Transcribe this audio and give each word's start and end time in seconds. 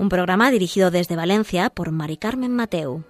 Un 0.00 0.08
programa 0.08 0.50
dirigido 0.50 0.90
desde 0.90 1.14
Valencia 1.14 1.68
por 1.68 1.90
Mari 1.90 2.16
Carmen 2.16 2.56
Mateu. 2.56 3.04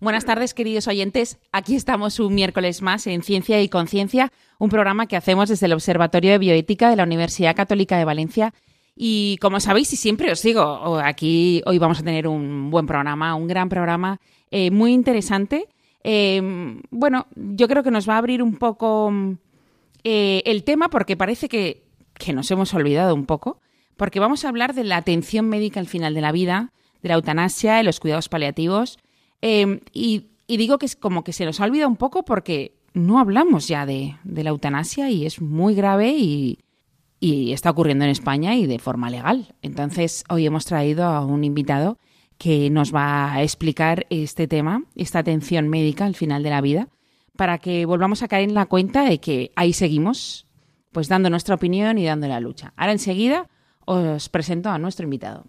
Buenas 0.00 0.24
tardes, 0.24 0.54
queridos 0.54 0.88
oyentes. 0.88 1.38
Aquí 1.52 1.76
estamos 1.76 2.18
un 2.20 2.34
miércoles 2.34 2.80
más 2.80 3.06
en 3.06 3.22
Ciencia 3.22 3.60
y 3.60 3.68
Conciencia, 3.68 4.32
un 4.58 4.70
programa 4.70 5.06
que 5.06 5.16
hacemos 5.16 5.50
desde 5.50 5.66
el 5.66 5.74
Observatorio 5.74 6.30
de 6.30 6.38
Bioética 6.38 6.88
de 6.88 6.96
la 6.96 7.04
Universidad 7.04 7.54
Católica 7.54 7.98
de 7.98 8.06
Valencia. 8.06 8.54
Y 8.96 9.36
como 9.42 9.60
sabéis, 9.60 9.92
y 9.92 9.96
siempre 9.96 10.32
os 10.32 10.42
digo, 10.42 10.98
aquí 10.98 11.62
hoy 11.66 11.78
vamos 11.78 12.00
a 12.00 12.02
tener 12.02 12.26
un 12.26 12.70
buen 12.70 12.86
programa, 12.86 13.34
un 13.34 13.46
gran 13.46 13.68
programa, 13.68 14.20
eh, 14.50 14.70
muy 14.70 14.92
interesante. 14.92 15.68
Eh, 16.02 16.80
bueno, 16.90 17.26
yo 17.34 17.68
creo 17.68 17.82
que 17.82 17.90
nos 17.90 18.08
va 18.08 18.14
a 18.14 18.18
abrir 18.18 18.42
un 18.42 18.56
poco 18.56 19.12
eh, 20.02 20.42
el 20.46 20.64
tema 20.64 20.88
porque 20.88 21.16
parece 21.16 21.48
que, 21.48 21.84
que 22.14 22.32
nos 22.32 22.50
hemos 22.50 22.72
olvidado 22.72 23.14
un 23.14 23.26
poco, 23.26 23.60
porque 23.96 24.18
vamos 24.18 24.44
a 24.44 24.48
hablar 24.48 24.74
de 24.74 24.84
la 24.84 24.96
atención 24.96 25.48
médica 25.48 25.78
al 25.78 25.88
final 25.88 26.14
de 26.14 26.22
la 26.22 26.32
vida, 26.32 26.72
de 27.02 27.10
la 27.10 27.16
eutanasia, 27.16 27.74
de 27.74 27.82
los 27.82 28.00
cuidados 28.00 28.30
paliativos 28.30 28.98
Em, 29.40 29.80
y, 29.92 30.30
digo 30.48 30.78
que 30.78 30.86
es 30.86 30.96
como 30.96 31.24
que 31.24 31.32
se 31.32 31.44
nos 31.44 31.60
ha 31.60 31.64
olvidado 31.64 31.88
un 31.88 31.96
poco 31.96 32.24
porque 32.24 32.78
no 32.94 33.18
hablamos 33.18 33.68
ya 33.68 33.86
de, 33.86 34.16
la 34.24 34.50
eutanasia 34.50 35.10
y 35.10 35.26
es 35.26 35.40
muy 35.40 35.74
grave 35.74 36.16
y, 36.16 36.58
está 37.20 37.70
ocurriendo 37.70 38.04
en 38.04 38.10
España 38.10 38.54
y 38.54 38.66
de 38.66 38.78
forma 38.78 39.10
legal. 39.10 39.54
Entonces, 39.62 40.24
hoy 40.28 40.46
hemos 40.46 40.64
traído 40.64 41.04
a 41.04 41.24
un 41.24 41.44
invitado 41.44 41.98
que 42.38 42.70
nos 42.70 42.94
va 42.94 43.32
a 43.32 43.42
explicar 43.42 44.06
este 44.10 44.46
tema, 44.46 44.84
esta 44.94 45.20
atención 45.20 45.68
médica 45.68 46.04
al 46.04 46.14
final 46.14 46.42
de 46.42 46.50
la 46.50 46.60
vida, 46.60 46.88
para 47.36 47.58
que 47.58 47.86
volvamos 47.86 48.22
a 48.22 48.28
caer 48.28 48.48
en 48.48 48.54
la 48.54 48.66
cuenta 48.66 49.04
de 49.04 49.18
que 49.18 49.52
ahí 49.56 49.72
seguimos, 49.72 50.46
pues 50.92 51.08
dando 51.08 51.30
nuestra 51.30 51.54
opinión 51.54 51.98
y 51.98 52.04
dando 52.04 52.28
la 52.28 52.40
lucha. 52.40 52.72
Ahora 52.76 52.92
enseguida 52.92 53.48
os 53.84 54.28
presento 54.28 54.70
a 54.70 54.78
nuestro 54.78 55.04
invitado. 55.04 55.44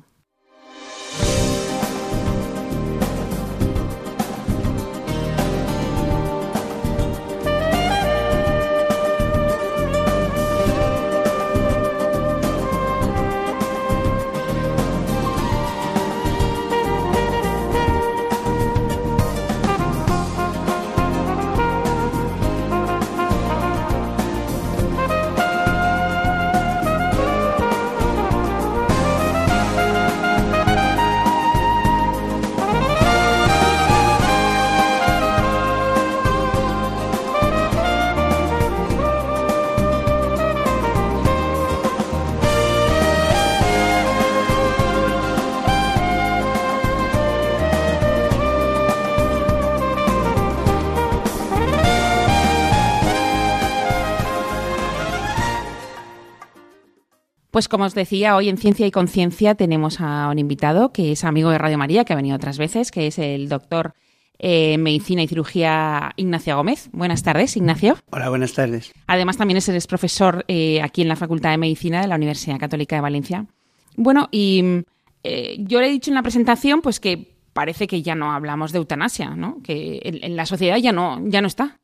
Pues 57.58 57.70
como 57.70 57.86
os 57.86 57.96
decía, 57.96 58.36
hoy 58.36 58.50
en 58.50 58.58
Ciencia 58.60 58.86
y 58.86 58.92
Conciencia 58.92 59.56
tenemos 59.56 60.00
a 60.00 60.30
un 60.30 60.38
invitado 60.38 60.94
que 60.94 61.14
es 61.14 61.24
amigo 61.24 61.50
de 61.50 61.58
Radio 61.58 61.80
María, 61.80 62.06
que 62.06 62.14
ha 62.14 62.16
venido 62.16 62.36
otras 62.36 62.60
veces, 62.60 62.92
que 62.92 63.08
es 63.08 63.18
el 63.18 63.50
doctor 63.50 63.96
en 64.38 64.74
eh, 64.74 64.78
Medicina 64.78 65.24
y 65.24 65.28
Cirugía 65.28 66.14
Ignacio 66.18 66.56
Gómez. 66.56 66.88
Buenas 66.94 67.24
tardes, 67.24 67.58
Ignacio. 67.58 67.98
Hola, 68.12 68.30
buenas 68.30 68.54
tardes. 68.54 68.94
Además 69.08 69.38
también 69.38 69.58
es, 69.58 69.68
el 69.70 69.82
profesor 69.90 70.46
eh, 70.48 70.84
aquí 70.84 71.02
en 71.02 71.08
la 71.08 71.16
Facultad 71.16 71.50
de 71.50 71.58
Medicina 71.58 72.00
de 72.00 72.08
la 72.08 72.14
Universidad 72.14 72.60
Católica 72.60 72.96
de 72.96 73.02
Valencia. 73.02 73.48
Bueno, 73.96 74.30
y 74.32 74.84
eh, 75.24 75.56
yo 75.58 75.82
le 75.82 75.88
he 75.88 75.92
dicho 75.92 76.12
en 76.12 76.16
la 76.16 76.22
presentación 76.22 76.84
pues 76.84 77.00
que 77.00 77.40
parece 77.54 77.88
que 77.88 78.04
ya 78.04 78.14
no 78.14 78.34
hablamos 78.34 78.72
de 78.72 78.78
eutanasia, 78.78 79.32
¿no? 79.32 79.64
Que 79.64 80.00
en, 80.04 80.24
en, 80.24 80.36
la 80.36 80.46
sociedad 80.46 80.78
ya 80.78 80.92
no, 80.92 81.20
ya 81.26 81.42
no 81.42 81.48
está. 81.48 81.80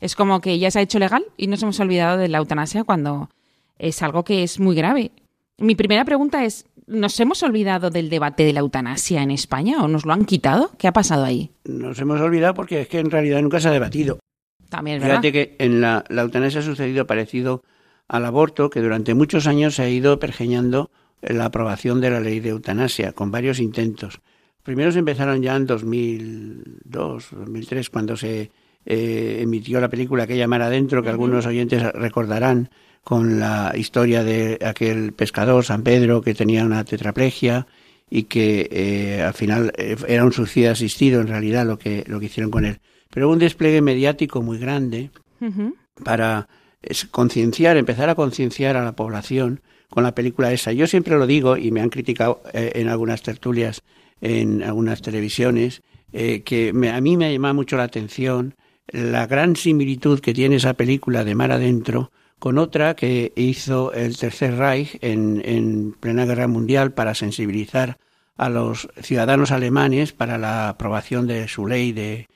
Es 0.00 0.16
como 0.16 0.40
que 0.40 0.58
ya 0.58 0.70
se 0.70 0.78
ha 0.78 0.82
hecho 0.82 0.98
legal 0.98 1.26
y 1.36 1.48
nos 1.48 1.62
hemos 1.62 1.78
olvidado 1.80 2.16
de 2.16 2.28
la 2.28 2.38
eutanasia 2.38 2.84
cuando 2.84 3.28
es 3.78 4.02
algo 4.02 4.24
que 4.24 4.42
es 4.42 4.60
muy 4.60 4.74
grave. 4.74 5.12
Mi 5.58 5.74
primera 5.74 6.04
pregunta 6.04 6.44
es, 6.44 6.66
¿nos 6.86 7.18
hemos 7.20 7.42
olvidado 7.42 7.90
del 7.90 8.10
debate 8.10 8.44
de 8.44 8.52
la 8.52 8.60
eutanasia 8.60 9.22
en 9.22 9.30
España 9.30 9.82
o 9.82 9.88
nos 9.88 10.06
lo 10.06 10.12
han 10.12 10.24
quitado? 10.24 10.70
¿Qué 10.78 10.88
ha 10.88 10.92
pasado 10.92 11.24
ahí? 11.24 11.50
Nos 11.64 11.98
hemos 11.98 12.20
olvidado 12.20 12.54
porque 12.54 12.82
es 12.82 12.88
que 12.88 13.00
en 13.00 13.10
realidad 13.10 13.42
nunca 13.42 13.60
se 13.60 13.68
ha 13.68 13.72
debatido. 13.72 14.18
También 14.68 15.00
verdad. 15.00 15.20
Fíjate 15.20 15.32
que 15.32 15.56
en 15.58 15.80
la, 15.80 16.04
eutanasia 16.10 16.60
ha 16.60 16.64
sucedido 16.64 17.06
parecido 17.06 17.62
al 18.06 18.24
aborto, 18.24 18.70
que 18.70 18.80
durante 18.80 19.14
muchos 19.14 19.46
años 19.46 19.74
se 19.74 19.82
ha 19.82 19.88
ido 19.88 20.18
pergeñando 20.18 20.90
la 21.20 21.46
aprobación 21.46 22.00
de 22.00 22.10
la 22.10 22.20
ley 22.20 22.40
de 22.40 22.50
eutanasia, 22.50 23.12
con 23.12 23.30
varios 23.30 23.58
intentos. 23.60 24.20
Primero 24.62 24.92
se 24.92 24.98
empezaron 24.98 25.42
ya 25.42 25.56
en 25.56 25.66
2002, 25.66 27.28
2003, 27.32 27.90
cuando 27.90 28.16
se 28.16 28.50
eh, 28.84 29.38
emitió 29.40 29.80
la 29.80 29.88
película 29.88 30.24
aquella 30.24 30.46
Mar 30.46 30.62
Adentro, 30.62 31.02
que 31.02 31.08
algunos 31.08 31.46
oyentes 31.46 31.82
recordarán, 31.92 32.70
con 33.08 33.40
la 33.40 33.72
historia 33.74 34.22
de 34.22 34.58
aquel 34.62 35.14
pescador, 35.14 35.64
San 35.64 35.82
Pedro, 35.82 36.20
que 36.20 36.34
tenía 36.34 36.62
una 36.66 36.84
tetraplegia 36.84 37.66
y 38.10 38.24
que 38.24 38.68
eh, 38.70 39.22
al 39.22 39.32
final 39.32 39.72
eh, 39.78 39.96
era 40.06 40.26
un 40.26 40.32
suicidio 40.34 40.72
asistido 40.72 41.22
en 41.22 41.28
realidad 41.28 41.64
lo 41.64 41.78
que, 41.78 42.04
lo 42.06 42.20
que 42.20 42.26
hicieron 42.26 42.50
con 42.50 42.66
él. 42.66 42.80
Pero 43.08 43.30
un 43.30 43.38
despliegue 43.38 43.80
mediático 43.80 44.42
muy 44.42 44.58
grande 44.58 45.10
para 46.04 46.48
concienciar, 47.10 47.78
empezar 47.78 48.10
a 48.10 48.14
concienciar 48.14 48.76
a 48.76 48.84
la 48.84 48.92
población 48.92 49.62
con 49.88 50.02
la 50.02 50.14
película 50.14 50.52
esa. 50.52 50.72
Yo 50.72 50.86
siempre 50.86 51.16
lo 51.16 51.26
digo 51.26 51.56
y 51.56 51.70
me 51.70 51.80
han 51.80 51.88
criticado 51.88 52.42
eh, 52.52 52.72
en 52.74 52.88
algunas 52.88 53.22
tertulias, 53.22 53.84
en 54.20 54.62
algunas 54.62 55.00
televisiones, 55.00 55.80
que 56.12 56.72
a 56.92 57.00
mí 57.00 57.16
me 57.16 57.24
ha 57.24 57.32
llamado 57.32 57.54
mucho 57.54 57.78
la 57.78 57.84
atención 57.84 58.54
la 58.88 59.26
gran 59.26 59.56
similitud 59.56 60.20
que 60.20 60.34
tiene 60.34 60.56
esa 60.56 60.74
película 60.74 61.24
de 61.24 61.34
Mar 61.34 61.52
Adentro 61.52 62.10
con 62.38 62.58
otra 62.58 62.94
que 62.94 63.32
hizo 63.36 63.92
el 63.92 64.16
Tercer 64.16 64.56
Reich 64.56 64.98
en, 65.00 65.42
en 65.44 65.92
plena 65.92 66.24
guerra 66.24 66.46
mundial 66.48 66.92
para 66.92 67.14
sensibilizar 67.14 67.98
a 68.38 68.48
los 68.48 68.88
ciudadanos 69.02 69.50
alemanes 69.50 70.12
para 70.12 70.38
la 70.38 70.70
aprobación 70.70 71.26
de 71.26 71.48
su 71.48 71.66
ley 71.66 71.92
de, 71.92 72.28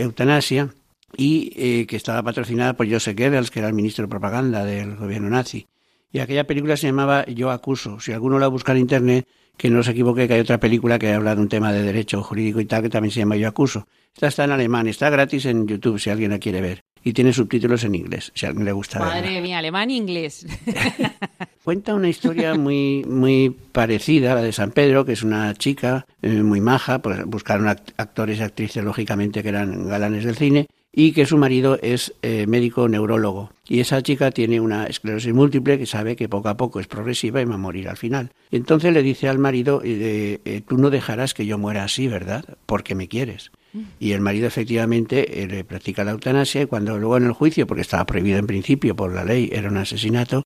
eutanasia 0.00 0.74
y 1.16 1.52
eh, 1.56 1.86
que 1.86 1.96
estaba 1.96 2.22
patrocinada 2.22 2.74
por 2.74 2.90
Joseph 2.90 3.18
Goebbels, 3.18 3.50
que 3.50 3.60
era 3.60 3.68
el 3.68 3.74
ministro 3.74 4.04
de 4.04 4.10
propaganda 4.10 4.64
del 4.64 4.96
gobierno 4.96 5.30
nazi. 5.30 5.66
Y 6.12 6.18
aquella 6.18 6.46
película 6.46 6.76
se 6.76 6.88
llamaba 6.88 7.24
Yo 7.26 7.50
acuso. 7.50 7.98
Si 8.00 8.12
alguno 8.12 8.38
la 8.38 8.48
busca 8.48 8.72
en 8.72 8.78
internet, 8.78 9.26
que 9.56 9.70
no 9.70 9.82
se 9.82 9.92
equivoque 9.92 10.28
que 10.28 10.34
hay 10.34 10.40
otra 10.40 10.60
película 10.60 10.98
que 10.98 11.12
habla 11.12 11.34
de 11.34 11.40
un 11.40 11.48
tema 11.48 11.72
de 11.72 11.82
derecho 11.82 12.22
jurídico 12.22 12.60
y 12.60 12.66
tal, 12.66 12.82
que 12.82 12.90
también 12.90 13.10
se 13.12 13.20
llama 13.20 13.36
Yo 13.36 13.48
acuso. 13.48 13.86
Esta 14.12 14.28
está 14.28 14.44
en 14.44 14.52
alemán, 14.52 14.86
está 14.86 15.08
gratis 15.08 15.46
en 15.46 15.66
YouTube 15.66 15.98
si 15.98 16.10
alguien 16.10 16.32
la 16.32 16.38
quiere 16.38 16.60
ver 16.60 16.84
y 17.04 17.12
tiene 17.12 17.32
subtítulos 17.32 17.84
en 17.84 17.94
inglés, 17.94 18.32
si 18.34 18.46
a 18.46 18.48
alguien 18.48 18.64
le 18.64 18.72
gusta. 18.72 18.98
Madre 18.98 19.40
mía, 19.40 19.58
alemán 19.58 19.90
e 19.90 19.94
inglés. 19.94 20.46
Cuenta 21.64 21.94
una 21.94 22.08
historia 22.08 22.54
muy, 22.54 23.04
muy 23.04 23.54
parecida 23.72 24.32
a 24.32 24.34
la 24.36 24.42
de 24.42 24.52
San 24.52 24.70
Pedro, 24.72 25.04
que 25.04 25.12
es 25.12 25.22
una 25.22 25.54
chica 25.54 26.06
eh, 26.22 26.42
muy 26.42 26.60
maja, 26.60 27.00
pues 27.00 27.24
buscaron 27.26 27.68
actores 27.68 28.38
y 28.38 28.42
actrices, 28.42 28.82
lógicamente, 28.82 29.42
que 29.42 29.50
eran 29.50 29.88
galanes 29.88 30.24
del 30.24 30.36
cine, 30.36 30.66
y 30.96 31.12
que 31.12 31.26
su 31.26 31.36
marido 31.36 31.78
es 31.82 32.14
eh, 32.22 32.46
médico 32.46 32.88
neurólogo. 32.88 33.50
Y 33.68 33.80
esa 33.80 34.00
chica 34.02 34.30
tiene 34.30 34.60
una 34.60 34.86
esclerosis 34.86 35.34
múltiple 35.34 35.78
que 35.78 35.86
sabe 35.86 36.14
que 36.14 36.28
poco 36.28 36.48
a 36.48 36.56
poco 36.56 36.78
es 36.78 36.86
progresiva 36.86 37.40
y 37.40 37.44
va 37.44 37.54
a 37.54 37.58
morir 37.58 37.88
al 37.88 37.96
final. 37.96 38.30
Y 38.50 38.56
entonces 38.56 38.92
le 38.92 39.02
dice 39.02 39.28
al 39.28 39.38
marido, 39.38 39.82
eh, 39.84 40.40
eh, 40.44 40.62
tú 40.66 40.78
no 40.78 40.90
dejarás 40.90 41.34
que 41.34 41.46
yo 41.46 41.58
muera 41.58 41.82
así, 41.82 42.06
¿verdad? 42.06 42.44
Porque 42.66 42.94
me 42.94 43.08
quieres. 43.08 43.50
Y 43.98 44.12
el 44.12 44.20
marido 44.20 44.46
efectivamente 44.46 45.46
le 45.48 45.64
practica 45.64 46.04
la 46.04 46.12
eutanasia 46.12 46.62
y 46.62 46.66
cuando 46.66 46.96
luego 46.98 47.16
en 47.16 47.24
el 47.24 47.32
juicio, 47.32 47.66
porque 47.66 47.82
estaba 47.82 48.06
prohibido 48.06 48.38
en 48.38 48.46
principio 48.46 48.94
por 48.94 49.12
la 49.12 49.24
ley, 49.24 49.50
era 49.52 49.68
un 49.68 49.76
asesinato, 49.76 50.44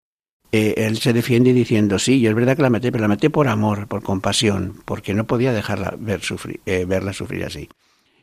él 0.50 0.96
se 0.96 1.12
defiende 1.12 1.52
diciendo, 1.52 1.98
sí, 1.98 2.20
yo 2.20 2.30
es 2.30 2.36
verdad 2.36 2.56
que 2.56 2.62
la 2.62 2.70
maté, 2.70 2.90
pero 2.90 3.02
la 3.02 3.08
maté 3.08 3.28
por 3.28 3.48
amor, 3.48 3.86
por 3.86 4.02
compasión, 4.02 4.82
porque 4.86 5.12
no 5.12 5.26
podía 5.26 5.52
dejarla 5.52 5.94
ver 5.98 6.22
sufrir, 6.22 6.60
verla 6.64 7.12
sufrir 7.12 7.44
así. 7.44 7.68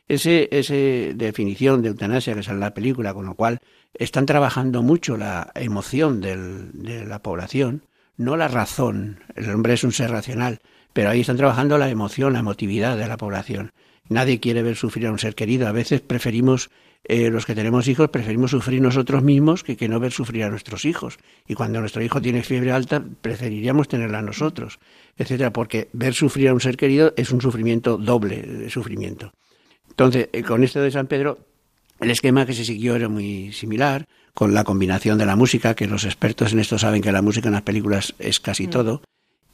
Ese, 0.08 0.48
esa 0.52 0.74
definición 1.16 1.82
de 1.82 1.88
eutanasia 1.88 2.34
que 2.34 2.42
sale 2.42 2.56
en 2.56 2.60
la 2.60 2.74
película, 2.74 3.14
con 3.14 3.26
lo 3.26 3.34
cual 3.34 3.60
están 3.94 4.26
trabajando 4.26 4.82
mucho 4.82 5.16
la 5.16 5.50
emoción 5.54 6.20
de 6.20 7.04
la 7.06 7.22
población, 7.22 7.82
no 8.16 8.36
la 8.36 8.48
razón. 8.48 9.20
El 9.34 9.50
hombre 9.50 9.74
es 9.74 9.84
un 9.84 9.92
ser 9.92 10.10
racional, 10.10 10.58
pero 10.92 11.10
ahí 11.10 11.20
están 11.20 11.36
trabajando 11.36 11.76
la 11.78 11.90
emoción, 11.90 12.32
la 12.32 12.38
emotividad 12.40 12.96
de 12.96 13.08
la 13.08 13.16
población. 13.16 13.72
Nadie 14.08 14.40
quiere 14.40 14.62
ver 14.62 14.76
sufrir 14.76 15.06
a 15.06 15.12
un 15.12 15.18
ser 15.18 15.34
querido. 15.34 15.68
A 15.68 15.72
veces 15.72 16.00
preferimos, 16.00 16.70
eh, 17.04 17.30
los 17.30 17.46
que 17.46 17.54
tenemos 17.54 17.88
hijos, 17.88 18.08
preferimos 18.10 18.52
sufrir 18.52 18.80
nosotros 18.80 19.22
mismos 19.22 19.62
que, 19.62 19.76
que 19.76 19.88
no 19.88 20.00
ver 20.00 20.12
sufrir 20.12 20.44
a 20.44 20.50
nuestros 20.50 20.84
hijos. 20.84 21.18
Y 21.46 21.54
cuando 21.54 21.80
nuestro 21.80 22.02
hijo 22.02 22.20
tiene 22.20 22.42
fiebre 22.42 22.72
alta, 22.72 23.04
preferiríamos 23.20 23.88
tenerla 23.88 24.22
nosotros, 24.22 24.78
etcétera, 25.16 25.52
porque 25.52 25.88
ver 25.92 26.14
sufrir 26.14 26.48
a 26.48 26.54
un 26.54 26.60
ser 26.60 26.76
querido 26.76 27.12
es 27.16 27.30
un 27.30 27.40
sufrimiento 27.40 27.96
doble 27.96 28.42
de 28.42 28.70
sufrimiento. 28.70 29.32
Entonces, 29.88 30.28
eh, 30.32 30.42
con 30.42 30.62
esto 30.62 30.80
de 30.80 30.90
San 30.90 31.06
Pedro, 31.06 31.38
el 32.00 32.10
esquema 32.10 32.46
que 32.46 32.52
se 32.52 32.64
siguió 32.64 32.94
era 32.94 33.08
muy 33.08 33.52
similar, 33.52 34.06
con 34.34 34.52
la 34.52 34.64
combinación 34.64 35.16
de 35.16 35.24
la 35.24 35.34
música, 35.34 35.74
que 35.74 35.86
los 35.86 36.04
expertos 36.04 36.52
en 36.52 36.58
esto 36.58 36.78
saben 36.78 37.00
que 37.00 37.10
la 37.10 37.22
música 37.22 37.48
en 37.48 37.54
las 37.54 37.62
películas 37.62 38.14
es 38.18 38.38
casi 38.38 38.66
mm. 38.66 38.70
todo, 38.70 39.02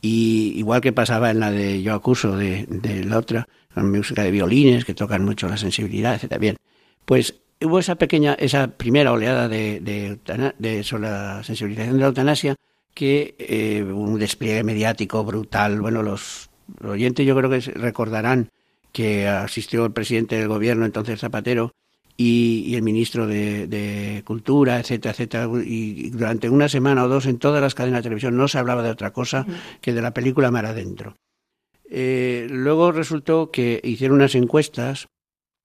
y 0.01 0.55
igual 0.57 0.81
que 0.81 0.93
pasaba 0.93 1.31
en 1.31 1.39
la 1.39 1.53
de 1.53 1.81
Yo 1.83 1.95
acuso 1.95 2.37
de, 2.37 2.67
la 3.07 3.19
otra, 3.19 3.47
música 3.77 4.23
de 4.23 4.31
violines 4.31 4.85
que 4.85 4.95
tocan 4.95 5.25
mucho 5.25 5.49
la 5.49 5.57
sensibilidad, 5.57 6.15
etc. 6.15 6.39
Bien, 6.39 6.57
pues 7.05 7.41
hubo 7.61 7.79
esa 7.79 7.95
pequeña, 7.97 8.35
esa 8.35 8.69
primera 8.69 9.13
oleada 9.13 9.49
de, 9.49 9.81
de, 9.81 10.85
sobre 10.85 11.03
la 11.03 11.43
sensibilización 11.43 11.95
de 11.95 12.01
la 12.01 12.07
eutanasia, 12.07 12.57
que 12.95 13.35
eh, 13.39 13.83
un 13.83 14.19
despliegue 14.19 14.65
mediático 14.65 15.25
brutal. 15.25 15.81
Bueno, 15.81 16.03
los 16.03 16.51
oyentes 16.85 17.27
yo 17.27 17.37
creo 17.37 17.51
que 17.51 17.61
recordarán 17.61 18.51
que 18.93 19.27
asistió 19.27 19.87
el 19.87 19.93
presidente 19.93 20.37
del 20.37 20.49
gobierno, 20.49 20.85
entonces 20.85 21.21
Zapatero, 21.21 21.73
y, 22.17 22.75
el 22.75 22.83
ministro 22.83 23.27
de, 23.27 24.23
Cultura, 24.25 24.79
etcétera, 24.79 25.13
etcétera. 25.13 25.49
Y, 25.65 26.11
durante 26.11 26.51
una 26.51 26.69
semana 26.69 27.05
o 27.05 27.09
dos 27.09 27.27
en 27.27 27.39
todas 27.39 27.63
las 27.63 27.75
cadenas 27.75 27.99
de 27.99 28.03
televisión 28.05 28.37
no 28.37 28.49
se 28.49 28.59
hablaba 28.59 28.83
de 28.83 28.91
otra 28.91 29.13
cosa 29.13 29.47
que 29.81 29.93
de 29.93 30.03
la 30.03 30.13
película 30.13 30.51
Mar 30.51 30.67
Adentro. 30.67 31.17
Eh, 31.95 32.47
luego 32.49 32.91
resultó 32.91 33.51
que 33.51 33.81
hicieron 33.85 34.17
unas 34.17 34.35
encuestas. 34.35 35.09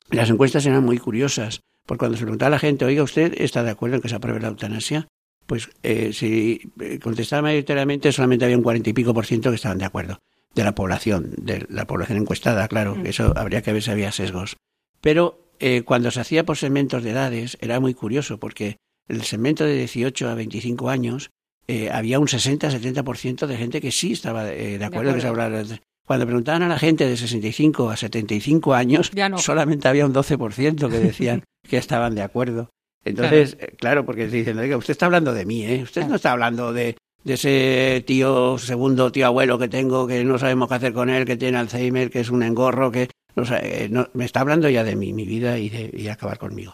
Las 0.10 0.30
encuestas 0.30 0.66
eran 0.66 0.84
muy 0.84 0.98
curiosas, 0.98 1.62
porque 1.86 2.00
cuando 2.00 2.18
se 2.18 2.24
preguntaba 2.24 2.48
a 2.48 2.52
la 2.52 2.60
gente, 2.60 2.86
oiga, 2.86 3.04
¿usted 3.04 3.34
está 3.38 3.64
de 3.64 3.72
acuerdo 3.72 3.96
en 3.96 4.02
que 4.02 4.10
se 4.10 4.16
apruebe 4.16 4.42
la 4.42 4.50
eutanasia? 4.50 5.08
Pues 5.46 5.70
eh, 5.84 6.12
si 6.12 6.74
eh, 6.82 7.00
contestaba 7.00 7.44
mayoritariamente, 7.44 8.12
solamente 8.12 8.44
había 8.44 8.58
un 8.58 8.64
cuarenta 8.64 8.90
y 8.90 8.94
pico 8.94 9.14
por 9.14 9.26
ciento 9.26 9.50
que 9.50 9.56
estaban 9.56 9.78
de 9.78 9.86
acuerdo 9.86 10.20
de 10.58 10.64
la 10.64 10.76
población, 10.76 11.34
de 11.38 11.66
la 11.70 11.86
población 11.86 12.18
encuestada, 12.18 12.68
claro, 12.68 12.96
mm. 12.96 13.06
eso 13.06 13.34
habría 13.38 13.62
que 13.62 13.72
ver 13.72 13.84
si 13.84 13.92
había 13.92 14.12
sesgos. 14.12 14.58
Pero 15.02 15.52
eh, 15.60 15.84
cuando 15.84 16.12
se 16.12 16.20
hacía 16.20 16.46
por 16.46 16.58
segmentos 16.58 17.04
de 17.04 17.12
edades 17.12 17.58
era 17.62 17.80
muy 17.80 17.94
curioso 17.94 18.40
porque 18.40 18.78
el 19.08 19.24
segmento 19.24 19.64
de 19.64 19.76
18 19.76 20.30
a 20.30 20.34
25 20.34 20.90
años 20.90 21.30
eh, 21.68 21.90
había 21.92 22.20
un 22.20 22.28
60-70% 22.28 23.46
de 23.46 23.58
gente 23.58 23.82
que 23.82 23.92
sí 23.92 24.14
estaba 24.14 24.52
eh, 24.52 24.78
de 24.78 24.86
acuerdo, 24.86 25.14
que 25.14 25.22
se 25.22 25.28
hablara. 25.28 25.64
Cuando 26.08 26.26
preguntaban 26.26 26.64
a 26.64 26.70
la 26.70 26.80
gente 26.80 27.06
de 27.06 27.18
65 27.18 27.90
a 27.90 27.98
75 27.98 28.74
años, 28.74 29.12
solamente 29.38 29.90
había 29.90 30.06
un 30.06 30.14
12% 30.14 30.90
que 30.90 31.00
decían 31.00 31.44
que 31.70 31.78
estaban 31.78 32.16
de 32.16 32.22
acuerdo. 32.22 32.70
Entonces, 33.04 33.58
claro, 33.78 34.06
porque 34.06 34.30
se 34.30 34.38
dicen, 34.38 34.58
usted 34.74 34.92
está 34.92 35.06
hablando 35.06 35.34
de 35.34 35.46
mí, 35.46 35.66
¿eh? 35.66 35.84
Usted 35.84 36.08
no 36.08 36.16
está 36.16 36.32
hablando 36.32 36.72
de, 36.72 36.96
de 37.24 37.34
ese 37.34 38.04
tío, 38.08 38.58
segundo 38.58 39.12
tío 39.12 39.28
abuelo 39.28 39.60
que 39.60 39.68
tengo, 39.68 40.08
que 40.08 40.24
no 40.24 40.40
sabemos 40.40 40.70
qué 40.70 40.76
hacer 40.76 40.94
con 40.94 41.10
él, 41.10 41.26
que 41.26 41.36
tiene 41.36 41.58
Alzheimer, 41.58 42.10
que 42.10 42.22
es 42.22 42.30
un 42.30 42.42
engorro, 42.42 42.90
que 42.90 43.10
no, 43.36 43.44
eh, 43.62 43.90
me 44.14 44.26
está 44.26 44.40
hablando 44.40 44.70
ya 44.70 44.84
de 44.84 44.96
mí, 44.96 45.14
mi 45.14 45.26
vida 45.26 45.60
y 45.60 45.70
de 45.70 46.10
acabar 46.10 46.38
conmigo. 46.38 46.74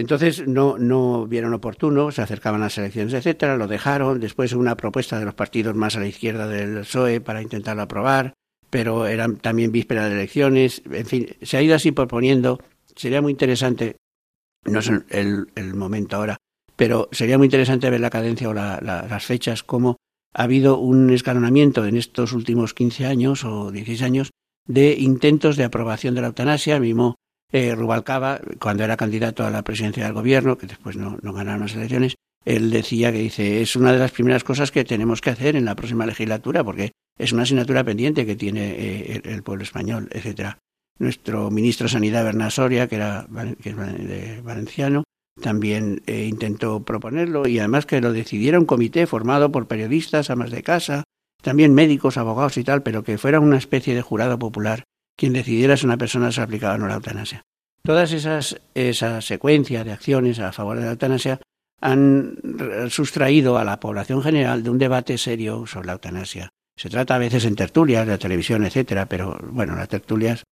Entonces 0.00 0.48
no, 0.48 0.78
no 0.78 1.26
vieron 1.26 1.52
oportuno, 1.52 2.10
se 2.10 2.22
acercaban 2.22 2.62
las 2.62 2.78
elecciones, 2.78 3.12
etcétera, 3.12 3.58
lo 3.58 3.66
dejaron. 3.66 4.18
Después 4.18 4.54
una 4.54 4.74
propuesta 4.74 5.18
de 5.18 5.26
los 5.26 5.34
partidos 5.34 5.74
más 5.74 5.96
a 5.96 6.00
la 6.00 6.06
izquierda 6.06 6.46
del 6.46 6.80
PSOE 6.80 7.20
para 7.20 7.42
intentarlo 7.42 7.82
aprobar, 7.82 8.32
pero 8.70 9.06
eran 9.06 9.36
también 9.36 9.72
vísperas 9.72 10.08
de 10.08 10.14
elecciones. 10.14 10.82
En 10.90 11.06
fin, 11.06 11.28
se 11.42 11.56
ha 11.56 11.62
ido 11.62 11.74
así 11.74 11.92
proponiendo. 11.92 12.60
Sería 12.96 13.20
muy 13.20 13.32
interesante, 13.32 13.96
no 14.64 14.78
es 14.78 14.90
el, 15.10 15.48
el 15.54 15.74
momento 15.74 16.16
ahora, 16.16 16.36
pero 16.76 17.08
sería 17.12 17.36
muy 17.36 17.46
interesante 17.46 17.90
ver 17.90 18.00
la 18.00 18.10
cadencia 18.10 18.48
o 18.48 18.54
las 18.54 19.24
fechas, 19.24 19.62
cómo 19.62 19.96
ha 20.32 20.44
habido 20.44 20.78
un 20.78 21.10
escalonamiento 21.10 21.84
en 21.84 21.96
estos 21.96 22.32
últimos 22.32 22.72
15 22.74 23.06
años 23.06 23.44
o 23.44 23.70
16 23.70 24.02
años 24.02 24.30
de 24.66 24.94
intentos 24.98 25.56
de 25.56 25.64
aprobación 25.64 26.14
de 26.14 26.20
la 26.20 26.28
eutanasia. 26.28 26.78
Mismo 26.80 27.16
eh, 27.52 27.74
Rubalcaba, 27.74 28.40
cuando 28.60 28.84
era 28.84 28.96
candidato 28.96 29.44
a 29.44 29.50
la 29.50 29.62
presidencia 29.62 30.04
del 30.04 30.12
gobierno, 30.12 30.56
que 30.56 30.66
después 30.66 30.96
no, 30.96 31.18
ganaron 31.20 31.62
las 31.62 31.74
elecciones, 31.74 32.14
él 32.44 32.70
decía 32.70 33.12
que 33.12 33.18
dice 33.18 33.60
es 33.60 33.76
una 33.76 33.92
de 33.92 33.98
las 33.98 34.12
primeras 34.12 34.44
cosas 34.44 34.70
que 34.70 34.84
tenemos 34.84 35.20
que 35.20 35.30
hacer 35.30 35.56
en 35.56 35.64
la 35.64 35.74
próxima 35.74 36.06
legislatura 36.06 36.64
porque 36.64 36.92
es 37.20 37.32
una 37.32 37.42
asignatura 37.42 37.84
pendiente 37.84 38.24
que 38.24 38.36
tiene 38.36 38.70
eh, 38.70 39.22
el, 39.24 39.42
pueblo 39.42 39.62
español, 39.62 40.08
etcétera. 40.10 40.58
Nuestro 40.98 41.50
ministro 41.50 41.84
de 41.84 41.92
Sanidad, 41.92 42.24
Bernard 42.24 42.50
Soria, 42.50 42.88
que 42.88 42.96
era 42.96 43.26
es 43.62 44.42
valenciano, 44.42 45.04
también 45.40 46.02
eh, 46.06 46.26
intentó 46.26 46.84
proponerlo 46.84 47.46
y 47.46 47.58
además 47.58 47.86
que 47.86 48.00
lo 48.00 48.12
decidiera 48.12 48.58
un 48.58 48.66
comité 48.66 49.06
formado 49.06 49.52
por 49.52 49.66
periodistas, 49.66 50.30
amas 50.30 50.50
de 50.50 50.62
casa, 50.62 51.04
también 51.42 51.74
médicos, 51.74 52.16
abogados 52.16 52.56
y 52.58 52.64
tal, 52.64 52.82
pero 52.82 53.02
que 53.02 53.18
fuera 53.18 53.40
una 53.40 53.56
especie 53.56 53.94
de 53.94 54.02
jurado 54.02 54.38
popular 54.38 54.84
quien 55.16 55.32
decidiera 55.32 55.76
si 55.76 55.86
una 55.86 55.98
persona 55.98 56.32
se 56.32 56.40
aplicaba 56.40 56.74
o 56.74 56.78
no 56.78 56.88
la 56.88 56.94
eutanasia. 56.94 57.42
Todas 57.82 58.12
esas 58.12 58.60
esa 58.74 59.20
secuencia 59.20 59.84
de 59.84 59.92
acciones 59.92 60.38
a 60.38 60.52
favor 60.52 60.78
de 60.78 60.84
la 60.84 60.92
eutanasia 60.92 61.40
han 61.80 62.36
sustraído 62.88 63.56
a 63.56 63.64
la 63.64 63.80
población 63.80 64.22
general 64.22 64.62
de 64.62 64.70
un 64.70 64.78
debate 64.78 65.16
serio 65.16 65.66
sobre 65.66 65.86
la 65.86 65.92
eutanasia. 65.94 66.50
Se 66.80 66.88
trata 66.88 67.16
a 67.16 67.18
veces 67.18 67.44
en 67.44 67.56
tertulias 67.56 68.06
de 68.06 68.12
la 68.12 68.18
televisión, 68.18 68.64
etcétera, 68.64 69.04
pero 69.04 69.38
bueno, 69.50 69.76
las 69.76 69.90
tertulias 69.90 70.44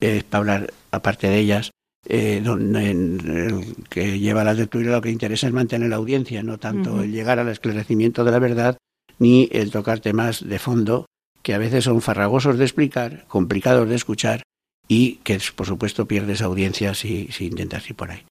es 0.00 0.24
para 0.24 0.40
hablar 0.40 0.72
aparte 0.90 1.28
de 1.28 1.38
ellas 1.38 1.70
eh, 2.08 2.40
donde 2.42 2.90
el 2.90 3.76
que 3.88 4.18
lleva 4.18 4.42
la 4.42 4.54
lectura 4.54 4.90
lo 4.90 5.00
que 5.00 5.12
interesa 5.12 5.46
es 5.46 5.52
mantener 5.52 5.88
la 5.88 5.96
audiencia, 5.96 6.42
no 6.42 6.58
tanto 6.58 7.02
el 7.02 7.12
llegar 7.12 7.38
al 7.38 7.48
esclarecimiento 7.48 8.24
de 8.24 8.30
la 8.32 8.40
verdad 8.40 8.78
ni 9.20 9.48
el 9.52 9.70
tocar 9.70 10.00
temas 10.00 10.44
de 10.44 10.58
fondo 10.58 11.06
que 11.42 11.54
a 11.54 11.58
veces 11.58 11.84
son 11.84 12.00
farragosos 12.00 12.58
de 12.58 12.64
explicar, 12.64 13.24
complicados 13.28 13.88
de 13.88 13.94
escuchar 13.94 14.42
y 14.88 15.16
que 15.18 15.38
por 15.54 15.68
supuesto 15.68 16.08
pierdes 16.08 16.42
audiencia 16.42 16.94
si, 16.94 17.28
si 17.28 17.46
intentas 17.46 17.88
ir 17.88 17.94
por 17.94 18.10
ahí. 18.10 18.24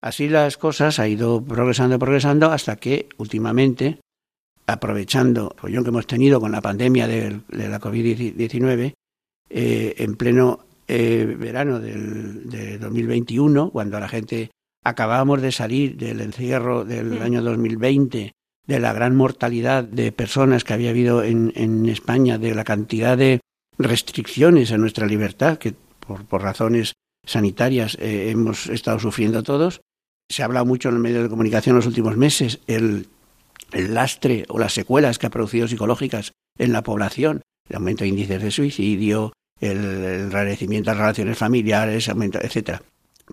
Así 0.00 0.30
las 0.30 0.56
cosas 0.56 1.00
ha 1.00 1.06
ido 1.06 1.44
progresando, 1.44 1.98
progresando 1.98 2.50
hasta 2.50 2.76
que 2.76 3.10
últimamente, 3.18 3.98
aprovechando 4.66 5.52
el 5.54 5.60
follón 5.60 5.84
que 5.84 5.90
hemos 5.90 6.06
tenido 6.06 6.40
con 6.40 6.52
la 6.52 6.60
pandemia 6.60 7.06
de, 7.06 7.40
la 7.50 7.80
COVID-19, 7.80 8.94
eh, 9.48 9.94
en 9.98 10.16
pleno 10.16 10.66
eh, 10.88 11.36
verano 11.38 11.80
del, 11.80 12.48
de 12.48 12.78
2021, 12.78 13.70
cuando 13.70 14.00
la 14.00 14.08
gente 14.08 14.50
acabábamos 14.84 15.42
de 15.42 15.52
salir 15.52 15.96
del 15.96 16.20
encierro 16.20 16.84
del 16.84 17.22
año 17.22 17.42
2020, 17.42 18.32
de 18.66 18.80
la 18.80 18.92
gran 18.92 19.14
mortalidad 19.14 19.84
de 19.84 20.12
personas 20.12 20.64
que 20.64 20.74
había 20.74 20.90
habido 20.90 21.22
en, 21.22 21.52
en 21.54 21.88
España, 21.88 22.38
de 22.38 22.54
la 22.54 22.64
cantidad 22.64 23.16
de 23.16 23.40
restricciones 23.78 24.72
a 24.72 24.78
nuestra 24.78 25.06
libertad 25.06 25.58
que 25.58 25.74
por, 26.00 26.24
por 26.24 26.42
razones 26.42 26.94
sanitarias 27.24 27.96
eh, 28.00 28.30
hemos 28.30 28.68
estado 28.68 28.98
sufriendo 28.98 29.42
todos. 29.42 29.80
Se 30.28 30.42
ha 30.42 30.46
hablado 30.46 30.66
mucho 30.66 30.88
en 30.88 30.96
los 30.96 31.02
medios 31.02 31.22
de 31.22 31.28
comunicación 31.28 31.74
en 31.74 31.76
los 31.78 31.86
últimos 31.86 32.16
meses 32.16 32.60
el, 32.66 33.08
el 33.72 33.94
lastre 33.94 34.44
o 34.48 34.58
las 34.58 34.72
secuelas 34.72 35.18
que 35.18 35.26
ha 35.26 35.30
producido 35.30 35.68
psicológicas 35.68 36.32
en 36.58 36.72
la 36.72 36.82
población, 36.82 37.42
el 37.68 37.76
aumento 37.76 38.04
de 38.04 38.08
índices 38.08 38.42
de 38.42 38.50
suicidio, 38.50 39.32
el, 39.60 40.04
enrarecimiento 40.04 40.90
de 40.90 40.96
relaciones 40.96 41.38
familiares, 41.38 42.08
etcétera. 42.08 42.82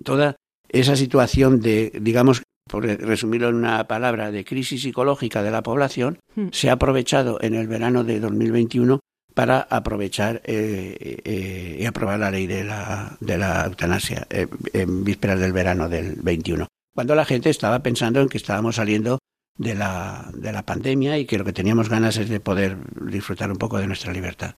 Toda 0.04 0.36
esa 0.70 0.96
situación 0.96 1.62
de, 1.62 1.92
digamos, 2.02 2.42
por 2.70 2.86
resumirlo 2.86 3.50
en 3.50 3.56
una 3.56 3.88
palabra, 3.88 4.32
de 4.32 4.46
crisis 4.46 4.82
psicológica 4.82 5.44
de 5.44 5.52
la 5.52 5.64
población, 5.64 6.20
hmm. 6.36 6.48
se 6.52 6.70
ha 6.70 6.74
aprovechado 6.74 7.38
en 7.42 7.54
el 7.54 7.68
verano 7.68 8.04
de 8.04 8.20
2021 8.20 9.00
para 9.34 9.62
aprovechar 9.62 10.42
eh, 10.46 11.22
eh, 11.24 11.78
y 11.80 11.86
aprobar 11.86 12.20
la 12.20 12.32
ley 12.32 12.48
de 12.48 12.64
la, 12.64 13.18
de 13.20 13.38
la 13.38 13.66
eutanasia 13.66 14.28
eh, 14.30 14.48
en 14.74 15.04
vísperas 15.04 15.40
del 15.40 15.54
verano 15.54 15.90
del 15.90 16.16
21, 16.22 16.68
cuando 16.94 17.16
la 17.16 17.26
gente 17.26 17.50
estaba 17.50 17.80
pensando 17.80 18.22
en 18.22 18.30
que 18.30 18.38
estábamos 18.38 18.76
saliendo 18.76 19.20
de 19.58 19.76
la, 19.76 20.30
de 20.34 20.52
la 20.52 20.66
pandemia 20.66 21.18
y 21.18 21.26
que 21.26 21.38
lo 21.38 21.46
que 21.46 21.54
teníamos 21.54 21.90
ganas 21.90 22.18
es 22.18 22.30
de 22.30 22.40
poder 22.40 22.78
disfrutar 23.10 23.52
un 23.52 23.58
poco 23.58 23.78
de 23.78 23.88
nuestra 23.88 24.14
libertad. 24.14 24.56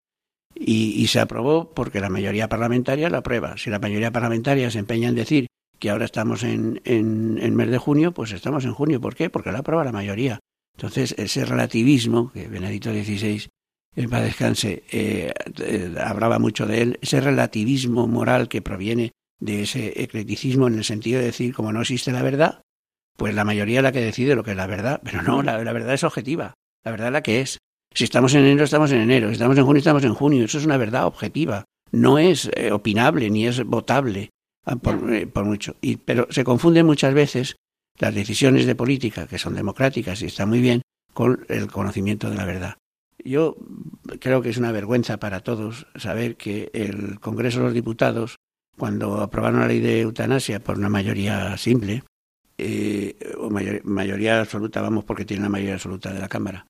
Y, 0.53 0.93
y 1.01 1.07
se 1.07 1.19
aprobó 1.19 1.73
porque 1.73 1.99
la 1.99 2.09
mayoría 2.09 2.47
parlamentaria 2.47 3.09
la 3.09 3.17
aprueba. 3.17 3.57
Si 3.57 3.69
la 3.69 3.79
mayoría 3.79 4.11
parlamentaria 4.11 4.71
se 4.71 4.79
empeña 4.79 5.09
en 5.09 5.15
decir 5.15 5.47
que 5.79 5.89
ahora 5.89 6.05
estamos 6.05 6.43
en, 6.43 6.81
en, 6.85 7.55
mes 7.55 7.69
de 7.69 7.77
junio, 7.77 8.13
pues 8.13 8.31
estamos 8.31 8.63
en 8.63 8.73
junio. 8.73 9.01
¿Por 9.01 9.15
qué? 9.15 9.29
Porque 9.29 9.51
la 9.51 9.59
aprueba 9.59 9.83
la 9.83 9.91
mayoría. 9.91 10.39
Entonces, 10.77 11.13
ese 11.17 11.45
relativismo 11.45 12.31
que 12.31 12.47
Benedicto 12.47 12.91
XVI 12.91 13.49
en 13.95 14.09
paz 14.09 14.23
descanse, 14.23 14.83
eh, 14.91 15.31
eh, 15.59 15.95
hablaba 16.03 16.37
mucho 16.37 16.65
de 16.65 16.81
él, 16.81 16.99
ese 17.01 17.21
relativismo 17.21 18.07
moral 18.07 18.49
que 18.49 18.61
proviene 18.61 19.11
de 19.39 19.63
ese 19.63 20.01
eclecticismo 20.01 20.67
en 20.67 20.75
el 20.75 20.83
sentido 20.83 21.19
de 21.19 21.27
decir, 21.27 21.53
como 21.53 21.71
no 21.71 21.81
existe 21.81 22.11
la 22.11 22.21
verdad, 22.21 22.61
pues 23.17 23.33
la 23.33 23.45
mayoría 23.45 23.79
es 23.79 23.83
la 23.83 23.91
que 23.91 24.01
decide 24.01 24.35
lo 24.35 24.43
que 24.43 24.51
es 24.51 24.57
la 24.57 24.67
verdad, 24.67 25.01
pero 25.03 25.21
no, 25.21 25.41
la, 25.41 25.63
la 25.63 25.73
verdad 25.73 25.93
es 25.93 26.03
objetiva, 26.03 26.53
la 26.83 26.91
verdad 26.91 27.07
es 27.07 27.13
la 27.13 27.23
que 27.23 27.41
es. 27.41 27.59
Si 27.93 28.03
estamos 28.03 28.33
en 28.33 28.41
enero, 28.41 28.65
estamos 28.65 28.91
en 28.91 28.99
enero, 28.99 29.27
si 29.27 29.33
estamos 29.33 29.57
en 29.57 29.65
junio, 29.65 29.77
estamos 29.79 30.03
en 30.03 30.13
junio, 30.13 30.45
eso 30.45 30.57
es 30.57 30.65
una 30.65 30.77
verdad 30.77 31.05
objetiva, 31.05 31.63
no 31.91 32.17
es 32.17 32.49
eh, 32.55 32.71
opinable 32.71 33.29
ni 33.29 33.47
es 33.47 33.63
votable 33.63 34.31
ah, 34.65 34.75
por, 34.75 35.13
eh, 35.13 35.27
por 35.27 35.45
mucho. 35.45 35.77
Y, 35.81 35.97
pero 35.97 36.27
se 36.29 36.43
confunden 36.43 36.85
muchas 36.85 37.13
veces 37.13 37.55
las 37.97 38.13
decisiones 38.13 38.65
de 38.65 38.75
política, 38.75 39.27
que 39.27 39.39
son 39.39 39.55
democráticas 39.55 40.21
y 40.21 40.25
están 40.25 40.49
muy 40.49 40.59
bien, 40.59 40.81
con 41.13 41.45
el 41.47 41.67
conocimiento 41.67 42.29
de 42.29 42.35
la 42.35 42.45
verdad. 42.45 42.75
Yo 43.23 43.55
creo 44.19 44.41
que 44.41 44.49
es 44.49 44.57
una 44.57 44.73
vergüenza 44.73 45.17
para 45.17 45.39
todos 45.39 45.87
saber 45.95 46.35
que 46.35 46.69
el 46.73 47.19
Congreso 47.21 47.59
de 47.59 47.65
los 47.65 47.73
Diputados, 47.73 48.35
cuando 48.77 49.21
aprobaron 49.21 49.61
la 49.61 49.67
ley 49.67 49.79
de 49.79 50.01
eutanasia 50.01 50.59
por 50.59 50.77
una 50.77 50.89
mayoría 50.89 51.55
simple, 51.57 52.03
eh, 52.57 53.15
o 53.37 53.49
mayor, 53.49 53.83
mayoría 53.85 54.39
absoluta, 54.39 54.81
vamos, 54.81 55.03
porque 55.03 55.25
tiene 55.25 55.43
la 55.43 55.49
mayoría 55.49 55.75
absoluta 55.75 56.13
de 56.13 56.19
la 56.19 56.27
Cámara, 56.27 56.67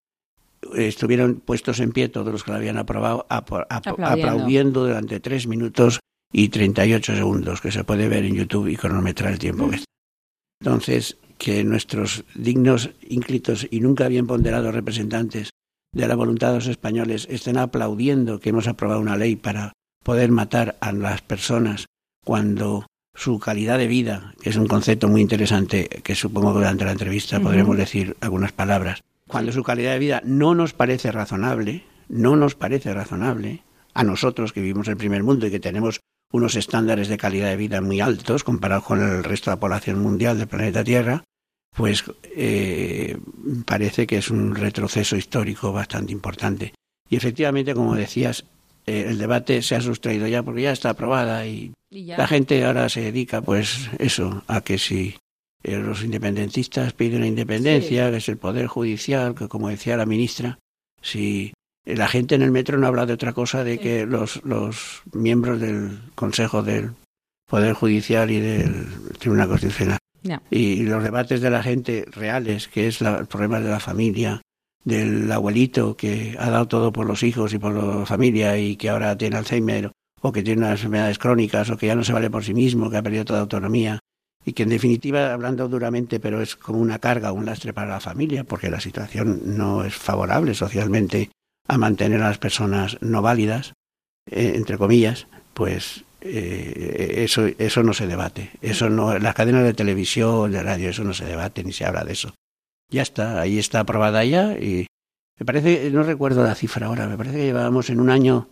estuvieron 0.76 1.36
puestos 1.36 1.80
en 1.80 1.92
pie 1.92 2.10
todos 2.10 2.32
los 2.32 2.44
que 2.44 2.52
la 2.52 2.58
habían 2.58 2.78
aprobado, 2.78 3.26
ap 3.30 3.52
ap 3.54 3.66
aplaudiendo. 3.70 4.28
aplaudiendo 4.28 4.88
durante 4.88 5.20
tres 5.20 5.48
minutos 5.48 6.00
y 6.32 6.50
38 6.50 7.16
segundos, 7.16 7.62
que 7.62 7.72
se 7.72 7.84
puede 7.84 8.10
ver 8.10 8.26
en 8.26 8.36
YouTube 8.36 8.68
y 8.68 8.76
cronometrar 8.76 9.32
el 9.32 9.40
tiempo 9.40 9.70
que 9.70 9.78
está. 9.78 9.86
Entonces, 10.62 11.18
que 11.38 11.64
nuestros 11.64 12.24
dignos, 12.34 12.92
ínclitos 13.08 13.68
y 13.70 13.80
nunca 13.80 14.08
bien 14.08 14.28
ponderados 14.28 14.74
representantes 14.74 15.52
de 15.94 16.08
la 16.08 16.16
voluntad 16.16 16.50
de 16.50 16.56
los 16.56 16.68
españoles 16.68 17.28
estén 17.30 17.58
aplaudiendo 17.58 18.40
que 18.40 18.50
hemos 18.50 18.68
aprobado 18.68 19.00
una 19.00 19.18
ley 19.18 19.36
para 19.36 19.74
poder 20.04 20.32
matar 20.32 20.78
a 20.82 20.92
las 20.92 21.22
personas 21.22 21.86
cuando 22.24 22.86
su 23.16 23.40
calidad 23.40 23.78
de 23.78 23.88
vida, 23.88 24.34
que 24.42 24.50
es 24.50 24.58
un 24.58 24.68
concepto 24.68 25.08
muy 25.08 25.22
interesante 25.22 25.88
que 26.04 26.16
supongo 26.16 26.54
que 26.54 26.60
durante 26.60 26.86
la 26.86 26.92
entrevista 26.92 27.38
uh 27.38 27.40
-huh. 27.40 27.44
podremos 27.44 27.78
decir 27.78 28.16
algunas 28.22 28.52
palabras, 28.52 29.02
cuando 29.28 29.52
su 29.52 29.64
calidad 29.64 29.94
de 29.94 30.00
vida 30.00 30.22
no 30.24 30.54
nos 30.54 30.74
parece 30.74 31.12
razonable, 31.12 31.84
no 32.10 32.36
nos 32.36 32.56
parece 32.56 32.94
razonable, 32.94 33.64
a 33.94 34.04
nosotros 34.04 34.54
que 34.54 34.62
vivimos 34.62 34.88
en 34.88 34.92
el 34.92 34.98
primer 34.98 35.24
mundo 35.24 35.48
y 35.48 35.52
que 35.52 35.60
tenemos 35.60 36.02
unos 36.32 36.56
estándares 36.56 37.08
de 37.08 37.18
calidad 37.18 37.50
de 37.50 37.56
vida 37.56 37.82
muy 37.82 38.02
altos 38.02 38.44
comparados 38.44 38.84
con 38.84 39.02
el 39.02 39.24
resto 39.24 39.50
de 39.50 39.56
la 39.56 39.60
población 39.60 40.00
mundial 40.00 40.38
del 40.38 40.48
planeta 40.48 40.84
Tierra, 40.84 41.24
pues 41.76 42.04
eh, 42.36 43.18
parece 43.66 44.06
que 44.06 44.18
es 44.18 44.30
un 44.30 44.56
retroceso 44.56 45.16
histórico 45.16 45.72
bastante 45.72 46.12
importante. 46.12 46.74
Y 47.10 47.16
efectivamente, 47.16 47.74
como 47.74 47.96
decías, 47.96 48.46
eh, 48.86 49.06
el 49.10 49.18
debate 49.18 49.62
se 49.62 49.76
ha 49.76 49.82
sustraído 49.82 50.28
ya 50.28 50.44
porque 50.44 50.64
ya 50.64 50.72
está 50.72 50.92
aprobada 50.92 51.46
y. 51.48 51.74
la 52.04 52.28
gente 52.28 52.64
ahora 52.66 52.90
se 52.90 53.02
dedica, 53.02 53.42
pues, 53.42 53.90
eso, 54.00 54.44
a 54.48 54.62
que 54.62 54.78
si 54.78 55.16
eh, 55.64 55.78
los 55.78 56.04
independentistas 56.04 56.94
piden 56.94 57.22
la 57.22 57.28
independencia, 57.28 58.06
sí. 58.06 58.12
que 58.12 58.18
es 58.18 58.30
el 58.30 58.38
poder 58.38 58.68
judicial, 58.68 59.36
que 59.36 59.48
como 59.48 59.70
decía 59.70 59.98
la 59.98 60.06
ministra, 60.06 60.60
si 61.02 61.54
la 61.86 62.08
gente 62.08 62.36
en 62.36 62.42
el 62.42 62.52
metro 62.52 62.78
no 62.78 62.88
habla 62.88 63.06
de 63.06 63.14
otra 63.14 63.34
cosa 63.34 63.64
de 63.64 63.80
que 63.80 64.06
los, 64.06 64.44
los 64.44 65.04
miembros 65.14 65.60
del 65.60 66.00
Consejo 66.16 66.64
del 66.64 66.92
Poder 67.48 67.74
Judicial 67.74 68.32
y 68.32 68.40
del 68.40 68.88
Tribunal 69.20 69.50
Constitucional. 69.50 70.00
Y 70.50 70.84
los 70.84 71.04
debates 71.04 71.40
de 71.42 71.52
la 71.52 71.62
gente 71.62 72.06
reales, 72.12 72.68
que 72.68 72.88
es 72.88 73.02
la, 73.02 73.20
el 73.20 73.28
problema 73.28 73.60
de 73.60 73.70
la 73.70 73.80
familia, 73.80 74.42
del 74.84 75.32
abuelito 75.32 75.96
que 75.96 76.36
ha 76.40 76.50
dado 76.50 76.68
todo 76.68 76.92
por 76.92 77.06
los 77.06 77.22
hijos 77.24 77.54
y 77.54 77.60
por 77.60 77.74
la 77.74 78.06
familia 78.06 78.58
y 78.58 78.76
que 78.76 78.90
ahora 78.90 79.18
tiene 79.18 79.38
Alzheimer 79.38 79.92
o 80.26 80.32
que 80.32 80.42
tiene 80.42 80.62
unas 80.62 80.80
enfermedades 80.80 81.20
crónicas 81.20 81.70
o 81.70 81.78
que 81.78 81.86
ya 81.86 81.96
no 81.96 82.04
se 82.04 82.12
vale 82.12 82.32
por 82.32 82.44
sí 82.44 82.56
mismo, 82.56 82.90
que 82.90 82.98
ha 82.98 83.04
perdido 83.04 83.26
toda 83.26 83.42
autonomía 83.42 84.00
y 84.44 84.54
que 84.54 84.64
en 84.64 84.70
definitiva, 84.70 85.32
hablando 85.32 85.68
duramente, 85.68 86.20
pero 86.20 86.42
es 86.42 86.56
como 86.56 86.80
una 86.80 86.98
carga, 86.98 87.32
un 87.32 87.46
lastre 87.46 87.74
para 87.74 87.92
la 87.92 88.00
familia, 88.00 88.44
porque 88.44 88.72
la 88.72 88.80
situación 88.80 89.58
no 89.58 89.84
es 89.84 89.94
favorable 89.94 90.56
socialmente 90.56 91.30
a 91.68 91.78
mantener 91.78 92.24
a 92.24 92.30
las 92.30 92.40
personas 92.40 92.98
no 93.02 93.22
válidas, 93.22 93.74
eh, 94.30 94.54
entre 94.56 94.80
comillas, 94.80 95.28
pues 95.54 96.06
eh, 96.22 97.24
eso, 97.24 97.46
eso 97.60 97.84
no 97.84 97.94
se 97.94 98.08
debate. 98.08 98.50
Eso 98.62 98.90
no, 98.90 99.18
las 99.20 99.36
cadenas 99.36 99.64
de 99.64 99.76
televisión, 99.76 100.52
de 100.52 100.64
radio, 100.64 100.90
eso 100.90 101.04
no 101.04 101.14
se 101.14 101.26
debate 101.26 101.64
ni 101.64 101.72
se 101.72 101.86
habla 101.86 102.04
de 102.04 102.14
eso. 102.14 102.34
Ya 102.90 103.04
está, 103.04 103.42
ahí 103.42 103.60
está 103.60 103.82
aprobada 103.82 104.24
ya 104.26 104.58
y 104.58 104.88
me 105.40 105.46
parece, 105.46 105.92
no 105.92 106.02
recuerdo 106.02 106.44
la 106.44 106.56
cifra 106.56 106.88
ahora, 106.88 107.08
me 107.08 107.18
parece 107.18 107.38
que 107.38 107.46
llevábamos 107.46 107.92
en 107.92 108.00
un 108.00 108.10
año, 108.10 108.48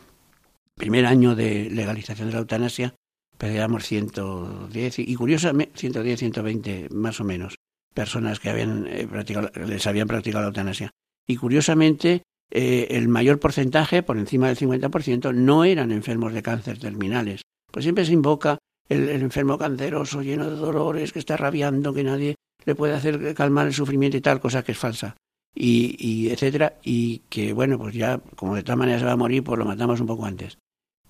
primer 0.76 1.06
año 1.06 1.36
de 1.36 1.70
legalización 1.70 2.28
de 2.30 2.34
la 2.34 2.40
eutanasia, 2.40 2.96
pero 3.38 3.54
llevamos 3.54 3.86
110 3.86 5.00
y 5.00 5.16
curiosamente 5.16 5.78
110, 5.78 6.20
120 6.20 6.88
más 6.92 7.20
o 7.20 7.24
menos 7.24 7.56
personas 7.94 8.40
que 8.40 8.50
habían 8.50 8.88
eh, 8.88 9.08
practicado, 9.08 9.52
les 9.66 9.86
habían 9.88 10.08
practicado 10.08 10.44
la 10.44 10.48
eutanasia. 10.48 10.92
Y 11.28 11.38
curiosamente 11.38 12.24
eh, 12.52 12.88
el 12.92 13.08
mayor 13.08 13.40
porcentaje, 13.40 14.04
por 14.04 14.18
encima 14.18 14.48
del 14.48 14.58
50%, 14.58 15.34
no 15.34 15.64
eran 15.64 15.92
enfermos 15.92 16.34
de 16.34 16.44
cáncer 16.44 16.80
terminales, 16.80 17.42
pues 17.72 17.84
siempre 17.84 18.06
se 18.06 18.14
invoca 18.14 18.58
el, 18.90 19.10
el, 19.10 19.22
enfermo 19.22 19.58
canceroso, 19.58 20.22
lleno 20.22 20.50
de 20.50 20.56
dolores, 20.56 21.14
que 21.14 21.20
está 21.20 21.38
rabiando, 21.38 21.94
que 21.94 22.04
nadie 22.04 22.36
le 22.66 22.76
puede 22.76 22.94
hacer 22.94 23.34
calmar 23.34 23.68
el 23.68 23.74
sufrimiento 23.74 24.18
y 24.18 24.22
tal, 24.22 24.40
cosa 24.40 24.64
que 24.64 24.74
es 24.74 24.78
falsa. 24.78 25.16
Y, 25.56 25.96
y 26.00 26.30
etcétera, 26.30 26.80
y 26.84 27.20
que 27.30 27.54
bueno, 27.54 27.78
pues 27.78 27.94
ya, 27.94 28.20
como 28.36 28.56
de 28.56 28.64
todas 28.64 28.78
maneras 28.78 29.02
se 29.02 29.06
va 29.06 29.12
a 29.12 29.18
morir, 29.18 29.44
pues 29.44 29.60
lo 29.60 29.66
matamos 29.66 30.00
un 30.02 30.08
poco 30.08 30.26
antes. 30.26 30.58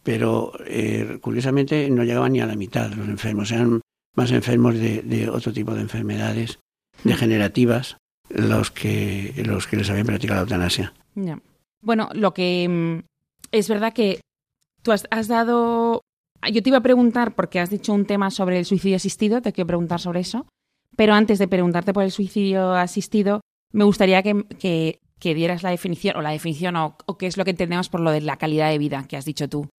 Pero 0.03 0.51
eh, 0.65 1.19
curiosamente 1.21 1.89
no 1.89 2.03
llegaban 2.03 2.33
ni 2.33 2.41
a 2.41 2.45
la 2.45 2.55
mitad 2.55 2.91
los 2.91 3.07
enfermos, 3.07 3.51
eran 3.51 3.81
más 4.15 4.31
enfermos 4.31 4.75
de, 4.75 5.29
otro 5.29 5.53
tipo 5.53 5.73
de 5.73 5.81
enfermedades 5.81 6.59
degenerativas 7.03 7.97
los 8.29 8.69
que, 8.69 9.33
los 9.45 9.65
que 9.67 9.77
les 9.77 9.89
habían 9.89 10.05
practicado 10.05 10.39
la 10.39 10.43
eutanasia. 10.43 10.93
Bueno, 11.81 12.09
lo 12.13 12.33
que 12.33 12.67
mm, 12.67 13.05
es 13.51 13.69
verdad 13.69 13.93
que 13.93 14.19
tú 14.81 14.91
has, 14.91 15.07
has 15.09 15.27
dado 15.27 16.01
yo 16.51 16.61
te 16.61 16.69
iba 16.69 16.79
a 16.79 16.83
preguntar, 16.83 17.35
porque 17.35 17.59
has 17.59 17.69
dicho 17.69 17.93
un 17.93 18.05
tema 18.05 18.31
sobre 18.31 18.59
el 18.59 18.65
suicidio 18.65 18.97
asistido, 18.97 19.41
te 19.41 19.53
quiero 19.53 19.67
preguntar 19.67 19.99
sobre 19.99 20.19
eso, 20.19 20.45
pero 20.95 21.13
antes 21.13 21.39
de 21.39 21.47
preguntarte 21.47 21.93
por 21.93 22.03
el 22.03 22.11
suicidio 22.11 22.73
asistido, 22.73 23.41
me 23.73 23.83
gustaría 23.83 24.23
que, 24.23 24.45
que, 24.59 24.99
que 25.19 25.33
dieras 25.33 25.63
la 25.63 25.71
definición, 25.71 26.15
o 26.15 26.21
la 26.21 26.29
definición, 26.29 26.75
o, 26.75 26.95
qué 27.17 27.27
es 27.27 27.37
lo 27.37 27.43
que 27.43 27.51
entendemos 27.51 27.89
por 27.89 27.99
lo 27.99 28.11
de 28.11 28.21
la 28.21 28.37
calidad 28.37 28.69
de 28.69 28.77
vida 28.77 29.05
que 29.07 29.17
has 29.17 29.25
dicho 29.25 29.49
tú, 29.49 29.69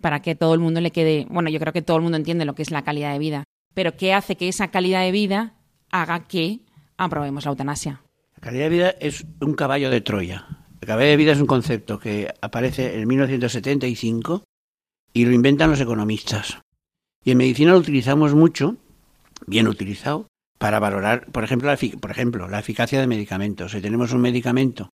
para 0.00 0.20
que 0.20 0.34
todo 0.34 0.54
el 0.54 0.60
mundo 0.60 0.80
le 0.80 0.92
quede, 0.92 1.26
bueno, 1.30 1.50
yo 1.50 1.58
creo 1.58 1.72
que 1.72 1.82
todo 1.82 1.96
el 1.96 2.02
mundo 2.02 2.16
entiende 2.16 2.44
lo 2.44 2.54
que 2.54 2.62
es 2.62 2.70
la 2.70 2.82
calidad 2.82 3.12
de 3.12 3.18
vida, 3.18 3.44
pero 3.74 3.96
¿qué 3.96 4.12
hace 4.12 4.36
que 4.36 4.48
esa 4.48 4.70
calidad 4.70 5.02
de 5.02 5.12
vida 5.12 5.54
haga 5.90 6.26
que 6.26 6.60
aprobemos 6.96 7.44
la 7.44 7.50
eutanasia? 7.50 8.02
La 8.34 8.40
calidad 8.40 8.64
de 8.64 8.70
vida 8.70 8.90
es 9.00 9.26
un 9.40 9.54
caballo 9.54 9.90
de 9.90 10.00
Troya. 10.00 10.46
La 10.80 10.86
calidad 10.86 11.10
de 11.10 11.16
vida 11.16 11.32
es 11.32 11.40
un 11.40 11.46
concepto 11.46 11.98
que 11.98 12.32
aparece 12.40 13.00
en 13.00 13.06
1975 13.08 14.44
y 15.12 15.24
lo 15.24 15.32
inventan 15.32 15.70
los 15.70 15.80
economistas. 15.80 16.58
Y 17.22 17.32
en 17.32 17.38
medicina 17.38 17.72
lo 17.72 17.78
utilizamos 17.78 18.34
mucho, 18.34 18.76
bien 19.46 19.68
utilizado, 19.68 20.26
para 20.60 20.78
valorar, 20.78 21.26
por 21.32 21.42
ejemplo, 21.42 21.70
la, 21.70 21.78
por 21.98 22.10
ejemplo, 22.10 22.46
la 22.46 22.58
eficacia 22.58 23.00
de 23.00 23.06
medicamentos. 23.06 23.72
Si 23.72 23.80
tenemos 23.80 24.12
un 24.12 24.20
medicamento 24.20 24.90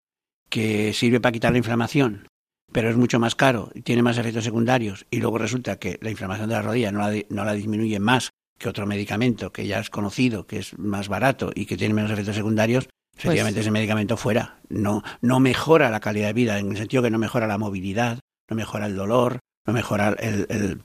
que 0.49 0.93
sirve 0.93 1.19
para 1.19 1.33
quitar 1.33 1.51
la 1.51 1.57
inflamación, 1.57 2.25
pero 2.71 2.89
es 2.89 2.95
mucho 2.95 3.19
más 3.19 3.35
caro 3.35 3.69
y 3.75 3.81
tiene 3.81 4.01
más 4.01 4.17
efectos 4.17 4.45
secundarios, 4.45 5.05
y 5.11 5.19
luego 5.19 5.37
resulta 5.37 5.77
que 5.77 5.99
la 6.01 6.09
inflamación 6.09 6.47
de 6.47 6.55
la 6.55 6.61
rodilla 6.61 6.91
no 6.93 6.99
la, 6.99 7.13
no 7.29 7.43
la 7.43 7.53
disminuye 7.53 7.99
más 7.99 8.29
que 8.57 8.69
otro 8.69 8.87
medicamento 8.87 9.51
que 9.51 9.67
ya 9.67 9.79
es 9.79 9.89
conocido, 9.89 10.47
que 10.47 10.59
es 10.59 10.79
más 10.79 11.09
barato 11.09 11.51
y 11.53 11.65
que 11.65 11.75
tiene 11.75 11.93
menos 11.93 12.11
efectos 12.11 12.37
secundarios, 12.37 12.87
efectivamente 13.17 13.57
pues... 13.57 13.65
ese 13.65 13.71
medicamento 13.71 14.15
fuera. 14.15 14.59
No, 14.69 15.03
no 15.21 15.41
mejora 15.41 15.89
la 15.89 15.99
calidad 15.99 16.27
de 16.27 16.33
vida, 16.33 16.59
en 16.59 16.71
el 16.71 16.77
sentido 16.77 17.03
que 17.03 17.11
no 17.11 17.19
mejora 17.19 17.45
la 17.45 17.57
movilidad, 17.57 18.19
no 18.49 18.55
mejora 18.55 18.85
el 18.85 18.95
dolor, 18.95 19.39
no 19.65 19.73
mejorar 19.73 20.15
el, 20.21 20.47
el, 20.49 20.81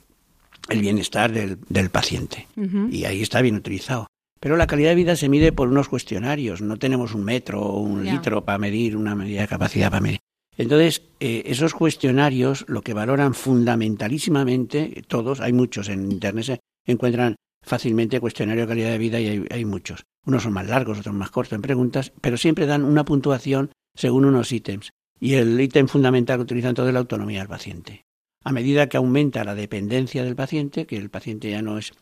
el 0.71 0.81
bienestar 0.81 1.31
del, 1.31 1.59
del 1.69 1.89
paciente. 1.89 2.49
Uh 2.57 2.63
-huh. 2.63 2.93
Y 2.93 3.05
ahí 3.05 3.23
está 3.23 3.41
bien 3.41 3.55
utilizado. 3.55 4.09
Pero 4.43 4.57
la 4.57 4.67
calidad 4.67 4.91
de 4.91 4.97
vida 4.97 5.15
se 5.15 5.29
mide 5.29 5.53
por 5.53 5.69
unos 5.69 5.89
cuestionarios. 5.89 6.63
No 6.63 6.77
tenemos 6.77 7.15
un 7.15 7.23
metro 7.23 7.63
o 7.63 7.79
un 7.79 8.03
yeah. 8.03 8.15
litro 8.15 8.45
para 8.45 8.59
medir 8.59 8.97
una 8.97 9.15
medida 9.15 9.43
de 9.43 9.47
capacidad 9.47 9.89
para 9.89 10.01
medir. 10.01 10.19
Entonces, 10.59 11.03
eh, 11.21 11.45
esos 11.47 11.75
cuestionarios 11.75 12.65
lo 12.67 12.83
que 12.83 12.93
valoran 12.93 13.35
fundamentalísimamente, 13.35 15.05
todos, 15.07 15.41
hay 15.41 15.53
muchos 15.53 15.89
en 15.89 16.11
Internet, 16.11 16.45
se 16.45 16.61
encuentran 16.87 17.37
fácilmente 17.63 18.19
cuestionario 18.19 18.63
de 18.65 18.69
calidad 18.69 18.91
de 18.91 18.99
vida 18.99 19.21
y 19.21 19.29
hay, 19.29 19.45
hay 19.49 19.65
muchos. 19.65 20.03
Unos 20.27 20.43
son 20.43 20.55
más 20.55 20.67
largos, 20.67 20.99
otros 20.99 21.15
más 21.15 21.31
cortos 21.31 21.53
en 21.53 21.63
preguntas, 21.63 22.13
pero 22.21 22.37
siempre 22.37 22.67
dan 22.67 22.85
una 22.85 23.05
puntuación 23.05 23.71
según 23.95 24.25
unos 24.25 24.51
ítems. 24.51 24.91
Y 25.21 25.35
el 25.35 25.61
ítem 25.61 25.87
fundamental 25.87 26.39
que 26.39 26.43
utilizan 26.43 26.75
todo 26.75 26.89
es 26.89 26.93
la 26.93 26.99
autonomía 26.99 27.39
del 27.39 27.49
paciente. 27.49 28.03
A 28.43 28.51
medida 28.51 28.89
que 28.89 28.97
aumenta 28.97 29.45
la 29.45 29.55
dependencia 29.55 30.25
del 30.25 30.35
paciente, 30.35 30.85
que 30.85 30.97
el 30.97 31.11
paciente 31.11 31.49
ya 31.49 31.63
no 31.63 31.79
es 31.79 31.93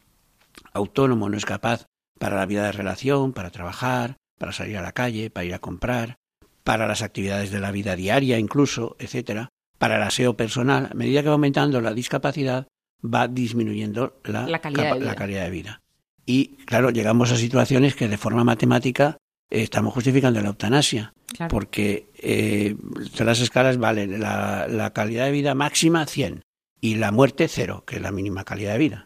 autónomo, 0.72 1.28
no 1.28 1.36
es 1.36 1.44
capaz 1.44 1.84
para 2.20 2.36
la 2.36 2.44
vida 2.44 2.64
de 2.64 2.72
relación, 2.72 3.32
para 3.32 3.48
trabajar, 3.50 4.18
para 4.38 4.52
salir 4.52 4.76
a 4.76 4.82
la 4.82 4.92
calle, 4.92 5.30
para 5.30 5.46
ir 5.46 5.54
a 5.54 5.58
comprar, 5.58 6.18
para 6.64 6.86
las 6.86 7.00
actividades 7.00 7.50
de 7.50 7.60
la 7.60 7.72
vida 7.72 7.96
diaria 7.96 8.38
incluso, 8.38 8.94
etcétera, 8.98 9.48
para 9.78 9.96
el 9.96 10.02
aseo 10.02 10.36
personal, 10.36 10.90
a 10.90 10.94
medida 10.94 11.22
que 11.22 11.28
va 11.28 11.34
aumentando 11.34 11.80
la 11.80 11.94
discapacidad, 11.94 12.68
va 13.02 13.26
disminuyendo 13.26 14.20
la, 14.24 14.58
calidad, 14.58 14.98
de 14.98 15.00
la 15.00 15.14
calidad, 15.14 15.44
de 15.44 15.50
vida. 15.50 15.80
Y 16.26 16.58
claro, 16.66 16.90
llegamos 16.90 17.32
a 17.32 17.36
situaciones 17.36 17.96
que 17.96 18.06
de 18.06 18.18
forma 18.18 18.44
matemática 18.44 19.16
eh, 19.48 19.62
estamos 19.62 19.94
justificando 19.94 20.42
la 20.42 20.48
eutanasia, 20.48 21.14
porque 21.48 22.10
eh, 22.18 22.76
las 23.18 23.40
escalas 23.40 23.78
valen 23.78 24.20
la, 24.20 24.68
la 24.68 24.92
calidad 24.92 25.24
de 25.24 25.32
vida 25.32 25.54
máxima 25.54 26.04
100 26.04 26.42
y 26.82 26.96
la 26.96 27.12
muerte 27.12 27.48
cero, 27.48 27.82
que 27.86 27.96
es 27.96 28.02
la 28.02 28.12
mínima 28.12 28.44
calidad 28.44 28.72
de 28.72 28.78
vida. 28.78 29.04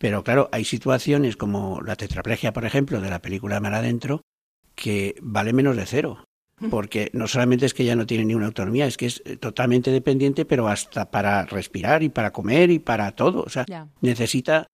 Pero 0.00 0.24
claro, 0.24 0.48
hay 0.50 0.64
situaciones 0.64 1.36
como 1.36 1.82
la 1.82 1.94
tetraplegia, 1.94 2.54
por 2.54 2.64
ejemplo, 2.64 3.02
de 3.02 3.10
la 3.10 3.20
película 3.20 3.60
Mar 3.60 3.74
Adentro, 3.74 4.22
que 4.74 5.14
vale 5.20 5.52
menos 5.52 5.76
de 5.76 5.84
cero. 5.84 6.24
Porque 6.70 7.10
no 7.14 7.26
solamente 7.26 7.64
es 7.64 7.72
que 7.72 7.84
ya 7.84 7.96
no 7.96 8.06
tiene 8.06 8.24
ni 8.24 8.34
una 8.34 8.46
autonomía, 8.46 8.86
es 8.86 8.96
que 8.98 9.06
es 9.06 9.22
eh, 9.24 9.36
totalmente 9.36 9.90
dependiente, 9.90 10.44
pero 10.44 10.68
hasta 10.68 11.10
para 11.10 11.46
respirar 11.46 12.02
y 12.02 12.10
para 12.10 12.32
comer 12.32 12.70
y 12.70 12.78
para 12.78 13.12
todo. 13.12 13.42
O 13.42 13.48
sea, 13.48 13.64
necesita 14.00 14.66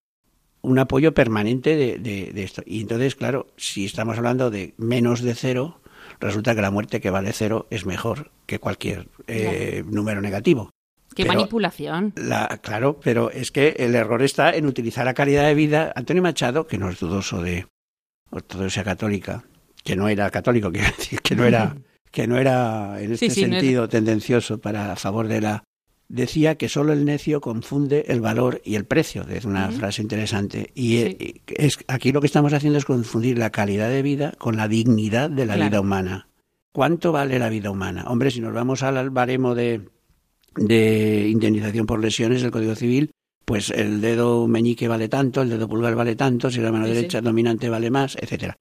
un 0.63 0.79
apoyo 0.79 1.13
permanente 1.15 1.77
de, 1.77 1.99
de, 1.99 2.43
esto. 2.43 2.63
Y 2.65 2.81
entonces, 2.81 3.15
claro, 3.15 3.49
si 3.57 3.85
estamos 3.85 4.19
hablando 4.19 4.51
de 4.51 4.75
menos 4.79 5.23
de 5.23 5.35
cero, 5.35 5.81
resulta 6.21 6.55
que 6.55 6.63
la 6.63 6.73
muerte 6.73 7.01
que 7.01 7.11
vale 7.11 7.33
cero 7.33 7.67
es 7.71 7.87
mejor 7.87 8.33
que 8.47 8.59
cualquier 8.59 9.09
eh, 9.27 9.85
número 9.87 10.21
negativo. 10.21 10.71
Qué 11.17 11.25
manipulación. 11.25 12.13
La, 12.17 12.61
claro, 12.63 13.01
pero 13.03 13.31
es 13.31 13.51
que 13.51 13.75
el 13.79 13.95
error 13.95 14.23
está 14.23 14.55
en 14.55 14.67
utilizar 14.67 15.07
la 15.07 15.15
calidad 15.15 15.47
de 15.47 15.55
vida. 15.55 15.93
Antonio 15.97 16.23
Machado, 16.23 16.67
que 16.67 16.77
no 16.77 16.91
es 16.91 17.01
dudoso 17.01 17.43
de 17.43 17.67
ortodoxia 18.31 18.85
católica, 18.85 19.45
que 19.83 19.97
no 19.97 20.09
era 20.09 20.31
católico, 20.31 20.71
quiero 20.73 20.89
decir, 20.97 21.23
que 21.23 21.35
no 21.35 21.45
era, 21.45 21.75
que 22.11 22.27
no 22.27 22.37
era 22.37 23.01
en 23.01 23.13
este 23.13 23.31
sentido 23.31 23.89
tendencioso 23.89 24.59
para 24.59 24.93
a 24.93 24.97
favor 24.97 25.27
de 25.27 25.41
la 25.41 25.65
decía 26.09 26.57
que 26.57 26.69
solo 26.69 26.93
el 26.93 27.05
necio 27.05 27.41
confunde 27.41 28.05
el 28.09 28.21
valor 28.21 28.61
y 28.63 28.75
el 28.75 28.85
precio. 28.85 29.27
Es 29.29 29.47
una 29.47 29.71
frase 29.71 30.03
interesante. 30.03 30.71
Y 30.75 30.99
eh, 30.99 31.43
es, 31.49 31.79
aquí 31.89 32.13
lo 32.13 32.21
que 32.21 32.27
estamos 32.27 32.53
haciendo 32.53 32.79
es 32.79 32.85
confundir 32.85 33.39
la 33.39 33.51
calidad 33.51 33.89
de 33.89 34.03
vida 34.03 34.35
con 34.39 34.57
la 34.57 34.69
dignidad 34.69 35.31
de 35.31 35.47
la 35.47 35.57
vida 35.57 35.81
humana. 35.81 36.29
¿Cuánto 36.73 37.11
vale 37.11 37.39
la 37.39 37.49
vida 37.49 37.71
humana? 37.71 38.05
Hombre, 38.07 38.31
si 38.31 38.41
nos 38.41 38.53
vamos 38.53 38.83
al 38.83 39.09
baremo 39.09 39.55
de 39.55 39.89
de 40.57 41.29
indemnización 41.29 41.87
por 41.87 42.01
lesiones 42.01 42.43
del 42.43 42.51
Código 42.51 42.75
Civil, 42.75 43.11
pues 43.45 43.71
el 43.71 44.01
dedo 44.01 44.49
meñique 44.49 44.89
vale 44.89 45.09
tanto, 45.09 45.43
el 45.43 45.51
dedo 45.51 45.69
pulgar 45.69 45.95
vale 45.95 46.17
tanto, 46.17 46.51
si 46.51 46.61
la 46.61 46.73
mano 46.73 46.87
derecha 46.87 47.21
dominante 47.21 47.69
vale 47.69 47.91
más, 47.91 48.17
etcétera. 48.21 48.57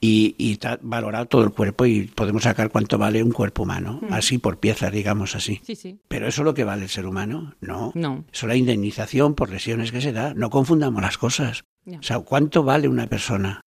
Y, 0.00 0.34
y, 0.36 0.52
está 0.52 0.78
valorado 0.82 1.26
todo 1.26 1.44
el 1.44 1.52
cuerpo 1.52 1.86
y 1.86 2.02
podemos 2.02 2.42
sacar 2.42 2.70
cuánto 2.70 2.98
vale 2.98 3.22
un 3.22 3.32
cuerpo 3.32 3.62
humano, 3.62 4.00
así 4.10 4.36
por 4.36 4.58
piezas, 4.58 4.92
digamos 4.92 5.34
así. 5.34 5.62
Pero 6.08 6.26
eso 6.26 6.42
es 6.42 6.44
lo 6.44 6.52
que 6.52 6.64
vale 6.64 6.82
el 6.82 6.88
ser 6.90 7.06
humano, 7.06 7.54
no. 7.60 7.90
no. 7.94 8.24
Eso 8.30 8.44
es 8.44 8.48
la 8.48 8.56
indemnización 8.56 9.34
por 9.34 9.48
lesiones 9.50 9.92
que 9.92 10.02
se 10.02 10.12
da. 10.12 10.34
No 10.34 10.50
confundamos 10.50 11.00
las 11.00 11.16
cosas. 11.16 11.64
O 11.86 12.02
sea, 12.02 12.18
¿cuánto 12.18 12.64
vale 12.64 12.88
una 12.88 13.06
persona? 13.06 13.62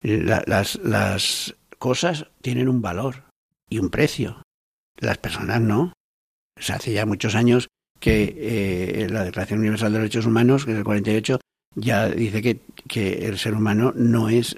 las, 0.00 0.76
las 0.76 1.56
cosas 1.78 2.26
tienen 2.40 2.68
un 2.68 2.82
valor 2.82 3.24
y 3.68 3.78
un 3.78 3.90
precio. 3.90 4.42
Las 4.98 5.18
personas 5.18 5.60
no 5.60 5.92
se 6.58 6.72
hace 6.72 6.92
ya 6.92 7.06
muchos 7.06 7.34
años 7.34 7.68
que 8.00 8.34
eh, 8.36 9.08
la 9.08 9.24
Declaración 9.24 9.60
Universal 9.60 9.92
de 9.92 9.98
los 9.98 10.02
Derechos 10.04 10.26
Humanos, 10.26 10.64
que 10.64 10.72
es 10.72 10.78
el 10.78 10.84
48, 10.84 11.40
ya 11.76 12.08
dice 12.08 12.42
que, 12.42 12.60
que 12.86 13.26
el 13.26 13.38
ser 13.38 13.54
humano 13.54 13.92
no 13.96 14.28
es, 14.28 14.54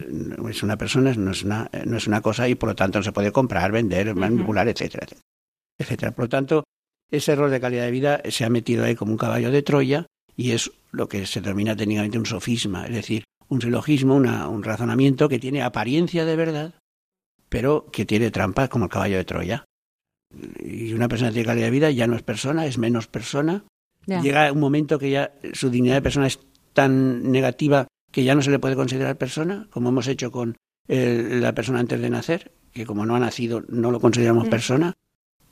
es 0.51 0.63
una 0.63 0.77
persona, 0.77 1.15
no 1.15 1.31
es 1.31 1.45
una, 1.45 1.71
no 1.85 1.97
es 1.97 2.07
una 2.07 2.21
cosa 2.21 2.49
y 2.49 2.55
por 2.55 2.71
lo 2.71 2.75
tanto 2.75 2.99
no 2.99 3.03
se 3.03 3.13
puede 3.13 3.33
comprar, 3.33 3.73
vender, 3.73 4.15
manipular, 4.15 4.69
etcétera, 4.69 5.07
etcétera. 5.79 6.13
Por 6.13 6.25
lo 6.25 6.29
tanto, 6.29 6.65
ese 7.11 7.33
error 7.33 7.51
de 7.51 7.61
calidad 7.61 7.85
de 7.85 7.91
vida 7.91 8.21
se 8.29 8.45
ha 8.45 8.51
metido 8.51 8.85
ahí 8.85 8.95
como 8.95 9.13
un 9.13 9.19
caballo 9.19 9.51
de 9.51 9.63
Troya 9.63 10.07
y 10.37 10.51
es 10.51 10.73
lo 10.91 11.09
que 11.09 11.25
se 11.27 11.41
denomina 11.41 11.77
técnicamente 11.77 12.19
un 12.19 12.27
sofisma, 12.27 12.87
es 12.87 12.95
decir, 12.95 13.25
un 13.49 13.61
silogismo, 13.61 14.17
una, 14.17 14.49
un 14.49 14.63
razonamiento 14.63 15.29
que 15.29 15.39
tiene 15.39 15.63
apariencia 15.63 16.25
de 16.25 16.37
verdad, 16.37 16.75
pero 17.49 17.87
que 17.93 18.05
tiene 18.05 18.31
trampas 18.31 18.69
como 18.69 18.87
el 18.87 18.91
caballo 18.91 19.17
de 19.17 19.25
Troya 19.25 19.65
y 20.59 20.93
una 20.93 21.09
persona 21.09 21.31
tiene 21.31 21.47
calidad 21.47 21.67
de 21.67 21.71
vida 21.71 21.91
ya 21.91 22.07
no 22.07 22.17
es 22.17 22.23
persona, 22.23 22.67
es 22.67 22.79
menos 22.79 23.07
persona. 23.07 23.65
Llega 24.07 24.53
un 24.53 24.61
momento 24.61 24.99
que 24.99 25.11
ya 25.11 25.33
su 25.53 25.69
dignidad 25.69 25.97
de 25.97 26.03
persona 26.03 26.29
es 26.29 26.39
tan 26.73 27.31
negativa 27.33 27.89
que 28.13 28.23
ya 28.23 28.35
no 28.35 28.43
se 28.43 28.51
le 28.51 28.59
puede 28.59 28.77
considerar 28.77 29.19
persona, 29.19 29.67
como 29.71 29.89
hemos 29.89 30.07
hecho 30.07 30.31
con 30.31 30.57
la 30.89 31.55
persona 31.55 31.81
antes 31.81 32.01
de 32.01 32.11
nacer, 32.11 32.53
que 32.73 32.87
como 32.87 33.05
no 33.05 33.17
ha 33.17 33.21
nacido 33.21 33.65
no 33.69 33.91
lo 33.91 34.01
consideramos 34.01 34.47
mm. 34.47 34.51
persona. 34.51 34.95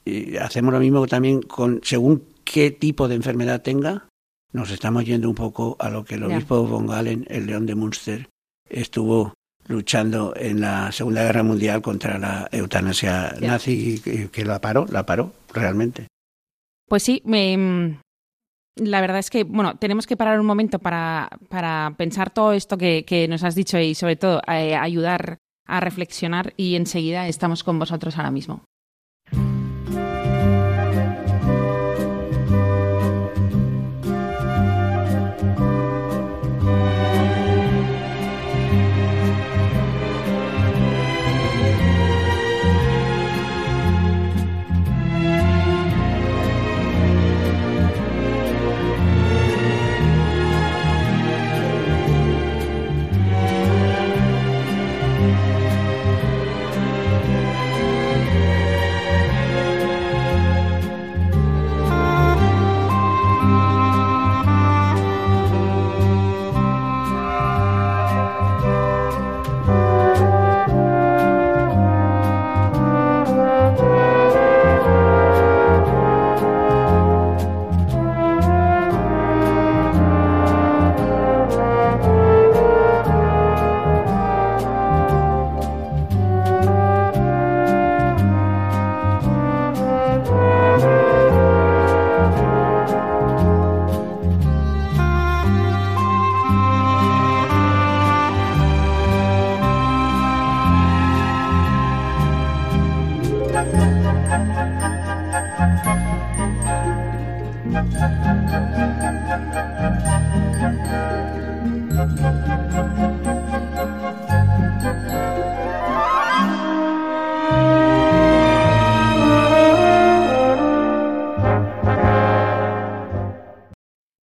Y 0.04 0.36
hacemos 0.36 0.72
lo 0.72 0.80
mismo 0.80 1.06
también 1.06 1.42
con 1.42 1.80
según 1.82 2.24
qué 2.44 2.70
tipo 2.70 3.08
de 3.08 3.16
enfermedad 3.16 3.62
tenga. 3.62 4.06
Nos 4.52 4.70
estamos 4.70 5.04
yendo 5.04 5.28
un 5.28 5.34
poco 5.34 5.76
a 5.80 5.90
lo 5.90 6.04
que 6.04 6.14
el 6.14 6.24
obispo 6.24 6.64
von 6.64 6.86
Galen, 6.86 7.26
el 7.28 7.46
león 7.46 7.66
de 7.66 7.74
Munster, 7.74 8.28
estuvo 8.68 9.34
luchando 9.66 10.35
en 10.37 10.61
la 10.61 10.92
Segunda 10.92 11.22
Guerra 11.22 11.42
Mundial 11.42 11.83
contra 11.83 12.18
la 12.18 12.48
eutanasia 12.53 13.35
nazi 13.40 14.00
y 14.05 14.29
que 14.29 14.44
la 14.44 14.61
paró, 14.61 14.87
la 14.90 15.07
paró 15.07 15.33
realmente. 15.53 16.09
Pues 16.87 17.03
sí, 17.03 17.22
me, 17.24 17.98
la 18.77 19.00
verdad 19.00 19.18
es 19.18 19.31
que, 19.31 19.44
bueno, 19.44 19.77
tenemos 19.77 20.07
que 20.07 20.16
parar 20.16 20.40
un 20.40 20.46
momento 20.46 20.79
para, 20.79 21.29
para 21.48 21.94
pensar 21.96 22.31
todo 22.31 22.53
esto 22.53 22.77
que, 22.77 23.05
que, 23.05 23.29
nos 23.29 23.44
has 23.44 23.55
dicho 23.55 23.79
y 23.79 23.94
sobre 23.94 24.16
todo 24.16 24.42
eh, 24.48 24.74
ayudar 24.74 25.38
a 25.66 25.81
reflexionar 25.81 26.53
y 26.57 26.74
enseguida 26.74 27.29
estamos 27.29 27.64
con 27.64 27.79
vosotros 27.79 28.16
ahora 28.16 28.31
mismo. 28.31 28.64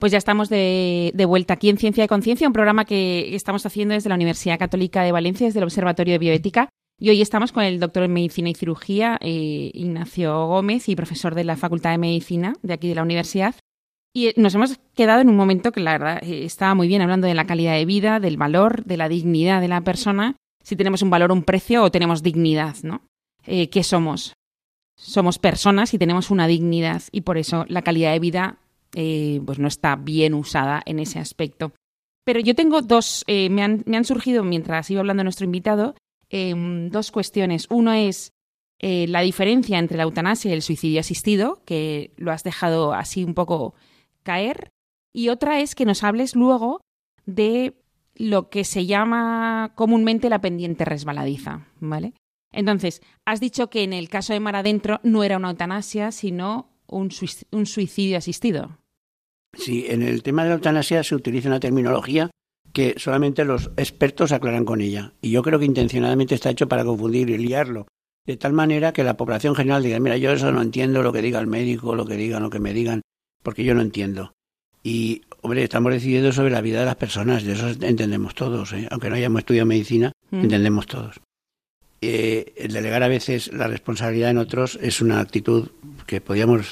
Pues 0.00 0.12
ya 0.12 0.18
estamos 0.18 0.48
de, 0.48 1.12
vuelta 1.28 1.54
aquí 1.54 1.68
en 1.68 1.76
Ciencia 1.76 2.02
y 2.02 2.08
Conciencia, 2.08 2.46
un 2.46 2.54
programa 2.54 2.86
que 2.86 3.34
estamos 3.36 3.66
haciendo 3.66 3.92
desde 3.92 4.08
la 4.08 4.14
Universidad 4.14 4.58
Católica 4.58 5.02
de 5.02 5.12
Valencia, 5.12 5.46
desde 5.46 5.60
el 5.60 5.64
Observatorio 5.64 6.14
de 6.14 6.18
Bioética, 6.18 6.70
y 7.00 7.08
hoy 7.08 7.22
estamos 7.22 7.50
con 7.50 7.64
el 7.64 7.80
doctor 7.80 8.02
en 8.02 8.12
Medicina 8.12 8.50
y 8.50 8.54
Cirugía, 8.54 9.18
eh, 9.22 9.70
Ignacio 9.72 10.46
Gómez, 10.46 10.88
y 10.88 10.94
profesor 10.94 11.34
de 11.34 11.44
la 11.44 11.56
Facultad 11.56 11.90
de 11.92 11.98
Medicina 11.98 12.54
de 12.62 12.74
aquí 12.74 12.88
de 12.88 12.94
la 12.94 13.02
universidad. 13.02 13.54
Y 14.12 14.28
eh, 14.28 14.34
nos 14.36 14.54
hemos 14.54 14.78
quedado 14.94 15.22
en 15.22 15.30
un 15.30 15.36
momento 15.36 15.72
que 15.72 15.80
la 15.80 15.92
verdad 15.92 16.22
eh, 16.22 16.44
estaba 16.44 16.74
muy 16.74 16.88
bien 16.88 17.00
hablando 17.00 17.26
de 17.26 17.34
la 17.34 17.46
calidad 17.46 17.74
de 17.74 17.86
vida, 17.86 18.20
del 18.20 18.36
valor, 18.36 18.84
de 18.84 18.98
la 18.98 19.08
dignidad 19.08 19.62
de 19.62 19.68
la 19.68 19.80
persona, 19.80 20.36
si 20.62 20.76
tenemos 20.76 21.00
un 21.00 21.08
valor, 21.08 21.32
un 21.32 21.42
precio 21.42 21.82
o 21.82 21.90
tenemos 21.90 22.22
dignidad, 22.22 22.76
¿no? 22.82 23.02
¿Qué 23.42 23.82
somos? 23.82 24.34
Somos 24.94 25.38
personas 25.38 25.94
y 25.94 25.98
tenemos 25.98 26.30
una 26.30 26.46
dignidad 26.46 27.02
y 27.10 27.22
por 27.22 27.38
eso 27.38 27.64
la 27.68 27.80
calidad 27.80 28.12
de 28.12 28.20
vida 28.20 28.58
eh, 28.94 29.40
pues 29.46 29.58
no 29.58 29.68
está 29.68 29.96
bien 29.96 30.34
usada 30.34 30.82
en 30.84 30.98
ese 30.98 31.18
aspecto. 31.18 31.72
Pero 32.24 32.40
yo 32.40 32.54
tengo 32.54 32.82
dos, 32.82 33.24
eh, 33.26 33.48
me, 33.48 33.62
han, 33.62 33.82
me, 33.86 33.96
han, 33.96 34.04
surgido 34.04 34.44
mientras 34.44 34.90
iba 34.90 35.00
hablando 35.00 35.24
nuestro 35.24 35.44
invitado, 35.44 35.94
em, 36.30 36.88
dos 36.90 37.10
cuestiones. 37.10 37.66
Uno 37.70 37.92
es 37.92 38.32
eh, 38.78 39.06
la 39.08 39.20
diferencia 39.20 39.78
entre 39.78 39.98
la 39.98 40.04
eutanasia 40.04 40.50
y 40.50 40.54
el 40.54 40.62
suicidio 40.62 41.00
asistido, 41.00 41.62
que 41.66 42.14
lo 42.16 42.32
has 42.32 42.44
dejado 42.44 42.94
así 42.94 43.24
un 43.24 43.34
poco 43.34 43.74
caer. 44.22 44.70
Y 45.12 45.28
otra 45.28 45.60
es 45.60 45.74
que 45.74 45.84
nos 45.84 46.02
hables 46.02 46.34
luego 46.34 46.80
de 47.26 47.74
lo 48.14 48.48
que 48.48 48.64
se 48.64 48.86
llama 48.86 49.72
comúnmente 49.74 50.30
la 50.30 50.40
pendiente 50.40 50.84
resbaladiza, 50.84 51.66
¿vale? 51.80 52.14
Entonces, 52.52 53.02
has 53.24 53.40
dicho 53.40 53.70
que 53.70 53.82
en 53.82 53.92
el 53.92 54.08
caso 54.08 54.32
de 54.32 54.40
Mar 54.40 54.56
Adentro 54.56 55.00
no 55.02 55.22
era 55.24 55.36
una 55.36 55.50
eutanasia, 55.50 56.10
sino 56.10 56.70
un, 56.86 57.10
suicidio 57.10 58.18
asistido. 58.18 58.78
Sí, 59.56 59.86
en 59.88 60.02
el 60.02 60.22
tema 60.22 60.42
de 60.42 60.50
la 60.50 60.54
eutanasia 60.56 61.02
se 61.02 61.14
utiliza 61.14 61.48
una 61.48 61.60
terminología 61.60 62.30
que 62.72 62.94
solamente 62.98 63.44
los 63.44 63.70
expertos 63.76 64.32
aclaran 64.32 64.64
con 64.64 64.80
ella. 64.80 65.12
Y 65.20 65.30
yo 65.30 65.42
creo 65.42 65.58
que 65.58 65.64
intencionadamente 65.64 66.34
está 66.34 66.50
hecho 66.50 66.68
para 66.68 66.84
confundir 66.84 67.30
y 67.30 67.38
liarlo. 67.38 67.86
De 68.26 68.36
tal 68.36 68.52
manera 68.52 68.92
que 68.92 69.02
la 69.02 69.16
población 69.16 69.54
general 69.54 69.82
diga, 69.82 69.98
mira, 69.98 70.16
yo 70.16 70.30
eso 70.32 70.52
no 70.52 70.62
entiendo 70.62 71.02
lo 71.02 71.12
que 71.12 71.22
diga 71.22 71.40
el 71.40 71.46
médico, 71.46 71.94
lo 71.94 72.06
que 72.06 72.16
digan, 72.16 72.42
lo 72.42 72.50
que 72.50 72.60
me 72.60 72.72
digan, 72.72 73.02
porque 73.42 73.64
yo 73.64 73.74
no 73.74 73.80
entiendo. 73.80 74.32
Y, 74.82 75.22
hombre, 75.42 75.64
estamos 75.64 75.92
decidiendo 75.92 76.32
sobre 76.32 76.50
la 76.50 76.60
vida 76.60 76.80
de 76.80 76.86
las 76.86 76.96
personas, 76.96 77.44
de 77.44 77.52
eso 77.52 77.68
entendemos 77.68 78.34
todos, 78.34 78.72
¿eh? 78.72 78.88
aunque 78.90 79.10
no 79.10 79.16
hayamos 79.16 79.40
estudiado 79.40 79.66
medicina, 79.66 80.12
mm. 80.30 80.40
entendemos 80.40 80.86
todos. 80.86 81.20
Eh, 82.02 82.54
el 82.56 82.72
delegar 82.72 83.02
a 83.02 83.08
veces 83.08 83.52
la 83.52 83.66
responsabilidad 83.66 84.30
en 84.30 84.38
otros 84.38 84.78
es 84.80 85.02
una 85.02 85.20
actitud 85.20 85.68
que 86.06 86.22
podríamos 86.22 86.70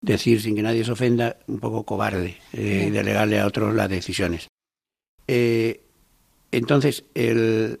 decir, 0.00 0.40
sin 0.40 0.56
que 0.56 0.62
nadie 0.62 0.84
se 0.84 0.92
ofenda, 0.92 1.36
un 1.46 1.60
poco 1.60 1.84
cobarde, 1.84 2.38
eh, 2.54 2.90
delegarle 2.90 3.40
a 3.40 3.46
otros 3.46 3.74
las 3.74 3.90
decisiones. 3.90 4.48
Eh, 5.32 5.80
entonces, 6.50 7.04
el, 7.14 7.78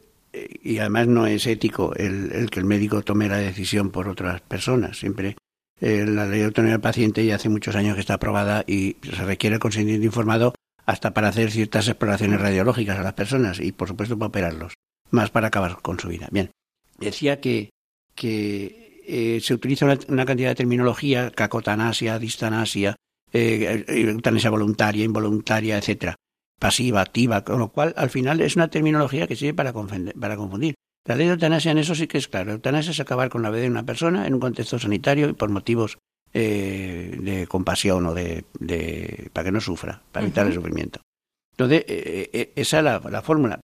y 0.62 0.78
además 0.78 1.08
no 1.08 1.26
es 1.26 1.48
ético 1.48 1.92
el, 1.96 2.48
que 2.48 2.60
el 2.60 2.64
médico 2.64 3.02
tome 3.02 3.28
la 3.28 3.38
decisión 3.38 3.90
por 3.90 4.06
otras 4.06 4.40
personas. 4.42 4.98
Siempre 4.98 5.36
eh, 5.80 6.06
la 6.06 6.26
ley 6.26 6.38
de 6.38 6.44
autonomía 6.44 6.74
del 6.74 6.80
paciente 6.80 7.26
ya 7.26 7.34
hace 7.34 7.48
muchos 7.48 7.74
años 7.74 7.96
que 7.96 8.02
está 8.02 8.14
aprobada 8.14 8.62
y 8.68 8.98
se 9.02 9.24
requiere 9.24 9.54
el 9.54 9.60
consentimiento 9.60 10.06
informado 10.06 10.54
hasta 10.86 11.12
para 11.12 11.28
hacer 11.28 11.50
ciertas 11.50 11.88
exploraciones 11.88 12.40
radiológicas 12.40 13.00
a 13.00 13.02
las 13.02 13.14
personas 13.14 13.58
y, 13.58 13.72
por 13.72 13.88
supuesto, 13.88 14.16
para 14.16 14.28
operarlos, 14.28 14.74
más 15.10 15.30
para 15.30 15.48
acabar 15.48 15.78
con 15.82 15.98
su 15.98 16.06
vida. 16.06 16.28
Bien, 16.30 16.52
decía 17.00 17.40
que, 17.40 17.70
que 18.14 19.02
eh, 19.08 19.40
se 19.40 19.54
utiliza 19.54 19.86
una, 20.08 20.24
cantidad 20.24 20.50
de 20.50 20.54
terminología, 20.54 21.32
cacotanasia, 21.32 22.20
distanasia, 22.20 22.94
eh, 23.32 23.84
eh, 23.88 24.00
eutanasia 24.02 24.50
voluntaria, 24.50 25.04
involuntaria, 25.04 25.78
etcétera, 25.78 26.14
pasiva, 26.60 27.00
activa, 27.00 27.42
con 27.42 27.58
lo 27.58 27.72
cual 27.72 27.92
al 27.96 28.10
final 28.10 28.40
es 28.40 28.54
una 28.54 28.68
terminología 28.68 29.26
que 29.26 29.34
sirve 29.34 29.54
para, 29.54 29.72
para 29.72 30.36
confundir. 30.36 30.74
La 31.06 31.16
ley 31.16 31.26
de 31.26 31.32
eutanasia 31.32 31.72
en 31.72 31.78
eso 31.78 31.96
sí 31.96 32.06
que 32.06 32.18
es 32.18 32.28
claro. 32.28 32.52
Eutanasia 32.52 32.92
es 32.92 33.00
acabar 33.00 33.30
con 33.30 33.42
la 33.42 33.50
vida 33.50 33.62
de 33.62 33.70
una 33.70 33.86
persona 33.86 34.26
en 34.26 34.34
un 34.34 34.40
contexto 34.40 34.78
sanitario 34.78 35.30
y 35.30 35.32
por 35.32 35.50
motivos 35.50 35.98
de 36.32 37.46
compasión 37.48 38.06
o 38.06 38.14
de, 38.14 38.44
para 39.32 39.46
que 39.46 39.52
no 39.52 39.60
sufra, 39.60 40.02
para 40.12 40.24
evitar 40.24 40.46
el 40.46 40.54
sufrimiento. 40.54 41.00
Entonces, 41.52 41.84
esa 42.54 42.78
es 42.78 42.84
la, 42.84 43.22
fórmula. 43.22 43.60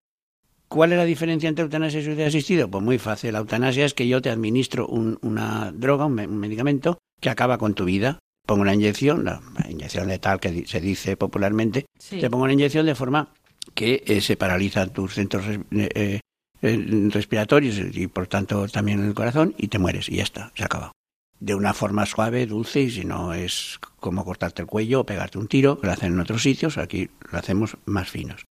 ¿Cuál 0.68 0.92
es 0.92 0.98
la 0.98 1.04
diferencia 1.04 1.48
entre 1.48 1.64
eutanasia 1.64 2.00
y 2.00 2.04
suicidio 2.04 2.26
asistido? 2.26 2.70
Pues 2.70 2.82
muy 2.82 2.98
fácil. 2.98 3.32
La 3.32 3.40
eutanasia 3.40 3.84
es 3.84 3.94
que 3.94 4.08
yo 4.08 4.22
te 4.22 4.30
administro 4.30 4.86
una 4.86 5.72
droga, 5.72 6.06
un, 6.06 6.14
medicamento 6.14 6.98
que 7.20 7.30
acaba 7.30 7.58
con 7.58 7.74
tu 7.74 7.84
vida. 7.84 8.18
Pongo 8.46 8.62
una 8.62 8.74
inyección, 8.74 9.24
la, 9.24 9.40
inyección 9.68 10.08
letal 10.08 10.38
que 10.38 10.66
se 10.66 10.80
dice 10.80 11.16
popularmente, 11.16 11.86
te 12.08 12.28
pongo 12.28 12.44
una 12.44 12.52
inyección 12.52 12.84
de 12.84 12.94
forma 12.94 13.32
que 13.74 14.04
eh, 14.06 14.20
se 14.20 14.36
paralizan 14.36 14.92
tus 14.92 15.14
centros 15.14 15.44
eh, 15.70 16.20
eh, 16.60 17.08
respiratorios 17.10 17.78
y 17.78 18.06
por 18.06 18.26
tanto 18.26 18.68
también 18.68 19.02
el 19.04 19.14
corazón 19.14 19.54
y 19.56 19.68
te 19.68 19.78
mueres 19.78 20.08
y 20.08 20.16
ya 20.16 20.22
está, 20.22 20.52
se 20.54 20.64
acaba. 20.64 20.92
De 21.40 21.54
una 21.54 21.74
forma 21.74 22.06
suave, 22.06 22.46
dulce 22.46 22.82
y 22.82 22.90
si 22.90 23.04
no 23.04 23.34
es 23.34 23.78
como 23.98 24.24
cortarte 24.24 24.62
el 24.62 24.68
cuello 24.68 25.00
o 25.00 25.06
pegarte 25.06 25.38
un 25.38 25.48
tiro, 25.48 25.80
que 25.80 25.86
lo 25.86 25.92
hacen 25.92 26.12
en 26.12 26.20
otros 26.20 26.42
sitios, 26.42 26.78
aquí 26.78 27.10
lo 27.32 27.38
hacemos 27.38 27.76
más 27.86 28.10
finos. 28.10 28.44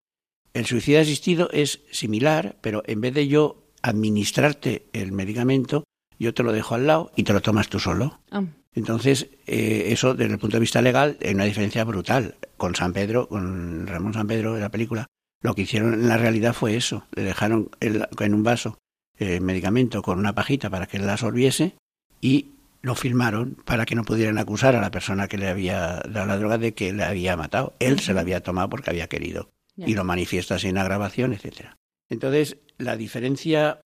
El 0.53 0.65
suicidio 0.65 1.01
asistido 1.01 1.49
es 1.51 1.81
similar, 1.91 2.57
pero 2.61 2.83
en 2.85 3.01
vez 3.01 3.13
de 3.13 3.27
yo 3.27 3.63
administrarte 3.81 4.85
el 4.93 5.11
medicamento, 5.11 5.83
yo 6.19 6.33
te 6.33 6.43
lo 6.43 6.51
dejo 6.51 6.75
al 6.75 6.87
lado 6.87 7.11
y 7.15 7.23
te 7.23 7.33
lo 7.33 7.41
tomas 7.41 7.69
tú 7.69 7.79
solo. 7.79 8.19
Ah. 8.31 8.43
Entonces, 8.75 9.29
eh, 9.45 9.85
eso 9.87 10.13
desde 10.13 10.33
el 10.33 10.39
punto 10.39 10.57
de 10.57 10.61
vista 10.61 10.81
legal 10.81 11.17
es 11.19 11.33
una 11.33 11.43
diferencia 11.45 11.83
brutal. 11.83 12.35
Con 12.57 12.75
San 12.75 12.93
Pedro, 12.93 13.27
con 13.27 13.87
Ramón 13.87 14.13
San 14.13 14.27
Pedro 14.27 14.53
de 14.53 14.61
la 14.61 14.69
película, 14.69 15.07
lo 15.41 15.53
que 15.53 15.63
hicieron 15.63 15.93
en 15.93 16.07
la 16.07 16.17
realidad 16.17 16.53
fue 16.53 16.75
eso. 16.75 17.05
Le 17.15 17.23
dejaron 17.23 17.69
en 17.79 18.33
un 18.33 18.43
vaso 18.43 18.77
el 19.17 19.41
medicamento 19.41 20.01
con 20.01 20.17
una 20.17 20.33
pajita 20.33 20.69
para 20.69 20.87
que 20.87 20.97
él 20.97 21.05
la 21.05 21.13
absorbiese 21.13 21.75
y 22.21 22.47
lo 22.81 22.95
firmaron 22.95 23.57
para 23.65 23.85
que 23.85 23.95
no 23.95 24.03
pudieran 24.03 24.37
acusar 24.37 24.75
a 24.75 24.81
la 24.81 24.91
persona 24.91 25.27
que 25.27 25.37
le 25.37 25.47
había 25.47 26.01
dado 26.09 26.25
la 26.25 26.37
droga 26.37 26.57
de 26.57 26.73
que 26.73 26.93
le 26.93 27.03
había 27.03 27.37
matado. 27.37 27.73
Él 27.79 27.99
se 27.99 28.13
la 28.13 28.21
había 28.21 28.41
tomado 28.41 28.69
porque 28.69 28.89
había 28.89 29.07
querido 29.07 29.49
y 29.77 29.93
lo 29.93 30.03
manifiestas 30.03 30.63
en 30.65 30.75
la 30.75 30.83
grabación, 30.83 31.33
etcétera. 31.33 31.77
Entonces, 32.09 32.57
la 32.77 32.97
diferencia 32.97 33.81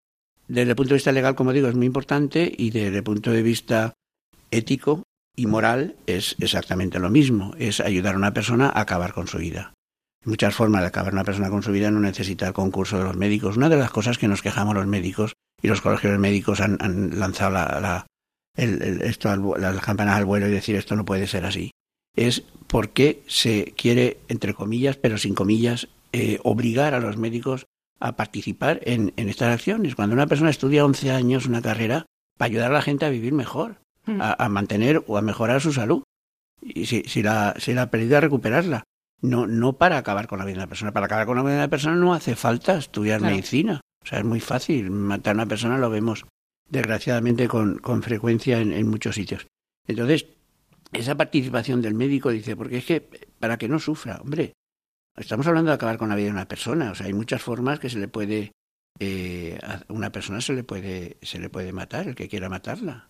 desde 0.49 0.70
el 0.70 0.77
punto 0.77 0.90
de 0.90 0.96
vista 0.96 1.12
legal, 1.12 1.35
como 1.35 1.53
digo, 1.53 1.68
es 1.68 1.75
muy 1.75 1.87
importante 1.87 2.53
y 2.57 2.70
desde 2.70 2.99
el 2.99 3.03
punto 3.03 3.31
de 3.33 3.42
vista 3.42 3.94
ético 4.56 5.02
y 5.34 5.46
moral 5.46 5.96
es 6.06 6.36
exactamente 6.38 6.98
lo 6.98 7.10
mismo, 7.10 7.54
es 7.58 7.80
ayudar 7.80 8.14
a 8.14 8.18
una 8.18 8.34
persona 8.34 8.68
a 8.68 8.80
acabar 8.80 9.12
con 9.12 9.28
su 9.28 9.38
vida. 9.38 9.74
Hay 10.24 10.30
muchas 10.30 10.54
formas 10.54 10.80
de 10.82 10.88
acabar 10.88 11.12
una 11.12 11.24
persona 11.24 11.50
con 11.50 11.62
su 11.62 11.72
vida 11.72 11.90
no 11.90 12.00
necesita 12.00 12.48
el 12.48 12.52
concurso 12.52 12.98
de 12.98 13.04
los 13.04 13.16
médicos. 13.16 13.56
Una 13.56 13.68
de 13.68 13.76
las 13.76 13.90
cosas 13.90 14.18
que 14.18 14.28
nos 14.28 14.42
quejamos 14.42 14.74
los 14.74 14.86
médicos 14.86 15.34
y 15.62 15.68
los 15.68 15.80
colegios 15.80 16.12
de 16.12 16.18
médicos 16.18 16.60
han, 16.60 16.78
lanzado 17.18 17.52
la, 17.52 18.06
esto 18.56 19.56
las 19.58 19.80
campanas 19.80 20.16
al 20.16 20.24
vuelo 20.24 20.48
y 20.48 20.52
decir 20.52 20.76
esto 20.76 20.96
no 20.96 21.04
puede 21.04 21.26
ser 21.26 21.44
así 21.44 21.70
es 22.16 22.42
por 22.66 22.90
qué 22.90 23.22
se 23.28 23.74
quiere, 23.76 24.18
entre 24.28 24.54
comillas, 24.54 24.96
pero 24.96 25.18
sin 25.18 25.34
comillas, 25.34 25.88
eh, 26.12 26.38
obligar 26.42 26.94
a 26.94 27.00
los 27.00 27.16
médicos 27.18 27.66
a 28.00 28.16
participar 28.16 28.80
en, 28.82 29.12
estas 29.16 29.54
acciones. 29.54 29.94
Cuando 29.94 30.14
una 30.14 30.26
persona 30.26 30.50
estudia 30.50 30.84
11 30.84 31.12
años 31.12 31.46
una 31.46 31.62
carrera 31.62 32.06
para 32.36 32.46
ayudar 32.46 32.70
a 32.70 32.74
la 32.74 32.82
gente 32.82 33.04
a 33.04 33.10
vivir 33.10 33.32
mejor, 33.32 33.80
hmm. 34.06 34.20
a, 34.20 34.48
mantener 34.48 35.02
o 35.06 35.18
a 35.18 35.22
mejorar 35.22 35.60
su 35.60 35.72
salud, 35.72 36.02
y 36.62 36.86
si, 36.86 37.02
si, 37.06 37.22
la, 37.22 37.54
si 37.58 37.74
la 37.74 37.82
ha 37.82 37.90
perdido, 37.90 38.16
a 38.16 38.20
recuperarla. 38.20 38.84
No, 39.22 39.46
no 39.46 39.74
para 39.74 39.96
acabar 39.96 40.26
con 40.26 40.38
la 40.38 40.44
vida 40.44 40.54
de 40.54 40.60
una 40.60 40.68
persona. 40.68 40.92
Para 40.92 41.06
acabar 41.06 41.26
con 41.26 41.36
la 41.36 41.42
vida 41.42 41.52
de 41.52 41.58
una 41.58 41.68
persona 41.68 41.96
no 41.96 42.12
hace 42.12 42.36
falta 42.36 42.76
estudiar 42.76 43.20
medicina. 43.20 43.80
O 44.02 44.06
sea, 44.06 44.18
es 44.18 44.24
muy 44.24 44.40
fácil. 44.40 44.90
Matar 44.90 45.32
a 45.32 45.34
una 45.34 45.46
persona 45.46 45.78
lo 45.78 45.88
vemos, 45.90 46.26
desgraciadamente, 46.68 47.48
con, 47.48 47.78
con 47.78 48.02
frecuencia 48.02 48.60
en, 48.60 48.72
en 48.72 48.88
muchos 48.88 49.14
sitios. 49.14 49.46
Entonces, 49.86 50.26
esa 50.92 51.16
participación 51.16 51.82
del 51.82 51.94
médico 51.94 52.30
dice, 52.30 52.56
porque 52.56 52.78
es 52.78 52.84
que 52.84 53.00
para 53.38 53.56
que 53.56 53.68
no 53.68 53.78
sufra, 53.78 54.20
hombre, 54.22 54.54
estamos 55.16 55.46
hablando 55.46 55.70
de 55.70 55.74
acabar 55.74 55.98
con 55.98 56.08
la 56.08 56.16
vida 56.16 56.26
de 56.26 56.32
una 56.32 56.48
persona, 56.48 56.90
o 56.90 56.94
sea, 56.94 57.06
hay 57.06 57.12
muchas 57.12 57.42
formas 57.42 57.80
que 57.80 57.90
se 57.90 57.98
le 57.98 58.08
puede, 58.08 58.52
eh, 58.98 59.58
a 59.62 59.80
una 59.88 60.10
persona 60.10 60.40
se 60.40 60.52
le 60.52 60.64
puede, 60.64 61.16
se 61.22 61.38
le 61.38 61.50
puede 61.50 61.72
matar, 61.72 62.08
el 62.08 62.14
que 62.14 62.28
quiera 62.28 62.48
matarla, 62.48 63.08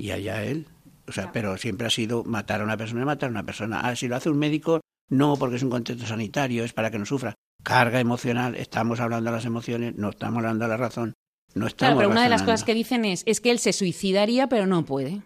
y 0.00 0.10
allá 0.10 0.42
él. 0.44 0.66
O 1.06 1.12
sea, 1.12 1.32
pero 1.32 1.56
siempre 1.58 1.86
ha 1.86 1.90
sido 1.90 2.24
matar 2.24 2.60
a 2.60 2.64
una 2.64 2.76
persona 2.76 3.02
y 3.02 3.04
matar 3.04 3.28
a 3.28 3.32
una 3.32 3.44
persona. 3.44 3.80
Ah, 3.80 3.96
si 3.96 4.08
lo 4.08 4.16
hace 4.16 4.30
un 4.30 4.38
médico, 4.38 4.80
no, 5.08 5.36
porque 5.36 5.56
es 5.56 5.62
un 5.62 5.70
contexto 5.70 6.06
sanitario, 6.06 6.64
es 6.64 6.72
para 6.72 6.90
que 6.90 6.98
no 6.98 7.06
sufra. 7.06 7.34
Carga 7.62 8.00
emocional, 8.00 8.54
estamos 8.54 9.00
hablando 9.00 9.30
de 9.30 9.36
las 9.36 9.44
emociones, 9.44 9.94
no 9.96 10.10
estamos 10.10 10.38
hablando 10.38 10.64
de 10.64 10.68
la 10.68 10.76
razón. 10.76 11.14
No 11.54 11.66
estamos 11.66 11.94
claro, 11.94 11.98
pero 11.98 12.10
una 12.10 12.22
de 12.22 12.30
las 12.30 12.42
cosas 12.42 12.62
que 12.62 12.74
dicen 12.74 13.04
es, 13.04 13.24
es 13.26 13.40
que 13.40 13.50
él 13.50 13.58
se 13.58 13.72
suicidaría, 13.72 14.48
pero 14.48 14.66
no 14.66 14.84
puede. 14.84 15.22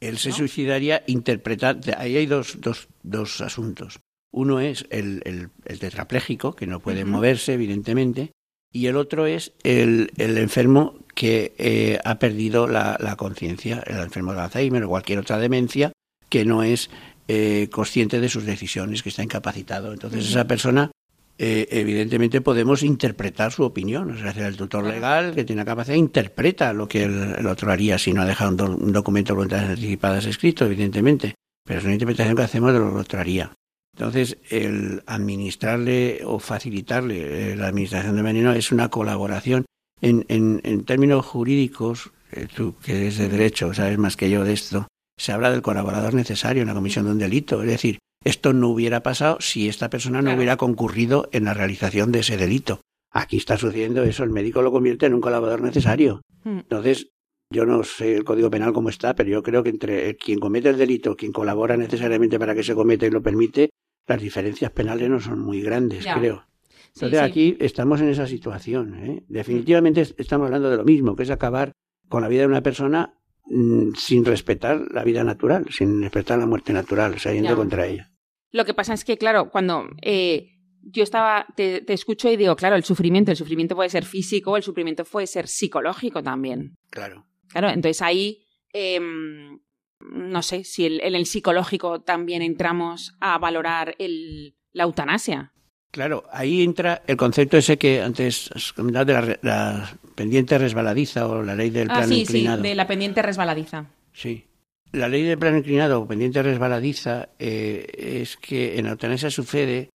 Él 0.00 0.18
se 0.18 0.32
suicidaría 0.32 1.02
interpretar. 1.06 1.78
Ahí 1.98 2.16
hay 2.16 2.26
dos, 2.26 2.60
dos, 2.60 2.88
dos 3.02 3.40
asuntos. 3.40 4.00
Uno 4.30 4.60
es 4.60 4.86
el, 4.90 5.22
el, 5.24 5.78
tetrapléjico, 5.78 6.54
que 6.54 6.66
no 6.66 6.80
puede 6.80 7.04
moverse, 7.04 7.54
evidentemente, 7.54 8.32
y 8.76 8.88
el 8.88 8.96
otro 8.96 9.26
es 9.26 9.52
el, 9.62 10.10
el 10.18 10.36
enfermo 10.36 10.96
que 11.14 11.54
eh, 11.56 11.98
ha 12.04 12.18
perdido 12.18 12.68
la, 12.68 12.98
la 13.00 13.16
conciencia, 13.16 13.82
el 13.86 13.96
enfermo 14.00 14.34
de 14.34 14.40
Alzheimer 14.42 14.84
o 14.84 14.88
cualquier 14.90 15.18
otra 15.18 15.38
demencia, 15.38 15.92
que 16.28 16.44
no 16.44 16.62
es 16.62 16.90
eh, 17.26 17.68
consciente 17.72 18.20
de 18.20 18.28
sus 18.28 18.44
decisiones, 18.44 19.02
que 19.02 19.08
está 19.08 19.22
incapacitado. 19.22 19.94
Entonces 19.94 20.28
esa 20.28 20.46
persona, 20.46 20.90
eh, 21.38 21.66
evidentemente 21.70 22.42
podemos 22.42 22.82
interpretar 22.82 23.50
su 23.50 23.64
opinión. 23.64 24.10
O 24.10 24.18
sea, 24.18 24.46
el 24.46 24.58
tutor 24.58 24.84
legal 24.84 25.34
que 25.34 25.44
tiene 25.44 25.62
la 25.62 25.66
capacidad 25.66 25.96
interpreta 25.96 26.74
lo 26.74 26.86
que 26.86 27.04
el, 27.04 27.46
otro 27.46 27.72
haría 27.72 27.96
si 27.96 28.12
no 28.12 28.20
ha 28.20 28.26
dejado 28.26 28.66
un, 28.66 28.92
documento 28.92 29.32
de 29.32 29.36
voluntades 29.36 29.70
anticipadas 29.70 30.26
escrito, 30.26 30.66
evidentemente. 30.66 31.34
Pero 31.64 31.78
es 31.78 31.84
una 31.86 31.94
interpretación 31.94 32.36
que 32.36 32.42
hacemos 32.42 32.74
de 32.74 32.78
lo 32.78 32.88
que 32.88 32.94
el 32.94 33.00
otro 33.00 33.20
haría. 33.20 33.52
Entonces, 33.96 34.36
el 34.50 35.02
administrarle 35.06 36.20
o 36.26 36.38
facilitarle 36.38 37.52
eh, 37.52 37.56
la 37.56 37.68
administración 37.68 38.14
de 38.16 38.22
veneno 38.22 38.52
es 38.52 38.70
una 38.70 38.90
colaboración. 38.90 39.64
En, 40.02 40.26
en, 40.28 40.60
en 40.64 40.84
términos 40.84 41.24
jurídicos, 41.24 42.12
eh, 42.32 42.46
tú 42.54 42.74
que 42.84 42.96
eres 42.96 43.16
de 43.16 43.30
derecho, 43.30 43.72
sabes 43.72 43.96
más 43.96 44.18
que 44.18 44.28
yo 44.28 44.44
de 44.44 44.52
esto, 44.52 44.86
se 45.18 45.32
habla 45.32 45.50
del 45.50 45.62
colaborador 45.62 46.12
necesario 46.12 46.60
en 46.60 46.68
la 46.68 46.74
comisión 46.74 47.06
de 47.06 47.12
un 47.12 47.18
delito. 47.18 47.62
Es 47.62 47.68
decir, 47.68 47.98
esto 48.22 48.52
no 48.52 48.68
hubiera 48.68 49.02
pasado 49.02 49.38
si 49.40 49.66
esta 49.66 49.88
persona 49.88 50.20
no 50.20 50.34
hubiera 50.34 50.58
concurrido 50.58 51.30
en 51.32 51.44
la 51.44 51.54
realización 51.54 52.12
de 52.12 52.18
ese 52.18 52.36
delito. 52.36 52.80
Aquí 53.12 53.38
está 53.38 53.56
sucediendo 53.56 54.02
eso, 54.02 54.24
el 54.24 54.30
médico 54.30 54.60
lo 54.60 54.72
convierte 54.72 55.06
en 55.06 55.14
un 55.14 55.22
colaborador 55.22 55.62
necesario. 55.62 56.20
Hmm. 56.44 56.58
Entonces, 56.58 57.08
yo 57.50 57.64
no 57.64 57.82
sé 57.82 58.16
el 58.16 58.24
Código 58.24 58.50
Penal 58.50 58.74
cómo 58.74 58.90
está, 58.90 59.14
pero 59.14 59.30
yo 59.30 59.42
creo 59.42 59.62
que 59.62 59.70
entre 59.70 60.16
quien 60.16 60.38
comete 60.38 60.68
el 60.68 60.76
delito, 60.76 61.16
quien 61.16 61.32
colabora 61.32 61.78
necesariamente 61.78 62.38
para 62.38 62.54
que 62.54 62.62
se 62.62 62.74
cometa 62.74 63.06
y 63.06 63.10
lo 63.10 63.22
permite, 63.22 63.70
las 64.06 64.20
diferencias 64.20 64.70
penales 64.70 65.08
no 65.08 65.20
son 65.20 65.40
muy 65.40 65.60
grandes, 65.60 66.06
creo. 66.06 66.46
Entonces 66.94 67.20
aquí 67.20 67.56
estamos 67.60 68.00
en 68.00 68.08
esa 68.08 68.26
situación. 68.26 68.94
¿eh? 69.04 69.24
Definitivamente 69.28 70.00
estamos 70.16 70.46
hablando 70.46 70.70
de 70.70 70.78
lo 70.78 70.84
mismo, 70.84 71.14
que 71.14 71.24
es 71.24 71.30
acabar 71.30 71.72
con 72.08 72.22
la 72.22 72.28
vida 72.28 72.42
de 72.42 72.46
una 72.46 72.62
persona 72.62 73.18
mm, 73.44 73.94
sin 73.94 74.24
respetar 74.24 74.80
la 74.92 75.04
vida 75.04 75.22
natural, 75.22 75.66
sin 75.70 76.00
respetar 76.00 76.38
la 76.38 76.46
muerte 76.46 76.72
natural, 76.72 77.18
saliendo 77.18 77.54
contra 77.54 77.86
ella. 77.86 78.10
Lo 78.52 78.64
que 78.64 78.72
pasa 78.72 78.94
es 78.94 79.04
que, 79.04 79.18
claro, 79.18 79.50
cuando 79.50 79.88
eh, 80.00 80.56
yo 80.82 81.02
estaba, 81.02 81.46
te, 81.56 81.82
te, 81.82 81.92
escucho 81.92 82.30
y 82.30 82.36
digo, 82.36 82.56
claro, 82.56 82.76
el 82.76 82.84
sufrimiento, 82.84 83.30
el 83.30 83.36
sufrimiento 83.36 83.74
puede 83.74 83.90
ser 83.90 84.04
físico, 84.04 84.56
el 84.56 84.62
sufrimiento 84.62 85.04
puede 85.04 85.26
ser 85.26 85.48
psicológico 85.48 86.22
también. 86.22 86.76
Claro. 86.88 87.26
Claro, 87.48 87.68
entonces 87.68 88.02
ahí 88.02 88.44
em, 88.72 89.58
no 90.10 90.42
sé 90.42 90.64
si 90.64 90.86
en 90.86 91.14
el, 91.14 91.26
psicológico 91.26 92.00
también 92.00 92.42
entramos 92.42 93.16
a 93.20 93.38
valorar 93.38 93.94
el, 93.98 94.54
la 94.72 94.84
eutanasia. 94.84 95.52
Claro, 95.90 96.24
ahí 96.30 96.62
entra 96.62 97.02
el 97.06 97.16
concepto 97.16 97.56
ese 97.56 97.78
que 97.78 98.02
antes 98.02 98.50
has 98.54 98.72
comentado 98.72 99.06
de 99.06 99.38
la, 99.42 99.98
pendiente 100.14 100.58
resbaladiza 100.58 101.26
o 101.26 101.42
la 101.42 101.54
ley 101.54 101.70
del 101.70 101.90
ah, 101.90 101.94
plano 101.94 102.14
inclinado. 102.14 102.62
Sí, 102.62 102.68
de 102.68 102.74
la 102.74 102.86
pendiente 102.86 103.22
resbaladiza. 103.22 103.86
Sí. 104.12 104.44
La 104.92 105.08
ley 105.08 105.22
del 105.22 105.38
plano 105.38 105.58
inclinado 105.58 106.00
o 106.00 106.06
pendiente 106.06 106.42
resbaladiza 106.42 107.30
eh, 107.38 108.20
es 108.22 108.36
que 108.36 108.78
en 108.78 108.84
la 108.84 108.92
eutanasia 108.92 109.30
sucede 109.30 109.90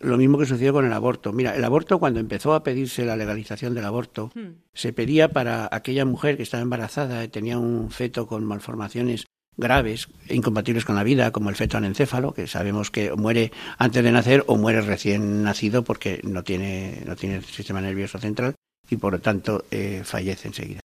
lo 0.00 0.16
mismo 0.16 0.38
que 0.38 0.46
sucedió 0.46 0.72
con 0.72 0.86
el 0.86 0.92
aborto. 0.92 1.32
Mira, 1.32 1.56
el 1.56 1.64
aborto 1.64 1.98
cuando 1.98 2.20
empezó 2.20 2.54
a 2.54 2.62
pedirse 2.62 3.04
la 3.04 3.16
legalización 3.16 3.74
del 3.74 3.84
aborto, 3.84 4.30
hmm. 4.34 4.62
se 4.72 4.92
pedía 4.92 5.30
para 5.30 5.68
aquella 5.72 6.04
mujer 6.04 6.36
que 6.36 6.44
estaba 6.44 6.62
embarazada 6.62 7.24
y 7.24 7.28
tenía 7.28 7.58
un 7.58 7.90
feto 7.90 8.26
con 8.26 8.44
malformaciones 8.44 9.26
graves 9.58 10.08
e 10.28 10.34
incompatibles 10.34 10.86
con 10.86 10.94
la 10.94 11.02
vida, 11.02 11.32
como 11.32 11.50
el 11.50 11.56
feto 11.56 11.76
anencéfalo, 11.76 12.32
que 12.32 12.46
sabemos 12.46 12.90
que 12.90 13.12
muere 13.12 13.52
antes 13.76 14.02
de 14.02 14.12
nacer 14.12 14.44
o 14.46 14.56
muere 14.56 14.80
recién 14.80 15.42
nacido 15.42 15.84
porque 15.84 16.20
no 16.22 16.44
tiene, 16.44 17.02
no 17.04 17.16
tiene 17.16 17.42
sistema 17.42 17.80
nervioso 17.80 18.18
central 18.18 18.54
y 18.88 18.96
por 18.96 19.12
lo 19.12 19.20
tanto 19.20 19.64
eh, 19.70 20.02
fallece 20.04 20.48
enseguida. 20.48 20.80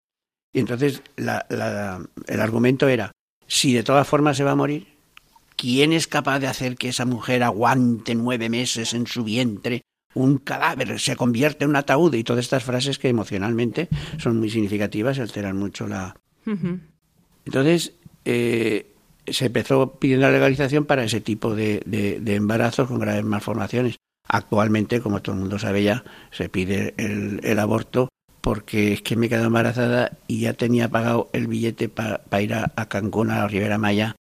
Y 0.53 0.59
entonces 0.59 1.03
el 1.17 2.39
argumento 2.41 2.87
era, 2.87 3.11
si 3.45 3.73
de 3.73 3.83
todas 3.83 4.07
formas 4.07 4.37
se 4.37 4.43
va 4.43 4.51
a 4.51 4.55
morir, 4.55 4.87
¿quién 5.55 5.93
es 5.93 6.07
capaz 6.07 6.39
de 6.39 6.47
hacer 6.47 6.75
que 6.75 6.89
esa 6.89 7.05
mujer 7.05 7.43
aguante 7.43 8.15
nueve 8.15 8.49
meses 8.49 8.93
en 8.93 9.05
su 9.05 9.23
vientre 9.23 9.83
un 10.13 10.39
cadáver, 10.39 10.99
se 10.99 11.15
convierte 11.15 11.63
en 11.63 11.69
un 11.69 11.75
ataúd 11.77 12.13
y 12.15 12.23
todas 12.23 12.43
estas 12.43 12.63
frases 12.63 12.99
que 12.99 13.09
emocionalmente 13.09 13.87
son 14.17 14.39
muy 14.39 14.49
significativas 14.49 15.17
y 15.17 15.21
alteran 15.21 15.57
mucho 15.57 15.87
la... 15.87 16.15
Entonces, 17.45 17.93
eh, 18.25 18.91
se 19.27 19.45
empezó 19.45 19.93
pidiendo 19.99 20.27
la 20.27 20.33
legalización 20.33 20.85
para 20.85 21.03
ese 21.03 21.21
tipo 21.21 21.55
de, 21.55 21.83
embarazos 22.25 22.87
con 22.87 22.99
graves 22.99 23.23
malformaciones. 23.23 23.97
Actualmente, 24.27 25.01
como 25.01 25.21
todo 25.21 25.35
el 25.35 25.41
mundo 25.41 25.59
sabe 25.59 25.83
ya, 25.83 26.03
se 26.31 26.49
pide 26.49 26.93
el, 26.97 27.59
aborto 27.59 28.09
porque 28.39 28.93
es 28.93 29.01
que 29.01 29.15
me 29.15 29.27
he 29.27 29.29
quedado 29.29 29.47
embarazada 29.47 30.17
y 30.27 30.41
ya 30.41 30.53
tenía 30.53 30.89
pagado 30.89 31.29
el 31.33 31.47
billete 31.47 31.89
para 31.89 32.41
ir 32.41 32.53
a, 32.53 32.69
Cancún, 32.87 33.29
a 33.29 33.39
la 33.39 33.47
Ribera 33.47 33.77
Maya, 33.77 34.15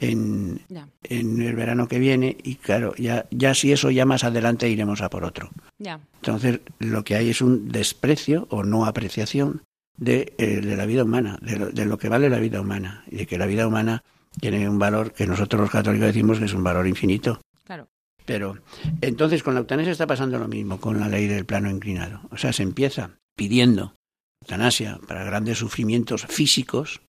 en, 0.00 0.60
en, 1.02 1.42
el 1.42 1.54
verano 1.56 1.88
que 1.88 1.98
viene 1.98 2.36
y 2.42 2.56
claro, 2.56 2.94
ya, 2.96 3.26
ya 3.30 3.54
si 3.54 3.72
eso 3.72 3.90
ya 3.90 4.06
más 4.06 4.24
adelante 4.24 4.68
iremos 4.68 5.02
a 5.02 5.10
por 5.10 5.24
otro. 5.24 5.50
Entonces 5.78 6.60
lo 6.78 7.04
que 7.04 7.16
hay 7.16 7.30
es 7.30 7.42
un 7.42 7.68
desprecio 7.68 8.46
o 8.50 8.62
no 8.62 8.86
apreciación 8.86 9.62
de, 9.96 10.34
eh, 10.38 10.60
de 10.60 10.76
la 10.76 10.86
vida 10.86 11.04
humana, 11.04 11.38
de 11.40 11.58
lo, 11.58 11.70
de 11.70 11.84
lo, 11.84 11.98
que 11.98 12.08
vale 12.08 12.28
la 12.30 12.38
vida 12.38 12.60
humana, 12.60 13.04
y 13.10 13.16
de 13.16 13.26
que 13.26 13.38
la 13.38 13.46
vida 13.46 13.66
humana 13.66 14.02
tiene 14.40 14.68
un 14.68 14.78
valor 14.78 15.12
que 15.12 15.26
nosotros 15.26 15.60
los 15.60 15.70
católicos 15.70 16.08
decimos 16.08 16.38
que 16.38 16.44
es 16.44 16.52
un 16.52 16.62
valor 16.62 16.86
infinito. 16.86 17.40
Claro. 17.64 17.88
Pero 18.24 18.58
entonces 19.00 19.42
con 19.42 19.54
la 19.54 19.60
eutanasia 19.60 19.92
está 19.92 20.06
pasando 20.06 20.38
lo 20.38 20.48
mismo, 20.48 20.80
con 20.80 21.00
la 21.00 21.08
ley 21.08 21.26
del 21.26 21.46
plano 21.46 21.70
inclinado. 21.70 22.20
O 22.30 22.36
sea, 22.36 22.52
se 22.52 22.62
empieza 22.62 23.10
pidiendo 23.36 23.94
eutanasia 24.42 24.98
para 25.06 25.24
grandes 25.24 25.58
sufrimientos 25.58 26.26
físicos 26.26 27.00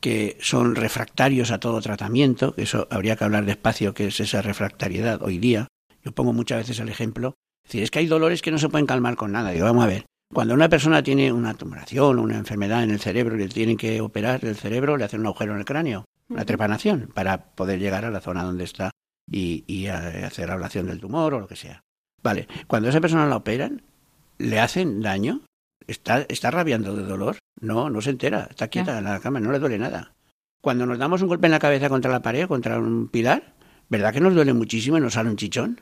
que 0.00 0.38
son 0.40 0.74
refractarios 0.74 1.50
a 1.50 1.60
todo 1.60 1.80
tratamiento, 1.80 2.54
que 2.54 2.62
eso 2.62 2.88
habría 2.90 3.16
que 3.16 3.24
hablar 3.24 3.44
despacio, 3.44 3.94
que 3.94 4.06
es 4.06 4.18
esa 4.20 4.42
refractariedad 4.42 5.22
hoy 5.22 5.38
día. 5.38 5.68
Yo 6.02 6.12
pongo 6.12 6.32
muchas 6.32 6.58
veces 6.58 6.80
el 6.80 6.88
ejemplo, 6.88 7.34
es 7.64 7.68
decir, 7.68 7.82
es 7.82 7.90
que 7.90 7.98
hay 7.98 8.06
dolores 8.06 8.40
que 8.40 8.50
no 8.50 8.58
se 8.58 8.70
pueden 8.70 8.86
calmar 8.86 9.16
con 9.16 9.32
nada. 9.32 9.50
Digo, 9.50 9.66
vamos 9.66 9.84
a 9.84 9.88
ver, 9.88 10.06
cuando 10.32 10.54
una 10.54 10.68
persona 10.68 11.02
tiene 11.02 11.32
una 11.32 11.54
tumoración 11.54 12.18
o 12.18 12.22
una 12.22 12.38
enfermedad 12.38 12.84
en 12.84 12.90
el 12.90 13.00
cerebro 13.00 13.36
y 13.36 13.40
le 13.40 13.48
tienen 13.48 13.76
que 13.76 14.00
operar 14.00 14.44
el 14.44 14.56
cerebro, 14.56 14.96
le 14.96 15.04
hacen 15.04 15.20
un 15.20 15.26
agujero 15.26 15.52
en 15.52 15.58
el 15.58 15.64
cráneo, 15.64 16.04
una 16.28 16.44
trepanación, 16.44 17.10
para 17.12 17.52
poder 17.54 17.80
llegar 17.80 18.04
a 18.04 18.10
la 18.10 18.20
zona 18.20 18.44
donde 18.44 18.64
está 18.64 18.90
y, 19.28 19.64
y 19.66 19.88
hacer 19.88 20.50
ablación 20.50 20.86
del 20.86 21.00
tumor 21.00 21.34
o 21.34 21.40
lo 21.40 21.48
que 21.48 21.56
sea. 21.56 21.80
Vale, 22.22 22.46
cuando 22.66 22.88
a 22.88 22.90
esa 22.90 23.00
persona 23.00 23.26
la 23.26 23.36
operan, 23.36 23.82
¿le 24.38 24.60
hacen 24.60 25.00
daño? 25.00 25.42
¿Está, 25.86 26.24
está 26.28 26.50
rabiando 26.50 26.94
de 26.94 27.02
dolor? 27.02 27.38
No, 27.60 27.90
no 27.90 28.00
se 28.00 28.10
entera, 28.10 28.46
está 28.50 28.68
quieta 28.68 28.98
en 28.98 29.04
la 29.04 29.20
cama, 29.20 29.40
no 29.40 29.50
le 29.50 29.58
duele 29.58 29.78
nada. 29.78 30.12
Cuando 30.62 30.86
nos 30.86 30.98
damos 30.98 31.22
un 31.22 31.28
golpe 31.28 31.46
en 31.46 31.52
la 31.52 31.58
cabeza 31.58 31.88
contra 31.88 32.12
la 32.12 32.22
pared, 32.22 32.46
contra 32.46 32.78
un 32.78 33.08
pilar, 33.08 33.54
¿verdad 33.88 34.12
que 34.12 34.20
nos 34.20 34.34
duele 34.34 34.52
muchísimo 34.52 34.98
y 34.98 35.00
nos 35.00 35.14
sale 35.14 35.30
un 35.30 35.36
chichón? 35.36 35.80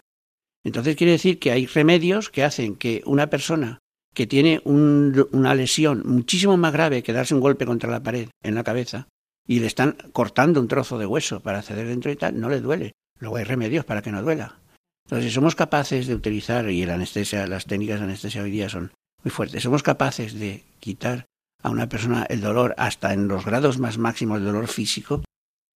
Entonces 0.64 0.96
quiere 0.96 1.12
decir 1.12 1.38
que 1.38 1.50
hay 1.50 1.66
remedios 1.66 2.30
que 2.30 2.44
hacen 2.44 2.76
que 2.76 3.02
una 3.04 3.28
persona 3.28 3.78
que 4.18 4.26
tiene 4.26 4.60
una 4.64 5.54
lesión 5.54 6.02
muchísimo 6.04 6.56
más 6.56 6.72
grave 6.72 7.04
que 7.04 7.12
darse 7.12 7.36
un 7.36 7.40
golpe 7.40 7.64
contra 7.64 7.88
la 7.88 8.02
pared 8.02 8.28
en 8.42 8.56
la 8.56 8.64
cabeza 8.64 9.06
y 9.46 9.60
le 9.60 9.68
están 9.68 9.96
cortando 10.12 10.60
un 10.60 10.66
trozo 10.66 10.98
de 10.98 11.06
hueso 11.06 11.38
para 11.38 11.60
acceder 11.60 11.86
dentro 11.86 12.10
y 12.10 12.16
tal, 12.16 12.40
no 12.40 12.48
le 12.48 12.60
duele. 12.60 12.94
Luego 13.20 13.36
hay 13.36 13.44
remedios 13.44 13.84
para 13.84 14.02
que 14.02 14.10
no 14.10 14.20
duela. 14.20 14.58
Entonces, 15.04 15.30
si 15.30 15.32
somos 15.32 15.54
capaces 15.54 16.08
de 16.08 16.16
utilizar, 16.16 16.68
y 16.68 16.84
la 16.84 16.94
anestesia, 16.94 17.46
las 17.46 17.66
técnicas 17.66 18.00
de 18.00 18.06
anestesia 18.06 18.42
hoy 18.42 18.50
día 18.50 18.68
son 18.68 18.90
muy 19.22 19.30
fuertes, 19.30 19.62
somos 19.62 19.84
capaces 19.84 20.34
de 20.34 20.64
quitar 20.80 21.26
a 21.62 21.70
una 21.70 21.88
persona 21.88 22.26
el 22.28 22.40
dolor 22.40 22.74
hasta 22.76 23.12
en 23.12 23.28
los 23.28 23.44
grados 23.44 23.78
más 23.78 23.98
máximos 23.98 24.40
de 24.40 24.46
dolor 24.46 24.66
físico, 24.66 25.22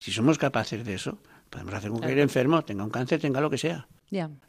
si 0.01 0.11
somos 0.11 0.37
capaces 0.37 0.85
de 0.85 0.95
eso, 0.95 1.19
podemos 1.49 1.75
hacer 1.75 1.93
con 1.93 2.01
que 2.01 2.11
el 2.11 2.19
enfermo 2.19 2.65
tenga 2.65 2.83
un 2.83 2.91
cáncer, 2.91 3.21
tenga 3.21 3.41
lo 3.41 3.51
que 3.51 3.59
sea. 3.59 3.87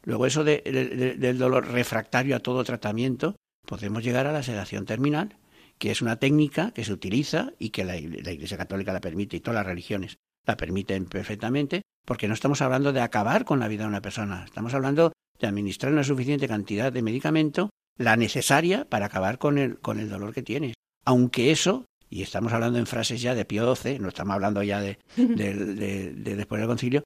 Luego 0.02 0.26
eso 0.26 0.42
del 0.42 1.38
dolor 1.38 1.68
refractario 1.68 2.34
a 2.34 2.40
todo 2.40 2.64
tratamiento, 2.64 3.36
podemos 3.66 4.02
llegar 4.02 4.26
a 4.26 4.32
la 4.32 4.42
sedación 4.42 4.86
terminal, 4.86 5.36
que 5.78 5.90
es 5.90 6.02
una 6.02 6.16
técnica 6.16 6.70
que 6.72 6.84
se 6.84 6.92
utiliza 6.92 7.52
y 7.58 7.70
que 7.70 7.84
la, 7.84 7.96
Iglesia 7.96 8.56
Católica 8.56 8.92
la 8.92 9.00
permite 9.00 9.36
y 9.36 9.40
todas 9.40 9.56
las 9.56 9.66
religiones 9.66 10.18
la 10.46 10.56
permiten 10.56 11.06
perfectamente, 11.06 11.82
porque 12.04 12.28
no 12.28 12.34
estamos 12.34 12.60
hablando 12.62 12.92
de 12.92 13.00
acabar 13.00 13.44
con 13.44 13.60
la 13.60 13.68
vida 13.68 13.84
de 13.84 13.88
una 13.88 14.02
persona, 14.02 14.44
estamos 14.44 14.74
hablando 14.74 15.12
de 15.40 15.46
administrar 15.46 15.92
una 15.92 16.04
suficiente 16.04 16.46
cantidad 16.46 16.92
de 16.92 17.02
medicamento, 17.02 17.70
la 17.96 18.16
necesaria 18.16 18.84
para 18.84 19.06
acabar 19.06 19.38
con 19.38 19.58
el, 19.58 19.78
con 19.78 19.98
el 19.98 20.08
dolor 20.08 20.34
que 20.34 20.42
tiene. 20.42 20.74
Aunque 21.04 21.50
eso, 21.50 21.86
y 22.10 22.22
estamos 22.22 22.52
hablando 22.52 22.78
en 22.78 22.86
frases 22.86 23.22
ya 23.22 23.34
de 23.34 23.44
Pío 23.44 23.74
XII, 23.74 23.98
no 23.98 24.08
estamos 24.08 24.34
hablando 24.34 24.62
ya 24.62 24.80
de, 24.80 24.98
de, 25.16 26.12
de 26.12 26.36
después 26.36 26.60
del 26.60 26.68
concilio, 26.68 27.04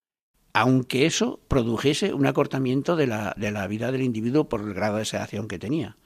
aunque 0.53 1.07
eso 1.07 1.41
produjese 1.47 2.13
un 2.13 2.27
acortamiento 2.27 2.97
de 2.97 3.07
la, 3.07 3.35
de 3.37 3.53
la 3.53 3.67
vida 3.69 3.93
del 3.93 4.03
individuo 4.03 4.49
por 4.49 4.61
el 4.63 4.75
grado 4.75 4.97
de 4.97 5.05
sedación 5.05 5.47
que 5.47 5.59
tenía. 5.59 5.97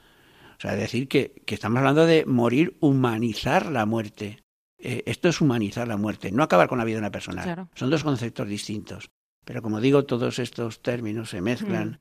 O 0.62 0.68
sea, 0.68 0.76
decir 0.76 1.08
que, 1.08 1.42
estamos 1.48 1.78
hablando 1.78 2.06
de 2.06 2.24
morir, 2.24 2.76
humanizar 2.78 3.66
la 3.66 3.84
muerte. 3.84 4.44
Eh, 4.78 5.02
esto 5.06 5.28
es 5.28 5.40
humanizar 5.40 5.88
la 5.88 5.96
muerte, 5.96 6.30
no 6.30 6.44
acabar 6.44 6.68
con 6.68 6.78
la 6.78 6.84
vida 6.84 6.94
de 6.94 7.00
una 7.00 7.10
persona. 7.10 7.68
Son 7.74 7.90
dos 7.90 8.04
conceptos 8.04 8.46
distintos. 8.46 9.10
Pero 9.44 9.60
como 9.60 9.80
digo, 9.80 10.04
todos 10.04 10.38
estos 10.38 10.80
términos 10.80 11.30
se 11.30 11.40
mezclan. 11.40 11.98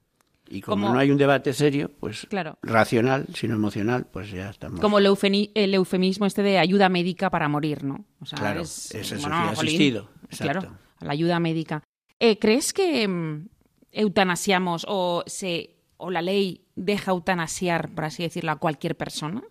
Mm. 0.47 0.55
Y 0.57 0.61
como, 0.61 0.93
no 0.93 0.99
hay 0.99 1.09
un 1.09 1.17
debate 1.17 1.53
serio, 1.53 1.89
pues 1.99 2.27
racional, 2.61 3.25
sino 3.33 3.55
emocional, 3.55 4.05
pues 4.11 4.29
ya 4.29 4.51
estamos. 4.51 4.79
Como 4.79 4.99
el, 4.99 5.07
eufemismo 5.07 6.27
este 6.27 6.43
de 6.43 6.59
ayuda 6.59 6.87
médica 6.87 7.31
para 7.31 7.47
morir, 7.47 7.83
¿no? 7.83 8.05
O 8.19 8.27
sea, 8.27 8.37
claro, 8.37 8.61
es, 8.61 8.93
es 8.93 9.25
asistido. 9.25 10.07
Claro, 10.37 10.77
la 10.99 11.13
ayuda 11.13 11.39
médica. 11.39 11.81
Eh, 12.19 12.37
¿Crees 12.37 12.73
que 12.73 13.07
mm, 13.07 13.47
eutanasiamos 13.91 14.85
o, 14.87 15.23
se, 15.25 15.80
o 16.01 16.11
la 16.11 16.21
ley 16.21 16.65
deja 16.75 17.11
eutanasiar, 17.11 17.89
por 17.89 18.05
así 18.05 18.23
decirlo, 18.23 18.51
a 18.51 18.57
cualquier 18.57 18.97
persona? 18.97 19.43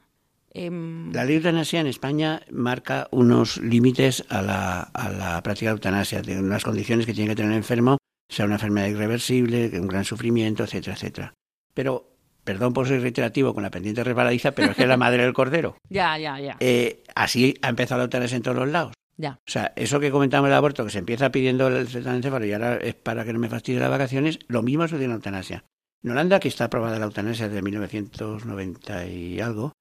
Em, 0.53 1.13
la 1.13 1.25
ley 1.25 1.35
de 1.35 1.49
eutanasia 1.49 1.81
en 1.81 1.87
España 1.87 2.43
marca 2.51 3.07
unos 3.13 3.59
límites 3.59 4.25
a 4.29 4.43
la, 4.43 4.81
a 4.81 5.11
la 5.11 5.43
práctica 5.43 5.71
de 5.71 5.75
eutanasia, 5.75 6.23
de 6.23 6.41
unas 6.41 6.65
condiciones 6.65 7.07
que 7.07 7.15
tiene 7.15 7.31
que 7.31 7.37
tener 7.37 7.53
el 7.53 7.59
enfermo, 7.59 7.99
sea 8.29 8.47
una 8.47 8.57
enfermedad 8.57 8.89
irreversible, 8.89 9.71
un 9.79 9.87
gran 9.87 10.05
sufrimiento, 10.05 10.65
etcétera, 10.65 10.95
etcétera. 10.97 11.35
Pero, 11.73 12.11
perdón 12.43 12.73
por 12.73 12.89
ser 12.89 13.01
reiterativo 13.01 13.55
con 13.55 13.63
la 13.63 13.71
pendiente 13.71 14.03
resbaladiza, 14.03 14.51
pero 14.53 14.73
es 14.73 14.77
que 14.77 14.83
es 14.83 14.89
la 14.89 14.97
madre 14.97 15.23
del 15.23 15.33
cordero. 15.33 15.77
ya, 15.89 16.19
ya, 16.19 16.41
ya. 16.41 16.57
Eh, 16.59 17.05
así 17.15 17.55
ha 17.63 17.69
empezado 17.69 17.99
la 17.99 18.05
eutanasia 18.05 18.37
en 18.37 18.43
todos 18.43 18.57
los 18.57 18.69
lados. 18.69 18.93
Ya. 19.17 19.33
O 19.47 19.51
sea, 19.51 19.73
eso 19.77 20.01
que 20.01 20.11
comentamos 20.11 20.49
del 20.49 20.57
aborto, 20.57 20.83
que 20.85 20.91
se 20.91 20.99
empieza 20.99 21.31
pidiendo 21.31 21.69
el 21.69 21.87
encéfalo 21.87 22.47
y 22.47 22.53
ahora 22.55 22.77
es 22.77 22.95
para 22.95 23.25
que 23.25 23.35
no 23.35 23.39
me 23.39 23.51
fastidie 23.51 23.79
las 23.79 23.91
vacaciones, 23.91 24.39
lo 24.49 24.63
mismo 24.63 24.89
sucede 24.89 25.05
en 25.05 25.11
la 25.11 25.17
eutanasia. 25.17 25.65
En 26.03 26.11
Holanda, 26.11 26.41
que 26.41 26.49
está 26.49 26.65
aprobada 26.65 26.99
la 26.99 27.05
eutanasia 27.07 27.49
desde 27.49 27.63
1990 27.63 29.07
y 29.07 29.41
algo, 29.41 29.73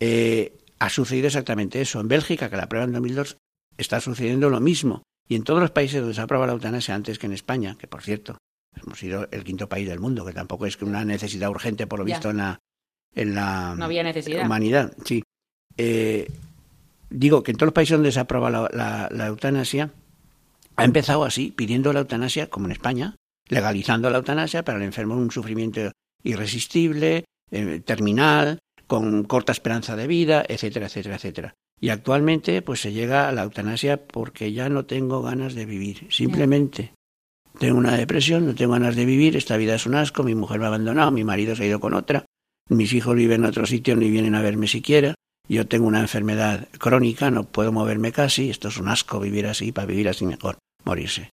eh, 0.00 0.58
ha 0.78 0.90
sucedido 0.90 1.28
exactamente 1.28 1.80
eso. 1.80 2.00
En 2.00 2.08
Bélgica, 2.08 2.50
que 2.50 2.56
la 2.56 2.64
aprueba 2.64 2.84
en 2.84 2.92
2002, 2.92 3.38
está 3.78 4.00
sucediendo 4.00 4.50
lo 4.50 4.60
mismo. 4.60 5.02
Y 5.28 5.34
en 5.34 5.44
todos 5.44 5.60
los 5.60 5.70
países 5.70 6.00
donde 6.00 6.14
se 6.14 6.20
aprueba 6.20 6.46
la 6.46 6.52
eutanasia 6.52 6.94
antes 6.94 7.18
que 7.18 7.26
en 7.26 7.32
España, 7.32 7.76
que 7.78 7.86
por 7.86 8.02
cierto, 8.02 8.38
hemos 8.80 8.98
sido 8.98 9.28
el 9.30 9.44
quinto 9.44 9.68
país 9.68 9.88
del 9.88 9.98
mundo, 9.98 10.24
que 10.24 10.32
tampoco 10.32 10.66
es 10.66 10.80
una 10.82 11.04
necesidad 11.04 11.50
urgente 11.50 11.86
por 11.86 11.98
lo 11.98 12.04
visto 12.04 12.30
en 12.30 12.36
la, 12.36 12.58
en 13.14 13.34
la 13.34 13.76
humanidad. 14.44 14.92
Sí. 15.04 15.22
Eh, 15.78 16.30
digo 17.10 17.42
que 17.42 17.50
en 17.50 17.56
todos 17.56 17.68
los 17.68 17.74
países 17.74 17.96
donde 17.96 18.12
se 18.12 18.20
aprueba 18.20 18.50
la, 18.50 19.08
la, 19.10 19.26
eutanasia, 19.26 19.90
ha 20.76 20.84
empezado 20.84 21.24
así, 21.24 21.50
pidiendo 21.50 21.92
la 21.92 22.00
eutanasia, 22.00 22.48
como 22.48 22.66
en 22.66 22.72
España, 22.72 23.16
legalizando 23.48 24.10
la 24.10 24.18
eutanasia 24.18 24.64
para 24.64 24.78
el 24.78 24.84
enfermo 24.84 25.16
un 25.16 25.30
sufrimiento 25.30 25.92
irresistible, 26.22 27.24
eh, 27.50 27.80
terminal, 27.84 28.58
con 28.86 29.24
corta 29.24 29.52
esperanza 29.52 29.96
de 29.96 30.06
vida, 30.06 30.44
etcétera, 30.48 30.86
etcétera, 30.86 31.16
etcétera. 31.16 31.54
Y 31.80 31.90
actualmente 31.90 32.62
pues 32.62 32.80
se 32.80 32.92
llega 32.92 33.28
a 33.28 33.32
la 33.32 33.42
eutanasia 33.42 34.06
porque 34.06 34.52
ya 34.52 34.68
no 34.68 34.86
tengo 34.86 35.22
ganas 35.22 35.54
de 35.54 35.66
vivir, 35.66 36.06
simplemente. 36.10 36.92
Tengo 37.58 37.78
una 37.78 37.96
depresión, 37.96 38.46
no 38.46 38.54
tengo 38.54 38.72
ganas 38.72 38.96
de 38.96 39.04
vivir, 39.04 39.36
esta 39.36 39.56
vida 39.56 39.74
es 39.74 39.86
un 39.86 39.94
asco, 39.94 40.22
mi 40.22 40.34
mujer 40.34 40.58
me 40.58 40.66
ha 40.66 40.68
abandonado, 40.68 41.10
mi 41.10 41.24
marido 41.24 41.56
se 41.56 41.64
ha 41.64 41.66
ido 41.66 41.80
con 41.80 41.94
otra, 41.94 42.26
mis 42.68 42.92
hijos 42.92 43.14
viven 43.14 43.42
en 43.42 43.46
otro 43.46 43.66
sitio, 43.66 43.96
ni 43.96 44.10
vienen 44.10 44.34
a 44.34 44.42
verme 44.42 44.68
siquiera, 44.68 45.14
yo 45.48 45.66
tengo 45.66 45.86
una 45.86 46.00
enfermedad 46.00 46.68
crónica, 46.78 47.30
no 47.30 47.44
puedo 47.44 47.72
moverme 47.72 48.12
casi, 48.12 48.50
esto 48.50 48.68
es 48.68 48.78
un 48.78 48.88
asco 48.88 49.20
vivir 49.20 49.46
así, 49.46 49.72
para 49.72 49.86
vivir 49.86 50.08
así 50.08 50.26
mejor, 50.26 50.58
morirse. 50.84 51.30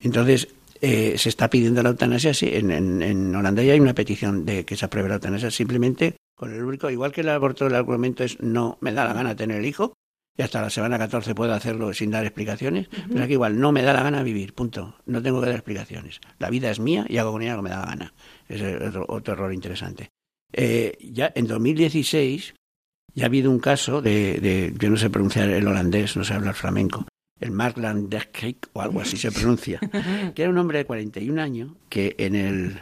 Entonces, 0.00 0.48
eh, 0.84 1.16
se 1.16 1.30
está 1.30 1.48
pidiendo 1.48 1.82
la 1.82 1.88
eutanasia, 1.88 2.34
sí, 2.34 2.50
en, 2.52 2.70
en, 2.70 3.00
en 3.00 3.34
Holanda 3.34 3.62
ya 3.62 3.72
hay 3.72 3.80
una 3.80 3.94
petición 3.94 4.44
de 4.44 4.66
que 4.66 4.76
se 4.76 4.84
apruebe 4.84 5.08
la 5.08 5.14
eutanasia 5.14 5.50
simplemente 5.50 6.16
con 6.36 6.52
el 6.52 6.62
único, 6.62 6.90
igual 6.90 7.10
que 7.10 7.22
el 7.22 7.30
aborto, 7.30 7.66
el 7.66 7.74
argumento 7.74 8.22
es 8.22 8.38
no 8.40 8.76
me 8.82 8.92
da 8.92 9.04
la 9.04 9.14
gana 9.14 9.34
tener 9.34 9.60
el 9.60 9.64
hijo, 9.64 9.94
y 10.36 10.42
hasta 10.42 10.60
la 10.60 10.68
semana 10.68 10.98
14 10.98 11.34
puedo 11.34 11.54
hacerlo 11.54 11.94
sin 11.94 12.10
dar 12.10 12.26
explicaciones, 12.26 12.88
pero 13.08 13.24
aquí 13.24 13.32
igual 13.32 13.58
no 13.58 13.72
me 13.72 13.82
da 13.82 13.94
la 13.94 14.02
gana 14.02 14.22
vivir, 14.22 14.52
punto. 14.52 14.96
No 15.06 15.22
tengo 15.22 15.40
que 15.40 15.46
dar 15.46 15.54
explicaciones. 15.54 16.20
La 16.38 16.50
vida 16.50 16.70
es 16.70 16.80
mía 16.80 17.06
y 17.08 17.16
hago 17.18 17.32
con 17.32 17.40
ella 17.40 17.52
lo 17.52 17.58
que 17.60 17.62
me 17.62 17.70
da 17.70 17.80
la 17.80 17.86
gana. 17.86 18.14
Es 18.48 18.60
otro, 18.60 19.06
otro 19.08 19.34
error 19.34 19.54
interesante. 19.54 20.10
Eh, 20.52 20.98
ya 21.00 21.32
en 21.34 21.46
2016 21.46 22.54
ya 23.14 23.24
ha 23.24 23.26
habido 23.26 23.50
un 23.50 23.60
caso 23.60 24.02
de, 24.02 24.40
de, 24.40 24.74
yo 24.76 24.90
no 24.90 24.96
sé 24.96 25.08
pronunciar 25.08 25.48
el 25.48 25.66
holandés, 25.66 26.16
no 26.16 26.24
sé 26.24 26.34
hablar 26.34 26.54
flamenco, 26.54 27.06
el 27.40 27.50
Markland 27.50 28.08
Dekrik 28.08 28.68
o 28.72 28.80
algo 28.80 29.00
así 29.00 29.16
se 29.16 29.32
pronuncia, 29.32 29.80
que 30.34 30.42
era 30.42 30.50
un 30.50 30.58
hombre 30.58 30.78
de 30.78 30.86
41 30.86 31.40
años 31.40 31.72
que 31.88 32.14
en, 32.18 32.34
el, 32.34 32.78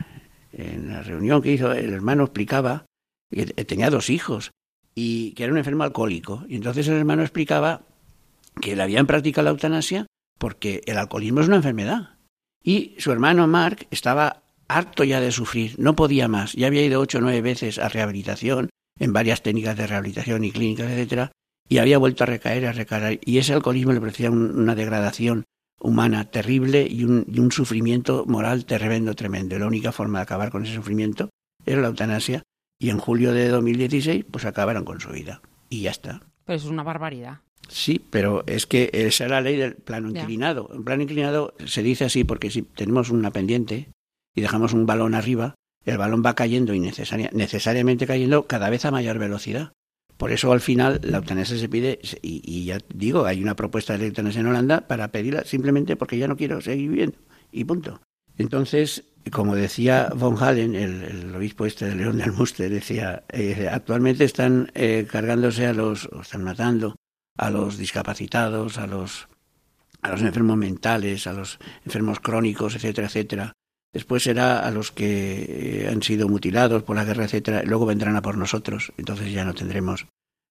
en 0.52 0.88
la 0.88 1.02
reunión 1.02 1.42
que 1.42 1.52
hizo 1.52 1.72
el 1.72 1.92
hermano 1.92 2.24
explicaba 2.24 2.86
que 3.30 3.46
tenía 3.64 3.90
dos 3.90 4.10
hijos 4.10 4.52
y 4.94 5.32
que 5.32 5.44
era 5.44 5.52
un 5.52 5.58
enfermo 5.58 5.84
alcohólico. 5.84 6.44
Y 6.48 6.56
entonces 6.56 6.86
el 6.88 6.94
hermano 6.94 7.22
explicaba 7.22 7.82
que 8.60 8.76
le 8.76 8.82
habían 8.82 9.06
practicado 9.06 9.46
la 9.46 9.50
eutanasia 9.50 10.06
porque 10.38 10.82
el 10.86 10.98
alcoholismo 10.98 11.40
es 11.40 11.46
una 11.46 11.56
enfermedad. 11.56 12.18
Y 12.62 12.94
su 12.98 13.10
hermano 13.10 13.46
Mark 13.46 13.86
estaba 13.90 14.42
harto 14.68 15.04
ya 15.04 15.20
de 15.20 15.32
sufrir, 15.32 15.74
no 15.78 15.96
podía 15.96 16.28
más. 16.28 16.52
Ya 16.52 16.66
había 16.66 16.84
ido 16.84 17.00
ocho 17.00 17.18
o 17.18 17.20
nueve 17.20 17.40
veces 17.40 17.78
a 17.78 17.88
rehabilitación, 17.88 18.70
en 18.98 19.12
varias 19.12 19.42
técnicas 19.42 19.76
de 19.76 19.86
rehabilitación 19.86 20.44
y 20.44 20.52
clínicas, 20.52 20.90
etcétera, 20.90 21.32
y 21.72 21.78
había 21.78 21.96
vuelto 21.96 22.24
a 22.24 22.26
recaer, 22.26 22.66
a 22.66 22.72
recaer. 22.72 23.18
Y 23.24 23.38
ese 23.38 23.54
alcoholismo 23.54 23.94
le 23.94 24.00
parecía 24.00 24.30
una 24.30 24.74
degradación 24.74 25.44
humana 25.80 26.26
terrible 26.26 26.86
y 26.86 27.04
un, 27.04 27.24
y 27.26 27.40
un 27.40 27.50
sufrimiento 27.50 28.26
moral 28.26 28.66
tremendo, 28.66 29.14
tremendo. 29.14 29.58
La 29.58 29.68
única 29.68 29.90
forma 29.90 30.18
de 30.18 30.24
acabar 30.24 30.50
con 30.50 30.64
ese 30.64 30.74
sufrimiento 30.74 31.30
era 31.64 31.80
la 31.80 31.88
eutanasia 31.88 32.42
y 32.78 32.90
en 32.90 32.98
julio 32.98 33.32
de 33.32 33.48
2016 33.48 34.26
pues 34.30 34.44
acabaron 34.44 34.84
con 34.84 35.00
su 35.00 35.08
vida 35.12 35.40
y 35.70 35.80
ya 35.80 35.92
está. 35.92 36.20
Pero 36.44 36.58
es 36.58 36.66
una 36.66 36.82
barbaridad. 36.82 37.38
Sí, 37.70 38.04
pero 38.10 38.44
es 38.46 38.66
que 38.66 38.90
esa 38.92 39.24
es 39.24 39.30
la 39.30 39.40
ley 39.40 39.56
del 39.56 39.76
plano 39.76 40.10
inclinado. 40.10 40.68
El 40.74 40.84
plano 40.84 41.04
inclinado 41.04 41.54
se 41.64 41.82
dice 41.82 42.04
así 42.04 42.24
porque 42.24 42.50
si 42.50 42.60
tenemos 42.60 43.08
una 43.08 43.30
pendiente 43.30 43.88
y 44.34 44.42
dejamos 44.42 44.74
un 44.74 44.84
balón 44.84 45.14
arriba, 45.14 45.54
el 45.86 45.96
balón 45.96 46.22
va 46.22 46.34
cayendo 46.34 46.74
y 46.74 46.80
necesariamente 46.80 48.06
cayendo 48.06 48.46
cada 48.46 48.68
vez 48.68 48.84
a 48.84 48.90
mayor 48.90 49.18
velocidad. 49.18 49.72
Por 50.22 50.30
eso 50.30 50.52
al 50.52 50.60
final 50.60 51.00
la 51.02 51.18
eutanasia 51.18 51.58
se 51.58 51.68
pide, 51.68 51.98
y, 52.22 52.40
y, 52.44 52.66
ya 52.66 52.78
digo, 52.94 53.26
hay 53.26 53.42
una 53.42 53.56
propuesta 53.56 53.98
de 53.98 54.06
eutanasia 54.06 54.40
en 54.40 54.46
Holanda 54.46 54.86
para 54.86 55.10
pedirla 55.10 55.42
simplemente 55.44 55.96
porque 55.96 56.16
ya 56.16 56.28
no 56.28 56.36
quiero 56.36 56.60
seguir 56.60 56.90
viviendo. 56.90 57.18
Y 57.50 57.64
punto. 57.64 58.00
Entonces, 58.38 59.02
como 59.32 59.56
decía 59.56 60.12
von 60.14 60.40
Halen, 60.40 60.76
el, 60.76 61.34
obispo 61.34 61.66
este 61.66 61.86
de 61.86 61.96
León 61.96 62.18
del 62.18 62.30
Muster, 62.30 62.70
decía, 62.70 63.24
eh, 63.30 63.68
actualmente 63.68 64.22
están 64.22 64.70
eh, 64.76 65.08
cargándose 65.10 65.66
a 65.66 65.72
los, 65.72 66.08
o 66.12 66.20
están 66.20 66.44
matando 66.44 66.94
a 67.36 67.50
los 67.50 67.76
discapacitados, 67.76 68.78
a 68.78 68.86
los, 68.86 69.26
a 70.02 70.12
los 70.12 70.22
enfermos 70.22 70.56
mentales, 70.56 71.26
a 71.26 71.32
los 71.32 71.58
enfermos 71.84 72.20
crónicos, 72.20 72.76
etcétera, 72.76 73.08
etcétera. 73.08 73.52
Después 73.92 74.22
será 74.22 74.60
a 74.60 74.70
los 74.70 74.90
que 74.90 75.84
eh, 75.84 75.88
han 75.88 76.02
sido 76.02 76.28
mutilados 76.28 76.82
por 76.82 76.96
la 76.96 77.04
guerra, 77.04 77.24
etcétera. 77.24 77.62
Luego 77.64 77.86
vendrán 77.86 78.16
a 78.16 78.22
por 78.22 78.38
nosotros. 78.38 78.92
Entonces 78.96 79.32
ya 79.32 79.44
no 79.44 79.54
tendremos 79.54 80.06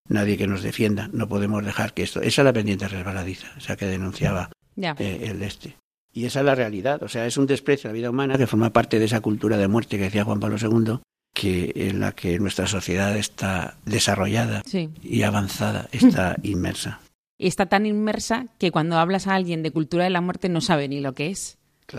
nadie 0.08 0.38
que 0.38 0.48
nos 0.48 0.62
defienda. 0.62 1.10
No 1.12 1.28
podemos 1.28 1.66
dejar 1.66 1.94
que 1.94 2.04
esto. 2.04 2.22
Esa 2.22 2.42
es 2.42 2.46
la 2.46 2.54
pendiente 2.54 2.88
resbaladiza, 2.88 3.48
o 3.58 3.60
sea 3.60 3.76
que 3.76 3.86
denunciaba 3.86 4.52
el 4.76 5.42
este. 5.42 5.78
Y 6.14 6.26
esa 6.26 6.40
es 6.40 6.46
la 6.46 6.56
realidad. 6.56 7.02
O 7.04 7.08
sea, 7.08 7.26
es 7.26 7.38
un 7.38 7.48
desprecio 7.48 7.90
a 7.90 7.92
la 7.92 7.96
vida 7.96 8.10
humana 8.10 8.38
que 8.38 8.48
forma 8.48 8.72
parte 8.72 9.00
de 9.00 9.06
esa 9.06 9.22
cultura 9.22 9.58
de 9.58 9.68
muerte 9.68 9.98
que 9.98 10.04
decía 10.04 10.26
Juan 10.26 10.40
Pablo 10.40 10.58
II, 10.58 11.00
que 11.34 11.72
en 11.76 12.00
la 12.00 12.12
que 12.12 12.38
nuestra 12.40 12.68
sociedad 12.68 13.16
está 13.18 13.78
desarrollada 13.86 14.64
y 15.02 15.24
avanzada, 15.24 15.88
está 15.92 16.36
inmersa. 16.44 17.00
Está 17.40 17.66
tan 17.66 17.86
inmersa 17.86 18.48
que 18.60 18.72
cuando 18.72 19.00
hablas 19.00 19.26
a 19.28 19.36
alguien 19.36 19.64
de 19.64 19.72
cultura 19.72 20.04
de 20.04 20.12
la 20.12 20.22
muerte 20.22 20.50
no 20.50 20.62
sabe 20.62 20.88
ni 20.88 21.00
lo 21.00 21.14
que 21.14 21.30
es. 21.30 21.58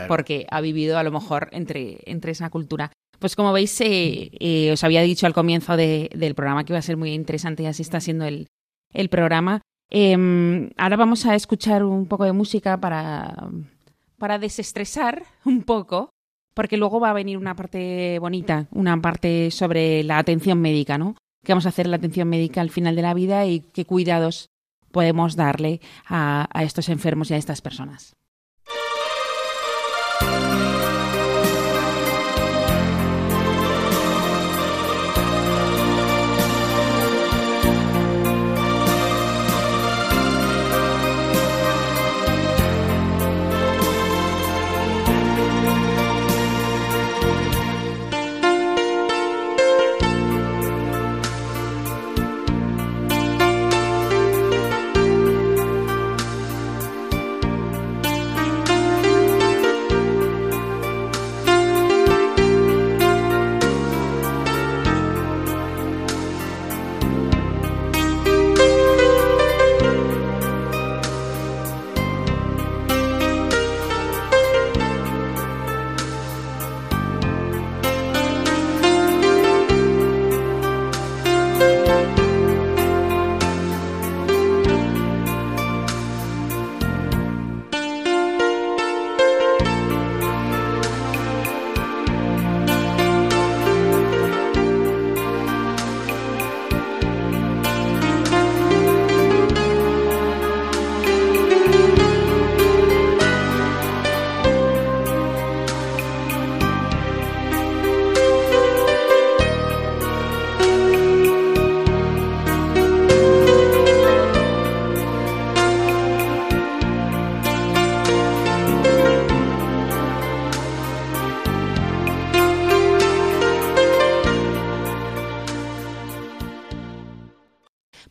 Porque 0.09 0.47
ha 0.51 0.61
vivido 0.61 0.99
a 0.99 1.03
lo 1.03 1.11
mejor 1.11 1.49
entre, 1.53 1.99
entre 2.07 2.33
esa 2.33 2.51
cultura. 2.51 2.93
Pues 3.19 3.37
como 3.37 3.53
veis, 3.53 3.81
eh, 3.81 4.31
eh, 4.41 4.73
os 4.73 4.83
había 4.83 5.03
dicho 5.03 5.27
al 5.27 5.33
comienzo 5.33 5.77
del 5.77 6.35
programa 6.35 6.65
que 6.65 6.73
iba 6.73 6.79
a 6.79 6.83
ser 6.83 6.97
muy 6.97 7.13
interesante 7.13 7.63
y 7.63 7.67
así 7.67 7.83
está 7.83 8.01
siendo 8.01 8.25
el, 8.25 8.49
el 8.93 9.09
programa. 9.09 9.63
Em, 9.91 10.71
ahora 10.77 10.97
vamos 10.97 11.27
a 11.27 11.35
escuchar 11.35 11.85
un 11.85 12.07
poco 12.07 12.25
de 12.25 12.33
música 12.33 12.81
para, 12.81 13.49
para 14.19 14.39
desestresar 14.39 15.25
un 15.45 15.63
poco, 15.63 16.11
porque 16.55 16.77
luego 16.77 16.99
va 16.99 17.11
a 17.11 17.15
venir 17.15 17.39
una 17.39 17.55
parte 17.55 18.19
bonita, 18.19 18.69
una 18.73 19.01
parte 19.01 19.51
sobre 19.51 20.03
la 20.03 20.19
atención 20.19 20.61
médica, 20.61 20.99
¿no? 20.99 21.15
¿Qué 21.45 21.53
vamos 21.53 21.67
a 21.67 21.71
hacer 21.71 21.87
la 21.87 21.97
atención 21.97 22.29
médica 22.29 22.61
al 22.61 22.71
final 22.71 22.97
de 22.97 23.03
la 23.03 23.15
vida 23.15 23.47
y 23.47 23.61
qué 23.61 23.85
cuidados 23.85 24.49
podemos 24.93 25.37
darle 25.37 25.81
a, 26.07 26.49
a 26.53 26.65
estos 26.65 26.89
enfermos 26.89 27.31
y 27.31 27.35
a 27.35 27.37
estas 27.37 27.61
personas? 27.61 28.15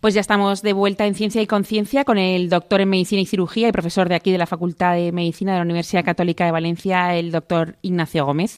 Pues 0.02 0.16
ya 0.16 0.22
estamos 0.22 0.64
de 0.64 0.74
vuelta 0.74 1.06
en 1.06 1.14
Ciencia 1.14 1.44
y 1.44 1.48
Conciencia 1.48 2.06
con 2.06 2.18
el 2.18 2.50
doctor 2.50 2.82
en 2.82 2.90
Medicina 2.90 3.22
y 3.22 3.28
Cirugía 3.28 3.68
y 3.68 3.72
profesor 3.72 4.10
de 4.10 4.16
aquí 4.16 4.32
de 4.32 4.40
la 4.40 4.48
Facultad 4.48 4.96
de 4.96 5.12
Medicina 5.12 5.52
de 5.52 5.60
la 5.60 5.64
Universidad 5.64 6.04
Católica 6.04 6.44
de 6.44 6.50
Valencia, 6.50 7.16
el 7.16 7.32
doctor 7.32 7.78
Ignacio 7.84 8.26
Gómez. 8.26 8.56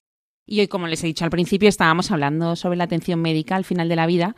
Y 0.47 0.61
hoy, 0.61 0.69
como 0.69 0.87
les 0.87 1.03
he 1.03 1.07
dicho 1.07 1.25
al 1.25 1.31
principio, 1.31 1.67
estábamos 1.67 2.11
hablando 2.11 2.55
sobre 2.55 2.77
la 2.77 2.85
atención 2.85 3.21
médica 3.21 3.57
al 3.57 3.65
final 3.65 3.89
de 3.89 3.95
la 3.97 4.05
vida 4.05 4.37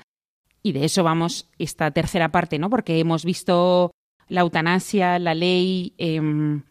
y 0.63 0.71
de 0.71 0.83
eso 0.83 1.03
vamos 1.03 1.47
esta 1.59 1.91
tercera 1.91 2.29
parte, 2.29 2.57
¿no? 2.57 2.71
Porque 2.71 2.99
hemos 2.99 3.23
visto 3.23 3.91
la 4.27 4.41
eutanasia, 4.41 5.19
la 5.19 5.35
ley, 5.35 5.93
em, 5.99 6.63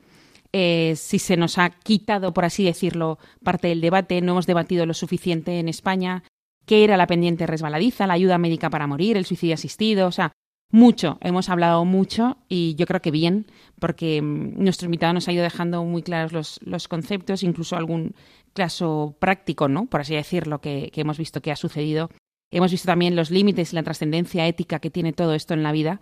eh, 0.53 0.95
si 0.97 1.21
se 1.21 1.37
nos 1.37 1.59
ha 1.59 1.71
quitado, 1.71 2.35
por 2.35 2.45
así 2.45 2.65
decirlo, 2.65 3.21
parte 3.45 3.69
del 3.69 3.81
debate, 3.81 4.21
no 4.21 4.33
hemos 4.33 4.47
debatido 4.47 4.85
lo 4.85 4.95
suficiente 4.95 5.61
en 5.61 5.69
España, 5.69 6.25
qué 6.67 6.85
era 6.85 6.97
la 6.97 7.07
pendiente 7.07 7.47
resbaladiza, 7.47 8.07
la 8.07 8.15
ayuda 8.15 8.39
médica 8.39 8.71
para 8.71 8.87
morir, 8.87 9.17
el 9.17 9.27
suicidio 9.27 9.55
asistido, 9.55 10.07
o 10.07 10.13
sea, 10.13 10.33
mucho, 10.71 11.19
hemos 11.21 11.51
hablado 11.51 11.85
mucho 11.85 12.39
y 12.49 12.75
yo 12.75 12.87
creo 12.87 13.01
que 13.01 13.11
bien, 13.11 13.47
porque 13.79 14.21
mm, 14.21 14.63
nuestro 14.63 14.87
invitado 14.87 15.13
nos 15.13 15.29
ha 15.29 15.33
ido 15.33 15.43
dejando 15.43 15.85
muy 15.85 16.03
claros 16.03 16.33
los, 16.33 16.61
los 16.65 16.89
conceptos, 16.89 17.43
incluso 17.43 17.77
algún 17.77 18.15
caso 18.55 19.17
práctico, 19.21 19.69
¿no? 19.69 19.87
Por 19.87 20.01
así 20.01 20.15
decirlo, 20.15 20.61
que, 20.61 20.91
que 20.93 21.03
hemos 21.03 21.19
visto 21.19 21.41
que 21.41 21.53
ha 21.53 21.57
sucedido. 21.57 22.11
Hemos 22.51 22.71
visto 22.71 22.87
también 22.87 23.17
los 23.17 23.31
límites 23.31 23.73
y 23.73 23.77
la 23.77 23.83
trascendencia 23.83 24.47
ética 24.47 24.81
que 24.81 24.91
tiene 24.91 25.13
todo 25.13 25.35
esto 25.35 25.55
en 25.55 25.63
la 25.63 25.73
vida 25.73 26.01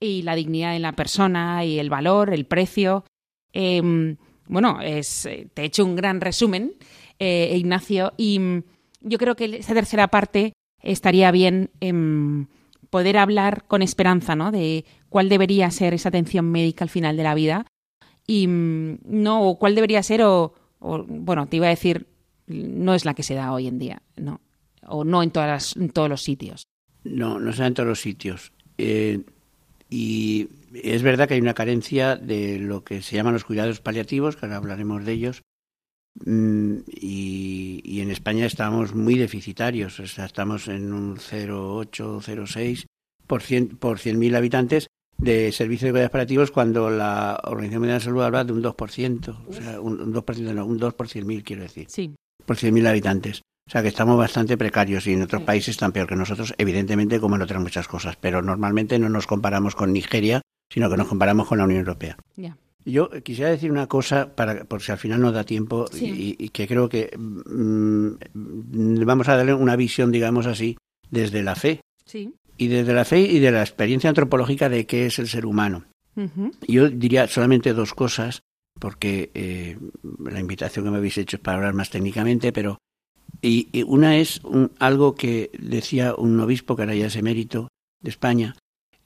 y 0.00 0.22
la 0.22 0.34
dignidad 0.34 0.76
en 0.76 0.82
la 0.82 0.92
persona 0.92 1.64
y 1.64 1.78
el 1.78 1.90
valor, 1.90 2.32
el 2.32 2.44
precio. 2.44 3.04
Em, 3.52 4.16
bueno, 4.46 4.80
es, 4.82 5.26
eh, 5.26 5.48
te 5.54 5.62
he 5.62 5.64
hecho 5.66 5.84
un 5.84 5.96
gran 5.96 6.20
resumen, 6.20 6.74
eh, 7.18 7.54
Ignacio, 7.56 8.12
y 8.16 8.38
mm, 8.38 8.62
yo 9.02 9.18
creo 9.18 9.36
que 9.36 9.44
esa 9.56 9.74
tercera 9.74 10.08
parte 10.08 10.52
estaría 10.82 11.30
bien 11.30 11.70
en 11.80 12.48
poder 12.90 13.16
hablar 13.16 13.64
con 13.66 13.82
esperanza, 13.82 14.36
¿no? 14.36 14.52
De 14.52 14.84
cuál 15.08 15.28
debería 15.28 15.70
ser 15.70 15.94
esa 15.94 16.10
atención 16.10 16.50
médica 16.50 16.84
al 16.84 16.90
final 16.90 17.16
de 17.16 17.22
la 17.22 17.34
vida 17.34 17.66
y 18.26 18.46
mm, 18.46 18.98
no 19.04 19.56
cuál 19.58 19.74
debería 19.74 20.02
ser 20.02 20.22
o, 20.22 20.54
bueno, 20.80 21.46
te 21.46 21.56
iba 21.56 21.66
a 21.66 21.70
decir 21.70 22.06
no 22.46 22.94
es 22.94 23.04
la 23.04 23.14
que 23.14 23.22
se 23.22 23.34
da 23.34 23.52
hoy 23.52 23.66
en 23.66 23.78
día, 23.78 24.02
no, 24.16 24.40
o 24.86 25.04
no 25.04 25.22
en 25.22 25.30
todas 25.30 25.76
en 25.76 25.90
todos 25.90 26.08
los 26.08 26.22
sitios. 26.22 26.66
No, 27.04 27.38
no 27.38 27.52
se 27.52 27.62
da 27.62 27.68
en 27.68 27.74
todos 27.74 27.88
los 27.88 28.00
sitios. 28.00 28.52
Eh, 28.78 29.22
y 29.88 30.48
es 30.74 31.02
verdad 31.02 31.28
que 31.28 31.34
hay 31.34 31.40
una 31.40 31.54
carencia 31.54 32.16
de 32.16 32.58
lo 32.58 32.84
que 32.84 33.02
se 33.02 33.16
llaman 33.16 33.34
los 33.34 33.44
cuidados 33.44 33.80
paliativos, 33.80 34.36
que 34.36 34.46
ahora 34.46 34.56
hablaremos 34.56 35.04
de 35.04 35.12
ellos, 35.12 35.42
Mm, 36.14 36.78
y, 36.86 38.00
en 38.00 38.10
España 38.10 38.46
estamos 38.46 38.94
muy 38.94 39.16
deficitarios, 39.16 39.98
o 40.00 40.06
sea, 40.06 40.26
estamos 40.26 40.68
en 40.68 40.92
un 40.92 41.16
0,8, 41.16 42.20
0,6 42.20 42.86
por 43.26 43.42
100 43.42 43.76
por 43.76 43.98
100.000 43.98 44.36
habitantes 44.36 44.88
de 45.16 45.52
servicios 45.52 45.88
de 45.88 45.92
cuidados 45.92 46.10
paliativos 46.10 46.50
cuando 46.50 46.90
la 46.90 47.40
Organización 47.44 47.80
Mundial 47.80 47.98
de 47.98 48.00
la 48.00 48.04
Salud 48.04 48.22
habla 48.22 48.44
de 48.44 48.52
un 48.52 48.62
2%, 48.62 49.36
o 49.48 49.52
sea, 49.52 49.80
un, 49.80 50.12
2%, 50.12 50.54
no, 50.54 50.66
un 50.66 50.78
2 50.78 50.94
por 50.94 51.08
100.000 51.08 51.44
quiero 51.44 51.62
decir, 51.62 51.86
sí. 51.88 52.14
por 52.44 52.56
100.000 52.56 52.88
habitantes. 52.88 53.42
O 53.66 53.70
sea 53.70 53.80
que 53.80 53.88
estamos 53.88 54.18
bastante 54.18 54.58
precarios 54.58 55.06
y 55.06 55.12
en 55.12 55.22
otros 55.22 55.42
países 55.42 55.70
están 55.70 55.92
peor 55.92 56.08
que 56.08 56.16
nosotros, 56.16 56.52
evidentemente 56.58 57.20
como 57.20 57.36
en 57.36 57.42
otras 57.42 57.62
muchas 57.62 57.86
cosas, 57.86 58.16
pero 58.16 58.42
normalmente 58.42 58.98
no 58.98 59.08
nos 59.08 59.28
comparamos 59.28 59.76
con 59.76 59.92
Nigeria, 59.92 60.42
sino 60.68 60.90
que 60.90 60.96
nos 60.96 61.06
comparamos 61.06 61.46
con 61.46 61.58
la 61.58 61.64
Unión 61.64 61.80
Europea. 61.80 62.16
Yo 62.84 63.10
quisiera 63.22 63.50
decir 63.50 63.70
una 63.70 63.86
cosa, 63.86 64.34
para, 64.34 64.64
por 64.64 64.82
si 64.82 64.92
al 64.92 64.98
final 64.98 65.20
no 65.20 65.32
da 65.32 65.44
tiempo, 65.44 65.86
y, 65.92 66.48
que 66.48 66.66
creo 66.66 66.88
que 66.88 67.16
mm, 67.16 69.04
vamos 69.04 69.28
a 69.28 69.36
darle 69.36 69.54
una 69.54 69.76
visión, 69.76 70.10
digamos 70.10 70.46
así, 70.46 70.76
desde 71.10 71.42
la 71.42 71.54
fe. 71.54 71.80
Sí. 72.04 72.34
Y 72.58 72.68
desde 72.68 72.92
la 72.92 73.04
fe 73.04 73.20
y 73.20 73.38
de 73.38 73.52
la 73.52 73.62
experiencia 73.62 74.08
antropológica 74.10 74.68
de 74.68 74.86
qué 74.86 75.06
es 75.06 75.18
el 75.18 75.28
ser 75.28 75.46
humano. 75.46 75.84
Yo 76.68 76.90
diría 76.90 77.26
solamente 77.26 77.72
dos 77.72 77.94
cosas, 77.94 78.42
porque 78.78 79.30
eh, 79.34 79.78
la 80.18 80.40
invitación 80.40 80.84
que 80.84 80.90
me 80.90 80.98
habéis 80.98 81.18
hecho 81.18 81.36
es 81.36 81.42
para 81.42 81.58
hablar 81.58 81.74
más 81.74 81.90
técnicamente, 81.90 82.52
pero. 82.52 82.78
Y, 83.40 83.82
una 83.84 84.18
es 84.18 84.42
algo 84.78 85.14
que 85.14 85.50
decía 85.58 86.14
un 86.14 86.38
obispo 86.38 86.76
que 86.76 86.82
ahora 86.82 86.94
ya 86.94 87.06
es 87.06 87.16
emérito 87.16 87.68
de 88.00 88.10
España, 88.10 88.54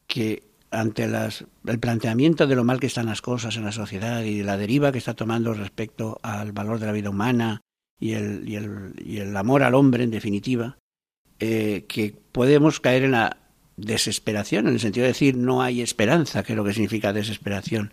que 0.06 0.42
ante 0.70 1.06
las, 1.06 1.44
el 1.66 1.78
planteamiento 1.78 2.46
de 2.46 2.56
lo 2.56 2.64
mal 2.64 2.80
que 2.80 2.86
están 2.86 3.06
las 3.06 3.22
cosas 3.22 3.56
en 3.56 3.64
la 3.64 3.72
sociedad 3.72 4.22
y 4.22 4.42
la 4.42 4.56
deriva 4.56 4.92
que 4.92 4.98
está 4.98 5.14
tomando 5.14 5.54
respecto 5.54 6.18
al 6.22 6.52
valor 6.52 6.78
de 6.78 6.86
la 6.86 6.92
vida 6.92 7.10
humana 7.10 7.60
y 7.98 8.12
el, 8.12 8.48
y 8.48 8.56
el, 8.56 8.94
y 8.98 9.18
el 9.18 9.36
amor 9.36 9.62
al 9.62 9.74
hombre, 9.74 10.04
en 10.04 10.10
definitiva, 10.10 10.78
eh, 11.38 11.84
que 11.88 12.14
podemos 12.32 12.80
caer 12.80 13.04
en 13.04 13.12
la 13.12 13.38
desesperación, 13.76 14.66
en 14.66 14.74
el 14.74 14.80
sentido 14.80 15.04
de 15.04 15.12
decir 15.12 15.36
no 15.36 15.62
hay 15.62 15.82
esperanza, 15.82 16.42
que 16.42 16.52
es 16.52 16.56
lo 16.56 16.64
que 16.64 16.74
significa 16.74 17.12
desesperación. 17.12 17.92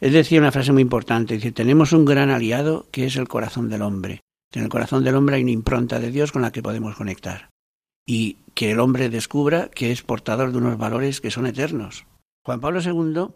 Él 0.00 0.12
decía 0.12 0.40
una 0.40 0.52
frase 0.52 0.72
muy 0.72 0.82
importante, 0.82 1.34
dice, 1.34 1.52
tenemos 1.52 1.92
un 1.92 2.04
gran 2.04 2.30
aliado 2.30 2.86
que 2.90 3.06
es 3.06 3.16
el 3.16 3.28
corazón 3.28 3.68
del 3.68 3.82
hombre. 3.82 4.20
En 4.52 4.62
el 4.62 4.68
corazón 4.68 5.02
del 5.02 5.14
hombre 5.14 5.36
hay 5.36 5.42
una 5.42 5.52
impronta 5.52 5.98
de 5.98 6.10
Dios 6.10 6.30
con 6.30 6.42
la 6.42 6.52
que 6.52 6.62
podemos 6.62 6.94
conectar 6.94 7.50
y 8.06 8.36
que 8.54 8.70
el 8.70 8.80
hombre 8.80 9.10
descubra 9.10 9.68
que 9.68 9.90
es 9.90 10.02
portador 10.02 10.52
de 10.52 10.58
unos 10.58 10.78
valores 10.78 11.20
que 11.20 11.30
son 11.30 11.46
eternos. 11.46 12.06
Juan 12.44 12.60
Pablo 12.60 12.80
II, 12.80 13.28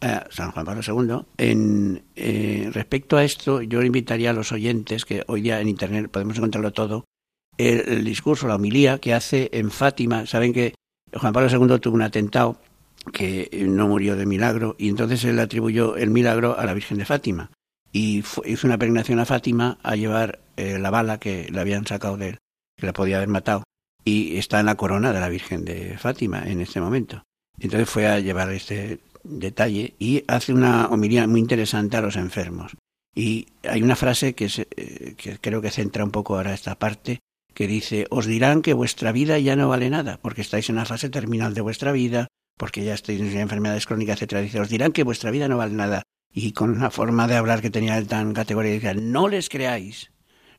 eh, 0.00 0.20
San 0.30 0.50
Juan 0.50 0.66
Pablo 0.66 0.82
II, 0.86 1.26
en, 1.38 2.02
eh, 2.16 2.70
respecto 2.72 3.16
a 3.16 3.24
esto, 3.24 3.62
yo 3.62 3.82
invitaría 3.82 4.30
a 4.30 4.34
los 4.34 4.52
oyentes, 4.52 5.04
que 5.04 5.22
hoy 5.28 5.42
día 5.42 5.60
en 5.60 5.68
Internet 5.68 6.10
podemos 6.10 6.36
encontrarlo 6.36 6.72
todo, 6.72 7.04
el, 7.56 8.04
discurso, 8.04 8.48
la 8.48 8.56
homilía 8.56 8.98
que 8.98 9.14
hace 9.14 9.48
en 9.52 9.70
Fátima. 9.70 10.26
Saben 10.26 10.52
que 10.52 10.74
Juan 11.14 11.32
Pablo 11.32 11.48
II 11.48 11.78
tuvo 11.78 11.94
un 11.94 12.02
atentado 12.02 12.58
que 13.12 13.48
no 13.68 13.86
murió 13.86 14.16
de 14.16 14.26
milagro 14.26 14.74
y 14.78 14.88
entonces 14.88 15.22
él 15.24 15.38
atribuyó 15.38 15.96
el 15.96 16.10
milagro 16.10 16.58
a 16.58 16.64
la 16.64 16.74
Virgen 16.74 16.98
de 16.98 17.04
Fátima 17.04 17.50
y 17.92 18.24
hizo 18.46 18.66
una 18.66 18.78
peregrinación 18.78 19.20
a 19.20 19.26
Fátima 19.26 19.78
a 19.82 19.94
llevar 19.94 20.40
eh, 20.56 20.78
la 20.78 20.90
bala 20.90 21.20
que 21.20 21.48
le 21.52 21.60
habían 21.60 21.86
sacado 21.86 22.16
de 22.16 22.30
él, 22.30 22.38
que 22.76 22.86
la 22.86 22.92
podía 22.92 23.18
haber 23.18 23.28
matado 23.28 23.62
y 24.04 24.36
está 24.36 24.60
en 24.60 24.66
la 24.66 24.76
corona 24.76 25.12
de 25.12 25.20
la 25.20 25.28
Virgen 25.28 25.64
de 25.64 25.96
Fátima 25.98 26.42
en 26.46 26.60
este 26.60 26.80
momento. 26.80 27.24
Entonces 27.58 27.88
fue 27.88 28.06
a 28.06 28.20
llevar 28.20 28.50
este 28.52 29.00
detalle 29.22 29.94
y 29.98 30.24
hace 30.28 30.52
una 30.52 30.88
homilía 30.88 31.26
muy 31.26 31.40
interesante 31.40 31.96
a 31.96 32.02
los 32.02 32.16
enfermos. 32.16 32.76
Y 33.14 33.46
hay 33.62 33.82
una 33.82 33.96
frase 33.96 34.34
que, 34.34 34.50
eh, 34.76 35.14
que 35.16 35.38
creo 35.38 35.62
que 35.62 35.70
centra 35.70 36.04
un 36.04 36.10
poco 36.10 36.36
ahora 36.36 36.52
esta 36.52 36.78
parte, 36.78 37.20
que 37.54 37.68
dice, 37.68 38.06
os 38.10 38.26
dirán 38.26 38.60
que 38.60 38.74
vuestra 38.74 39.12
vida 39.12 39.38
ya 39.38 39.54
no 39.54 39.68
vale 39.68 39.88
nada, 39.88 40.18
porque 40.20 40.40
estáis 40.40 40.68
en 40.68 40.76
la 40.76 40.84
fase 40.84 41.08
terminal 41.08 41.54
de 41.54 41.60
vuestra 41.60 41.92
vida, 41.92 42.26
porque 42.58 42.84
ya 42.84 42.94
estáis 42.94 43.20
en 43.20 43.38
enfermedades 43.38 43.86
crónicas, 43.86 44.16
etcétera. 44.16 44.42
Dice, 44.42 44.60
os 44.60 44.68
dirán 44.68 44.92
que 44.92 45.04
vuestra 45.04 45.30
vida 45.30 45.48
no 45.48 45.56
vale 45.56 45.74
nada. 45.74 46.02
Y 46.32 46.52
con 46.52 46.70
una 46.70 46.90
forma 46.90 47.28
de 47.28 47.36
hablar 47.36 47.62
que 47.62 47.70
tenía 47.70 47.96
él 47.96 48.08
tan 48.08 48.32
categórica, 48.32 48.92
no 48.94 49.28
les 49.28 49.48
creáis, 49.48 50.10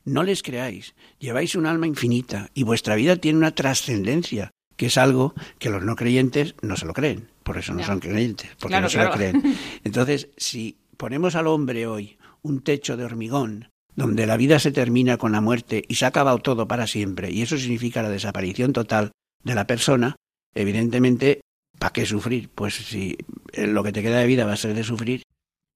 no 0.06 0.22
les 0.22 0.42
creáis, 0.42 0.94
lleváis 1.18 1.54
un 1.54 1.66
alma 1.66 1.86
infinita 1.86 2.48
y 2.54 2.62
vuestra 2.62 2.94
vida 2.94 3.16
tiene 3.16 3.38
una 3.38 3.54
trascendencia, 3.54 4.52
que 4.76 4.86
es 4.86 4.96
algo 4.96 5.34
que 5.58 5.68
los 5.68 5.82
no 5.82 5.96
creyentes 5.96 6.54
no 6.62 6.76
se 6.76 6.86
lo 6.86 6.94
creen, 6.94 7.28
por 7.42 7.58
eso 7.58 7.74
no 7.74 7.84
son 7.84 8.00
creyentes, 8.00 8.50
porque 8.58 8.80
no 8.80 8.88
se 8.88 9.02
lo 9.02 9.10
creen. 9.10 9.42
Entonces, 9.84 10.28
si 10.36 10.78
ponemos 10.96 11.34
al 11.34 11.48
hombre 11.48 11.86
hoy 11.86 12.18
un 12.42 12.62
techo 12.62 12.96
de 12.96 13.04
hormigón, 13.04 13.68
donde 13.96 14.26
la 14.26 14.36
vida 14.36 14.58
se 14.58 14.72
termina 14.72 15.16
con 15.16 15.32
la 15.32 15.40
muerte 15.40 15.84
y 15.88 15.96
se 15.96 16.04
ha 16.04 16.08
acabado 16.08 16.38
todo 16.38 16.68
para 16.68 16.86
siempre, 16.86 17.30
y 17.30 17.42
eso 17.42 17.58
significa 17.58 18.02
la 18.02 18.10
desaparición 18.10 18.72
total 18.72 19.10
de 19.42 19.54
la 19.54 19.66
persona, 19.66 20.16
evidentemente, 20.54 21.40
¿para 21.78 21.92
qué 21.92 22.06
sufrir? 22.06 22.48
Pues 22.54 22.74
si 22.74 23.16
lo 23.56 23.82
que 23.82 23.92
te 23.92 24.02
queda 24.02 24.20
de 24.20 24.26
vida 24.26 24.46
va 24.46 24.52
a 24.52 24.56
ser 24.56 24.74
de 24.74 24.84
sufrir, 24.84 25.22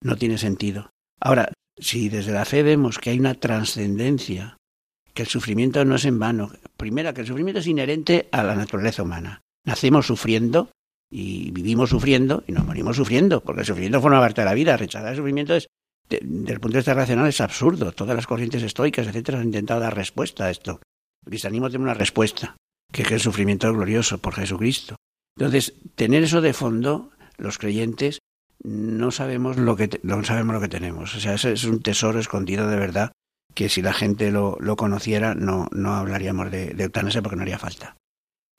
no 0.02 0.16
tiene 0.16 0.38
sentido. 0.38 0.90
Ahora, 1.20 1.50
si 1.80 2.08
desde 2.08 2.32
la 2.32 2.44
fe 2.44 2.62
vemos 2.62 2.98
que 2.98 3.10
hay 3.10 3.18
una 3.18 3.34
trascendencia, 3.34 4.56
que 5.14 5.22
el 5.22 5.28
sufrimiento 5.28 5.84
no 5.84 5.96
es 5.96 6.04
en 6.04 6.18
vano, 6.18 6.52
primero 6.76 7.12
que 7.12 7.22
el 7.22 7.26
sufrimiento 7.26 7.60
es 7.60 7.66
inherente 7.66 8.28
a 8.32 8.42
la 8.42 8.54
naturaleza 8.54 9.02
humana. 9.02 9.40
Nacemos 9.64 10.06
sufriendo 10.06 10.70
y 11.10 11.50
vivimos 11.50 11.90
sufriendo 11.90 12.44
y 12.46 12.52
nos 12.52 12.64
morimos 12.64 12.96
sufriendo, 12.96 13.42
porque 13.42 13.60
el 13.60 13.66
sufrimiento 13.66 14.00
forma 14.00 14.20
parte 14.20 14.42
de 14.42 14.44
la 14.44 14.54
vida. 14.54 14.76
Rechazar 14.76 15.10
el 15.10 15.16
sufrimiento 15.16 15.54
es, 15.54 15.66
desde 16.08 16.52
el 16.52 16.60
punto 16.60 16.74
de 16.74 16.78
vista 16.78 16.94
racional, 16.94 17.26
es 17.26 17.40
absurdo. 17.40 17.92
Todas 17.92 18.14
las 18.14 18.26
corrientes 18.26 18.62
estoicas, 18.62 19.06
etcétera, 19.06 19.40
han 19.40 19.46
intentado 19.46 19.80
dar 19.80 19.94
respuesta 19.94 20.44
a 20.44 20.50
esto. 20.50 20.80
El 21.24 21.30
cristianismo 21.30 21.68
tiene 21.68 21.84
una 21.84 21.94
respuesta, 21.94 22.56
que 22.92 23.02
es 23.02 23.10
el 23.10 23.20
sufrimiento 23.20 23.72
glorioso 23.72 24.18
por 24.18 24.34
Jesucristo. 24.34 24.96
Entonces, 25.36 25.74
tener 25.94 26.22
eso 26.22 26.40
de 26.40 26.52
fondo, 26.52 27.10
los 27.38 27.58
creyentes 27.58 28.20
no 28.62 29.10
sabemos 29.10 29.56
lo 29.56 29.76
que 29.76 30.00
no 30.02 30.22
sabemos 30.24 30.54
lo 30.54 30.60
que 30.60 30.68
tenemos. 30.68 31.14
O 31.14 31.20
sea, 31.20 31.34
ese 31.34 31.52
es 31.52 31.64
un 31.64 31.80
tesoro 31.80 32.18
escondido 32.18 32.68
de 32.68 32.76
verdad 32.76 33.12
que 33.54 33.68
si 33.68 33.82
la 33.82 33.92
gente 33.92 34.30
lo, 34.30 34.56
lo 34.60 34.76
conociera 34.76 35.34
no, 35.34 35.68
no 35.72 35.94
hablaríamos 35.94 36.50
de, 36.50 36.74
eutanasia 36.78 37.22
porque 37.22 37.36
no 37.36 37.42
haría 37.42 37.58
falta. 37.58 37.96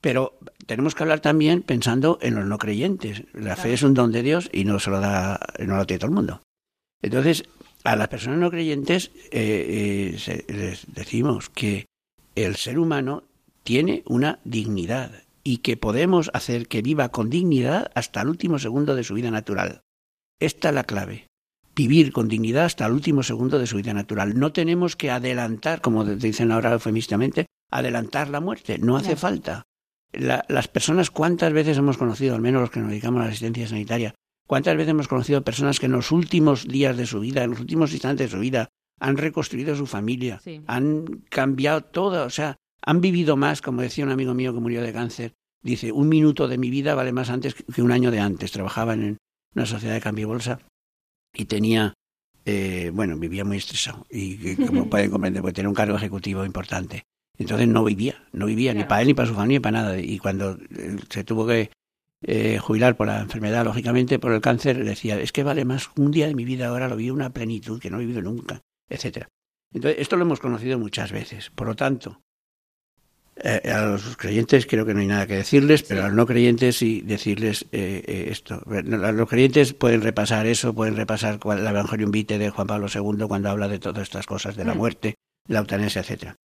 Pero 0.02 0.40
tenemos 0.66 0.96
que 0.96 1.04
hablar 1.04 1.20
también 1.20 1.62
pensando 1.62 2.18
en 2.22 2.36
los 2.36 2.46
no 2.46 2.58
creyentes. 2.58 3.24
La 3.34 3.56
fe 3.56 3.74
es 3.74 3.84
un 3.84 3.94
don 3.94 4.12
de 4.12 4.24
Dios 4.24 4.50
y 4.52 4.66
no 4.66 4.80
se 4.80 4.90
lo 4.90 5.00
da, 5.00 5.40
no 5.60 5.78
lo 5.78 5.86
tiene 5.86 6.00
todo 6.00 6.10
el 6.10 6.16
mundo. 6.16 6.42
Entonces, 7.04 7.46
a 7.84 7.96
las 7.96 8.08
personas 8.08 8.40
no 8.40 8.50
creyentes 8.50 9.12
eh, 9.32 10.18
eh, 10.28 10.46
les 10.48 10.86
decimos 10.94 11.50
que 11.50 11.86
el 12.36 12.56
ser 12.56 12.80
humano 12.80 13.24
tiene 13.64 14.02
una 14.08 14.40
dignidad 14.44 15.24
y 15.44 15.58
que 15.58 15.78
podemos 15.78 16.32
hacer 16.34 16.68
que 16.68 16.82
viva 16.82 17.10
con 17.10 17.30
dignidad 17.30 17.92
hasta 17.94 18.22
el 18.22 18.30
último 18.30 18.58
segundo 18.60 18.96
de 18.96 19.04
su 19.04 19.14
vida 19.14 19.30
natural. 19.30 19.82
Esta 20.42 20.70
es 20.70 20.76
la 20.76 20.84
clave. 20.84 21.28
Vivir 21.76 22.12
con 22.12 22.28
dignidad 22.28 22.66
hasta 22.66 22.88
el 22.88 22.94
último 22.94 23.22
segundo 23.22 23.60
de 23.60 23.68
su 23.68 23.78
vida 23.78 23.94
natural. 23.94 24.38
No 24.38 24.52
tenemos 24.52 24.96
que 24.96 25.12
adelantar, 25.12 25.82
como 25.82 26.04
dicen 26.04 26.52
ahora 26.52 26.74
eufemísticamente, 26.74 27.46
adelantar 27.70 28.28
la 28.28 28.42
muerte. 28.42 28.80
No 28.80 28.98
hace 28.98 29.16
falta. 29.16 29.64
las 30.12 30.68
personas, 30.68 31.12
¿cuántas 31.12 31.54
veces 31.54 31.78
hemos 31.78 31.98
conocido, 31.98 32.34
al 32.34 32.42
menos 32.42 32.62
los 32.62 32.72
que 32.72 32.80
nos 32.80 32.90
dedicamos 32.90 33.22
a 33.22 33.26
la 33.26 33.30
asistencia 33.30 33.68
sanitaria, 33.68 34.16
cuántas 34.48 34.76
veces 34.76 34.90
hemos 34.90 35.08
conocido 35.08 35.44
personas 35.44 35.80
que 35.80 35.86
en 35.86 35.92
los 35.94 36.12
últimos 36.12 36.68
días 36.68 36.98
de 36.98 37.06
su 37.06 37.20
vida, 37.20 37.44
en 37.44 37.52
los 37.52 37.60
últimos 37.60 37.94
instantes 37.94 38.32
de 38.32 38.36
su 38.36 38.42
vida, 38.42 38.70
han 39.00 39.18
reconstruido 39.18 39.76
su 39.76 39.86
familia, 39.86 40.42
han 40.66 41.06
cambiado 41.30 41.82
todo, 41.84 42.26
o 42.26 42.30
sea, 42.32 42.58
han 42.84 43.00
vivido 43.00 43.38
más, 43.38 43.62
como 43.62 43.84
decía 43.84 44.06
un 44.06 44.12
amigo 44.12 44.34
mío 44.34 44.54
que 44.54 44.60
murió 44.60 44.82
de 44.82 44.92
cáncer, 44.92 45.34
dice, 45.62 45.92
un 45.92 46.10
minuto 46.10 46.48
de 46.48 46.58
mi 46.58 46.72
vida 46.72 46.96
vale 46.96 47.12
más 47.12 47.30
antes 47.30 47.54
que 47.54 47.82
un 47.84 47.92
año 47.92 48.10
de 48.10 48.20
antes. 48.20 48.52
Trabajaba 48.52 48.94
en 48.94 49.18
una 49.56 49.66
sociedad 49.66 49.94
de 49.96 50.02
cambio 50.02 50.24
y 50.24 50.26
bolsa 50.26 50.60
y 51.34 51.46
tenía, 51.46 51.94
eh, 52.46 52.92
bueno, 52.94 53.18
vivía 53.18 53.46
muy 53.46 53.58
estresado 53.58 54.06
y, 54.10 54.56
como 54.68 54.90
pueden 54.90 55.12
comprender, 55.12 55.42
pues 55.42 55.54
tenía 55.54 55.70
un 55.70 55.76
cargo 55.76 55.96
ejecutivo 55.96 56.46
importante. 56.46 57.04
Entonces 57.38 57.68
no 57.68 57.84
vivía, 57.84 58.28
no 58.34 58.46
vivía 58.46 58.74
ni 58.74 58.84
para 58.84 59.02
él, 59.02 59.08
ni 59.08 59.14
para 59.14 59.28
su 59.28 59.34
familia, 59.34 59.60
ni 59.60 59.62
para 59.62 59.82
nada. 59.82 60.00
Y 60.00 60.20
cuando 60.20 60.58
eh, 60.78 60.98
se 61.10 61.24
tuvo 61.24 61.48
que 61.48 61.72
eh, 62.24 62.60
jubilar 62.60 62.96
por 62.96 63.08
la 63.08 63.22
enfermedad, 63.22 63.66
lógicamente 63.66 64.20
por 64.20 64.32
el 64.32 64.42
cáncer, 64.42 64.84
decía, 64.84 65.20
es 65.20 65.32
que 65.32 65.44
vale 65.44 65.66
más 65.66 65.90
un 65.98 66.12
día 66.12 66.28
de 66.28 66.36
mi 66.36 66.46
vida 66.46 66.68
ahora, 66.68 66.88
lo 66.88 66.96
vi 66.96 67.10
una 67.10 67.32
plenitud 67.32 67.80
que 67.80 67.90
no 67.90 67.98
he 67.98 68.02
vivido 68.02 68.22
nunca, 68.22 68.62
etcétera. 68.90 69.28
Entonces, 69.74 70.02
esto 70.02 70.18
lo 70.18 70.24
hemos 70.24 70.40
conocido 70.40 70.78
muchas 70.78 71.12
veces. 71.12 71.50
Por 71.50 71.68
lo 71.68 71.76
tanto, 71.76 72.22
eh, 73.44 73.72
a 73.72 73.86
los 73.86 74.18
creyentes 74.18 74.66
creo 74.66 74.86
que 74.86 74.94
no 74.94 75.00
hay 75.00 75.08
nada 75.08 75.28
que 75.28 75.36
decirles, 75.36 75.84
pero 75.84 76.04
a 76.04 76.08
los 76.08 76.16
no 76.16 76.26
creyentes 76.26 76.78
sí 76.78 77.02
decirles 77.02 77.66
eh, 77.72 78.04
eh, 78.06 78.28
esto. 78.30 78.62
Los 78.66 79.30
creyentes 79.30 79.74
pueden 79.74 80.02
repasar 80.02 80.46
eso, 80.46 80.74
pueden 80.74 80.96
repasar 80.96 81.40
el 81.44 81.68
Evangelio 81.68 82.10
Vitae 82.10 82.38
de 82.38 82.50
Juan 82.50 82.68
Pablo 82.68 82.88
II 82.94 83.26
cuando 83.28 83.50
habla 83.50 83.68
de 83.68 83.80
todas 83.80 84.04
estas 84.04 84.26
cosas, 84.26 84.56
de 84.56 84.66
la 84.66 84.74
mm. 84.74 84.78
muerte, 84.78 85.16
la 85.48 85.60
eutanasia, 85.60 86.02
etcétera. 86.02 86.36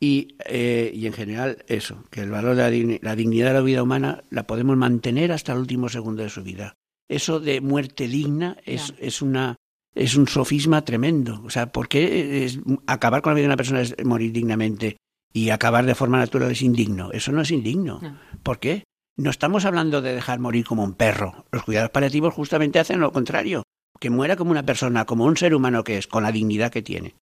Y, 0.00 0.36
y 0.50 1.06
en 1.06 1.12
general 1.12 1.64
eso, 1.68 2.02
que 2.10 2.22
el 2.22 2.30
valor 2.30 2.56
de 2.56 2.98
la, 3.02 3.14
dignidad 3.14 3.48
de 3.48 3.54
la 3.54 3.60
vida 3.60 3.84
humana 3.84 4.24
la 4.30 4.48
podemos 4.48 4.76
mantener 4.76 5.30
hasta 5.30 5.52
el 5.52 5.58
último 5.58 5.88
segundo 5.88 6.24
de 6.24 6.28
su 6.28 6.42
vida. 6.42 6.74
Eso 7.08 7.38
de 7.38 7.60
muerte 7.60 8.08
digna 8.08 8.56
es, 8.64 8.94
es 8.98 9.22
una 9.22 9.56
es 9.94 10.16
un 10.16 10.26
sofisma 10.26 10.84
tremendo. 10.84 11.42
O 11.44 11.50
sea, 11.50 11.70
¿por 11.70 11.88
qué 11.88 12.44
es, 12.44 12.58
acabar 12.86 13.22
con 13.22 13.30
la 13.30 13.34
vida 13.34 13.42
de 13.42 13.48
una 13.48 13.56
persona 13.56 13.82
es 13.82 13.94
morir 14.04 14.32
dignamente? 14.32 14.96
Y 15.32 15.50
acabar 15.50 15.86
de 15.86 15.94
forma 15.94 16.18
natural 16.18 16.50
es 16.50 16.62
indigno. 16.62 17.10
Eso 17.12 17.32
no 17.32 17.42
es 17.42 17.50
indigno. 17.50 18.00
¿Por 18.42 18.58
qué? 18.58 18.84
No 19.16 19.30
estamos 19.30 19.64
hablando 19.64 20.02
de 20.02 20.14
dejar 20.14 20.38
morir 20.38 20.64
como 20.64 20.84
un 20.84 20.94
perro. 20.94 21.46
Los 21.52 21.64
cuidados 21.64 21.90
paliativos 21.90 22.34
justamente 22.34 22.78
hacen 22.78 23.00
lo 23.00 23.12
contrario, 23.12 23.62
que 24.00 24.10
muera 24.10 24.36
como 24.36 24.50
una 24.50 24.64
persona, 24.64 25.04
como 25.04 25.24
un 25.24 25.36
ser 25.36 25.54
humano 25.54 25.84
que 25.84 25.98
es, 25.98 26.06
con 26.06 26.22
la 26.22 26.32
dignidad 26.32 26.70
que 26.70 26.82
tiene. 26.82 27.14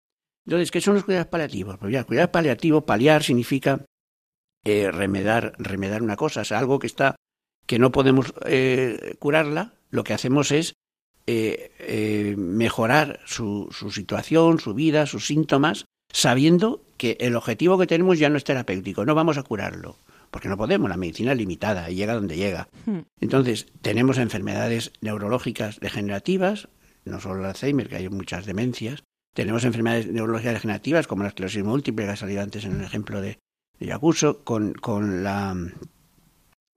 Entonces, 0.46 0.72
¿qué 0.72 0.82
son 0.82 0.96
los 0.96 1.04
cuidados 1.04 1.28
paliativos? 1.28 1.78
Pues 1.78 1.92
ya, 1.92 2.04
cuidado 2.04 2.32
paliativo, 2.32 2.86
paliar 2.86 3.24
significa 3.24 3.86
eh, 4.64 4.92
remedar, 4.92 5.54
remedar 5.58 6.02
una 6.02 6.16
cosa, 6.16 6.42
es 6.42 6.52
algo 6.52 6.80
que 6.80 6.88
está, 6.88 7.16
que 7.66 7.80
no 7.80 7.92
podemos 7.92 8.34
eh, 8.46 9.16
curarla, 9.20 9.74
lo 9.90 10.04
que 10.04 10.14
hacemos 10.14 10.52
es 10.52 10.74
eh, 11.28 12.36
mejorar 12.38 13.20
su, 13.26 13.68
su 13.72 13.92
situación, 13.92 14.60
su 14.60 14.74
vida, 14.74 15.06
sus 15.06 15.28
síntomas, 15.28 15.86
sabiendo 16.12 16.84
que 17.00 17.16
el 17.22 17.36
objetivo 17.38 17.80
que 17.80 17.88
tenemos 17.88 18.20
ya 18.20 18.30
no 18.30 18.38
es 18.38 18.44
terapéutico, 18.44 19.06
no 19.06 19.16
vamos 19.16 19.38
a 19.38 19.44
curarlo, 19.44 19.96
porque 20.30 20.50
no 20.50 20.58
podemos, 20.58 20.90
la 20.90 20.98
medicina 20.98 21.32
es 21.32 21.38
limitada 21.38 21.90
y 21.90 21.96
llega 21.96 22.14
donde 22.14 22.36
llega. 22.36 22.68
Hmm. 22.86 23.00
Entonces, 23.22 23.68
tenemos 23.82 24.18
enfermedades 24.18 24.92
neurológicas 25.00 25.80
degenerativas, 25.80 26.68
no 27.06 27.22
solo 27.22 27.40
el 27.40 27.46
Alzheimer, 27.46 27.88
que 27.88 27.96
hay 27.96 28.10
muchas 28.10 28.46
demencias, 28.46 29.04
tenemos 29.34 29.64
enfermedades 29.64 30.08
neurológicas 30.08 30.56
degenerativas 30.56 31.08
como 31.08 31.24
la 31.24 31.30
esclerosis 31.30 31.64
múltiple, 31.64 32.06
que 32.06 32.12
ha 32.12 32.16
salido 32.18 32.42
antes 32.42 32.66
en 32.66 32.76
el 32.76 32.84
ejemplo 32.84 33.22
de, 33.22 33.40
de 33.80 33.86
Yacuso, 33.86 34.44
con, 34.44 34.74
con 34.74 35.24
la, 35.24 35.56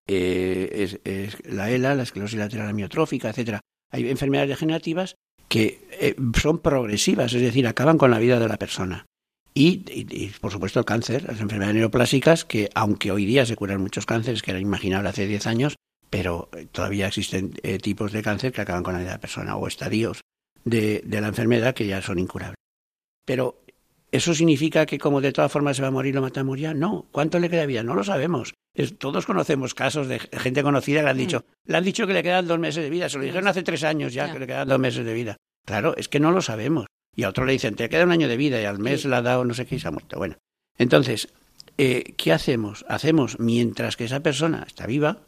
eh, 0.06 0.98
es, 1.04 1.38
la 1.44 1.68
ELA, 1.68 1.96
la 1.96 2.04
esclerosis 2.04 2.38
lateral 2.38 2.68
amiotrófica, 2.68 3.30
etcétera. 3.30 3.60
Hay 3.90 4.08
enfermedades 4.08 4.50
degenerativas 4.50 5.16
que 5.48 5.80
eh, 6.00 6.14
son 6.40 6.60
progresivas, 6.60 7.34
es 7.34 7.42
decir, 7.42 7.66
acaban 7.66 7.98
con 7.98 8.12
la 8.12 8.20
vida 8.20 8.38
de 8.38 8.48
la 8.48 8.56
persona. 8.56 9.06
Y, 9.54 10.30
por 10.40 10.50
supuesto 10.50 10.78
el 10.78 10.86
cáncer, 10.86 11.24
las 11.24 11.40
enfermedades 11.40 11.76
neoplásicas, 11.76 12.44
que 12.44 12.70
aunque 12.74 13.10
hoy 13.10 13.26
día 13.26 13.44
se 13.44 13.56
curan 13.56 13.80
muchos 13.80 14.06
cánceres, 14.06 14.42
que 14.42 14.50
era 14.50 14.60
inimaginable 14.60 15.08
hace 15.10 15.26
10 15.26 15.46
años, 15.46 15.76
pero 16.08 16.48
eh, 16.56 16.66
todavía 16.70 17.06
existen 17.06 17.52
eh, 17.62 17.78
tipos 17.78 18.12
de 18.12 18.22
cáncer 18.22 18.52
que 18.52 18.62
acaban 18.62 18.82
con 18.82 18.94
la 18.94 19.00
vida 19.00 19.10
de 19.10 19.16
la 19.16 19.20
persona 19.20 19.56
o 19.56 19.66
estadios 19.66 20.22
de, 20.64 21.02
de 21.04 21.20
la 21.20 21.28
enfermedad 21.28 21.74
que 21.74 21.86
ya 21.86 22.00
son 22.00 22.18
incurables. 22.18 22.56
Pero 23.26 23.62
¿Eso 24.12 24.34
significa 24.34 24.84
que 24.84 24.98
como 24.98 25.22
de 25.22 25.32
todas 25.32 25.50
formas 25.50 25.76
se 25.76 25.82
va 25.82 25.88
a 25.88 25.90
morir, 25.90 26.14
lo 26.14 26.20
matamos 26.20 26.60
ya? 26.60 26.74
No. 26.74 27.06
¿Cuánto 27.10 27.38
le 27.38 27.48
queda 27.48 27.64
vida? 27.64 27.82
No 27.82 27.94
lo 27.94 28.04
sabemos. 28.04 28.52
todos 28.98 29.24
conocemos 29.24 29.74
casos 29.74 30.06
de 30.06 30.18
gente 30.18 30.62
conocida 30.62 31.00
que 31.00 31.04
le 31.04 31.10
han 31.10 31.16
dicho, 31.16 31.38
mm. 31.38 31.70
le 31.70 31.76
han 31.78 31.84
dicho 31.84 32.06
que 32.06 32.12
le 32.12 32.22
quedan 32.22 32.46
dos 32.46 32.58
meses 32.58 32.84
de 32.84 32.90
vida. 32.90 33.08
Se 33.08 33.16
lo 33.16 33.24
dijeron 33.24 33.48
hace 33.48 33.62
tres 33.62 33.82
años 33.84 34.12
ya 34.12 34.30
que 34.30 34.38
le 34.38 34.46
quedan 34.46 34.68
dos 34.68 34.78
meses 34.78 35.06
de 35.06 35.14
vida. 35.14 35.38
Claro, 35.64 35.96
es 35.96 36.08
que 36.08 36.20
no 36.20 36.30
lo 36.30 36.42
sabemos. 36.42 36.86
Y 37.14 37.24
a 37.24 37.28
otro 37.28 37.44
le 37.44 37.52
dicen, 37.52 37.74
te 37.74 37.88
queda 37.88 38.04
un 38.04 38.12
año 38.12 38.28
de 38.28 38.36
vida 38.36 38.60
y 38.60 38.64
al 38.64 38.78
mes 38.78 39.04
le 39.04 39.16
ha 39.16 39.22
dado 39.22 39.44
no 39.44 39.54
sé 39.54 39.66
qué 39.66 39.76
y 39.76 39.80
se 39.80 39.88
ha 39.88 39.90
muerto. 39.90 40.18
Bueno, 40.18 40.36
entonces, 40.78 41.28
eh, 41.78 42.14
¿qué 42.16 42.32
hacemos? 42.32 42.84
Hacemos, 42.88 43.38
mientras 43.38 43.96
que 43.96 44.04
esa 44.04 44.20
persona 44.20 44.64
está 44.66 44.86
viva, 44.86 45.26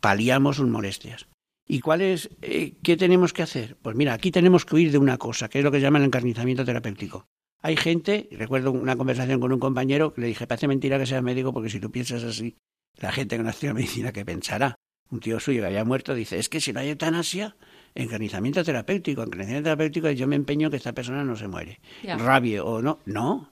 paliamos 0.00 0.56
sus 0.56 0.68
molestias. 0.68 1.26
¿Y 1.66 1.80
cuál 1.80 2.00
es, 2.00 2.30
eh, 2.42 2.74
qué 2.82 2.96
tenemos 2.96 3.32
que 3.32 3.42
hacer? 3.42 3.76
Pues 3.82 3.94
mira, 3.94 4.14
aquí 4.14 4.30
tenemos 4.30 4.64
que 4.64 4.74
huir 4.74 4.90
de 4.90 4.98
una 4.98 5.18
cosa, 5.18 5.48
que 5.48 5.58
es 5.58 5.64
lo 5.64 5.70
que 5.70 5.80
llaman 5.80 6.02
el 6.02 6.06
encarnizamiento 6.06 6.64
terapéutico. 6.64 7.26
Hay 7.60 7.76
gente, 7.76 8.28
recuerdo 8.32 8.72
una 8.72 8.96
conversación 8.96 9.38
con 9.38 9.52
un 9.52 9.60
compañero, 9.60 10.12
que 10.12 10.22
le 10.22 10.26
dije, 10.26 10.46
parece 10.46 10.66
mentira 10.66 10.98
que 10.98 11.06
sea 11.06 11.22
médico, 11.22 11.52
porque 11.52 11.70
si 11.70 11.78
tú 11.78 11.90
piensas 11.90 12.24
así, 12.24 12.56
la 12.96 13.12
gente 13.12 13.36
que 13.36 13.42
no 13.42 13.50
estudia 13.50 13.72
medicina, 13.74 14.12
¿qué 14.12 14.24
pensará? 14.24 14.74
Un 15.10 15.20
tío 15.20 15.38
suyo 15.38 15.60
que 15.60 15.66
había 15.66 15.84
muerto 15.84 16.14
dice, 16.14 16.38
es 16.38 16.48
que 16.48 16.60
si 16.60 16.72
no 16.72 16.80
hay 16.80 16.88
eutanasia, 16.88 17.56
encarnizamiento 17.94 18.64
terapéutico. 18.64 19.22
Encarnizamiento 19.22 19.64
terapéutico 19.64 20.10
yo 20.10 20.26
me 20.26 20.36
empeño 20.36 20.70
que 20.70 20.76
esta 20.76 20.92
persona 20.92 21.24
no 21.24 21.36
se 21.36 21.48
muere. 21.48 21.80
Rabie 22.02 22.60
o 22.60 22.82
no. 22.82 23.00
No. 23.06 23.50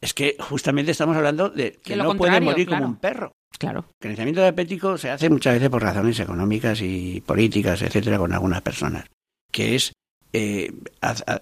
Es 0.00 0.12
que 0.14 0.36
justamente 0.38 0.92
estamos 0.92 1.16
hablando 1.16 1.48
de 1.48 1.78
que 1.82 1.96
no 1.96 2.14
puede 2.16 2.40
morir 2.40 2.68
como 2.68 2.84
un 2.84 2.96
perro. 2.96 3.32
Claro. 3.58 3.86
El 4.00 4.10
encarnizamiento 4.10 4.40
terapéutico 4.40 4.98
se 4.98 5.10
hace 5.10 5.30
muchas 5.30 5.54
veces 5.54 5.70
por 5.70 5.82
razones 5.82 6.18
económicas 6.20 6.80
y 6.82 7.22
políticas, 7.24 7.80
etcétera, 7.82 8.18
con 8.18 8.32
algunas 8.32 8.62
personas. 8.62 9.04
Que 9.50 9.76
es 9.76 9.92
eh, 10.32 10.72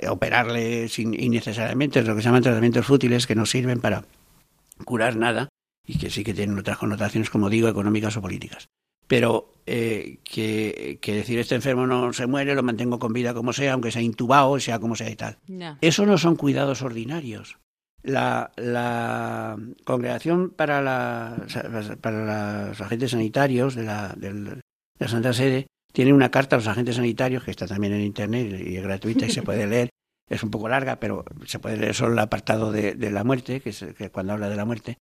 operarle 0.09 0.89
sin, 0.89 1.19
innecesariamente, 1.19 2.03
lo 2.03 2.15
que 2.15 2.23
se 2.23 2.27
llaman 2.27 2.43
tratamientos 2.43 2.87
fútiles 2.87 3.27
que 3.27 3.35
no 3.35 3.47
sirven 3.47 3.81
para 3.81 4.05
curar 4.85 5.17
nada 5.17 5.49
y 5.87 5.99
que 5.99 6.11
sí 6.11 6.23
que 6.23 6.35
tienen 6.35 6.59
otras 6.59 6.79
connotaciones, 6.79 7.31
como 7.31 7.49
digo, 7.49 7.69
económicas 7.69 8.17
o 8.17 8.23
políticas 8.23 8.69
pero 9.13 9.53
eh, 9.67 10.21
que, 10.25 10.99
decir 11.03 11.39
este 11.39 11.55
enfermo 11.55 11.87
no 11.87 12.15
se 12.15 12.27
muere, 12.27 12.55
lo 12.55 12.63
mantengo 12.63 12.99
con 12.99 13.13
vida 13.13 13.35
como 13.35 13.53
sea, 13.53 13.75
aunque 13.75 13.91
sea 13.91 14.01
intubado, 14.01 14.59
sea 14.59 14.79
como 14.79 14.97
sea 14.97 15.11
y 15.11 15.17
tal. 15.17 15.37
Eso 15.83 16.07
no 16.07 16.17
son 16.17 16.35
cuidados 16.35 16.81
ordinarios. 16.81 17.59
La, 18.03 18.53
la 18.57 19.59
Congregación 19.85 20.49
para, 20.49 20.81
la, 20.81 21.37
para 22.01 22.69
los 22.69 22.81
Agentes 22.81 23.11
Sanitarios 23.11 23.75
de 23.75 23.83
la, 23.83 24.15
de 24.17 24.63
la 24.99 25.09
Santa 25.09 25.35
Sede 25.35 25.67
tiene 25.93 26.15
una 26.15 26.31
carta 26.31 26.57
a 26.57 26.61
los 26.61 26.69
agentes 26.69 26.97
sanitarios 26.97 27.45
que 27.45 27.51
está 27.51 27.67
también 27.67 27.93
en 27.93 28.01
Internet 28.01 28.63
y 28.67 28.79
es 28.79 28.83
gratuita 28.83 29.27
y 29.27 29.31
se 29.31 29.43
puede 29.43 29.67
leer. 29.67 29.91
Es 30.31 30.43
un 30.43 30.51
poco 30.51 30.71
larga, 30.71 30.99
pero 30.99 31.23
se 31.45 31.59
puede 31.59 31.77
leer 31.77 31.95
solo 31.95 32.15
el 32.15 32.19
apartado 32.19 32.73
de, 32.73 32.95
de 32.95 33.11
la 33.11 33.25
muerte, 33.25 33.61
que 33.61 33.69
es 33.69 33.85
que 33.99 34.09
cuando 34.09 34.33
habla 34.33 34.49
de 34.49 34.57
la 34.57 34.65
muerte, 34.65 34.97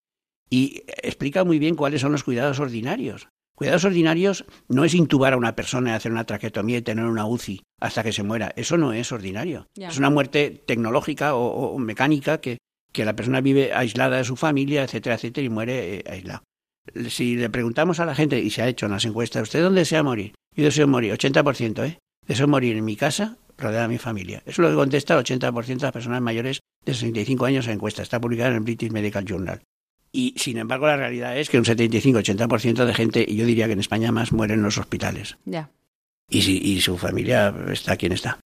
y 0.49 0.83
explica 1.01 1.45
muy 1.45 1.59
bien 1.59 1.75
cuáles 1.75 2.01
son 2.01 2.11
los 2.11 2.25
cuidados 2.25 2.59
ordinarios. 2.59 3.29
Cuidados 3.61 3.85
ordinarios 3.85 4.43
no 4.69 4.85
es 4.85 4.95
intubar 4.95 5.33
a 5.33 5.37
una 5.37 5.55
persona 5.55 5.91
y 5.91 5.93
hacer 5.93 6.11
una 6.11 6.23
traqueotomía 6.23 6.79
y 6.79 6.81
tener 6.81 7.05
una 7.05 7.27
UCI 7.27 7.61
hasta 7.79 8.01
que 8.01 8.11
se 8.11 8.23
muera. 8.23 8.51
Eso 8.55 8.75
no 8.75 8.91
es 8.91 9.11
ordinario. 9.11 9.67
Es 9.75 9.99
una 9.99 10.09
muerte 10.09 10.63
tecnológica 10.65 11.35
o, 11.35 11.77
mecánica 11.77 12.41
que, 12.41 12.57
que, 12.91 13.05
la 13.05 13.15
persona 13.15 13.39
vive 13.39 13.71
aislada 13.71 14.17
de 14.17 14.23
su 14.23 14.35
familia, 14.35 14.81
etcétera, 14.81 15.13
etcétera, 15.13 15.45
y 15.45 15.49
muere 15.49 15.97
eh, 15.97 16.03
aislada. 16.09 16.41
Si 17.07 17.35
le 17.35 17.51
preguntamos 17.51 17.99
a 17.99 18.07
la 18.07 18.15
gente, 18.15 18.39
y 18.39 18.49
se 18.49 18.63
ha 18.63 18.67
hecho 18.67 18.87
en 18.87 18.93
las 18.93 19.05
encuestas, 19.05 19.43
¿usted 19.43 19.61
dónde 19.61 19.81
desea 19.81 20.01
morir? 20.01 20.33
Yo 20.55 20.63
deseo 20.63 20.87
morir, 20.87 21.13
80%, 21.13 21.85
¿eh? 21.85 21.99
Deseo 22.27 22.47
morir 22.47 22.77
en 22.77 22.83
mi 22.83 22.95
casa, 22.95 23.37
rodeada 23.59 23.83
de 23.83 23.89
mi 23.89 23.99
familia. 23.99 24.39
Eso 24.39 24.49
es 24.49 24.57
lo 24.57 24.69
que 24.69 24.75
contesta 24.75 25.13
el 25.13 25.23
80% 25.23 25.65
de 25.65 25.81
las 25.83 25.91
personas 25.91 26.21
mayores 26.23 26.61
de 26.83 26.95
65 26.95 27.45
años 27.45 27.67
en 27.67 27.73
encuesta. 27.73 28.01
Está 28.01 28.19
publicada 28.19 28.49
en 28.49 28.55
el 28.55 28.61
British 28.61 28.89
Medical 28.89 29.23
Journal. 29.23 29.61
Y 30.11 30.33
sin 30.37 30.57
embargo, 30.57 30.87
la 30.87 30.97
realidad 30.97 31.37
es 31.37 31.49
que 31.49 31.57
un 31.57 31.63
75-80% 31.63 32.85
de 32.85 32.93
gente, 32.93 33.25
y 33.27 33.37
yo 33.37 33.45
diría 33.45 33.67
que 33.67 33.73
en 33.73 33.79
España 33.79 34.11
más, 34.11 34.33
mueren 34.33 34.59
en 34.59 34.63
los 34.63 34.77
hospitales. 34.77 35.37
Ya. 35.45 35.71
Y, 36.29 36.41
si, 36.41 36.57
y 36.57 36.81
su 36.81 36.97
familia 36.97 37.53
está 37.71 37.95
quien 37.95 38.11
está. 38.11 38.39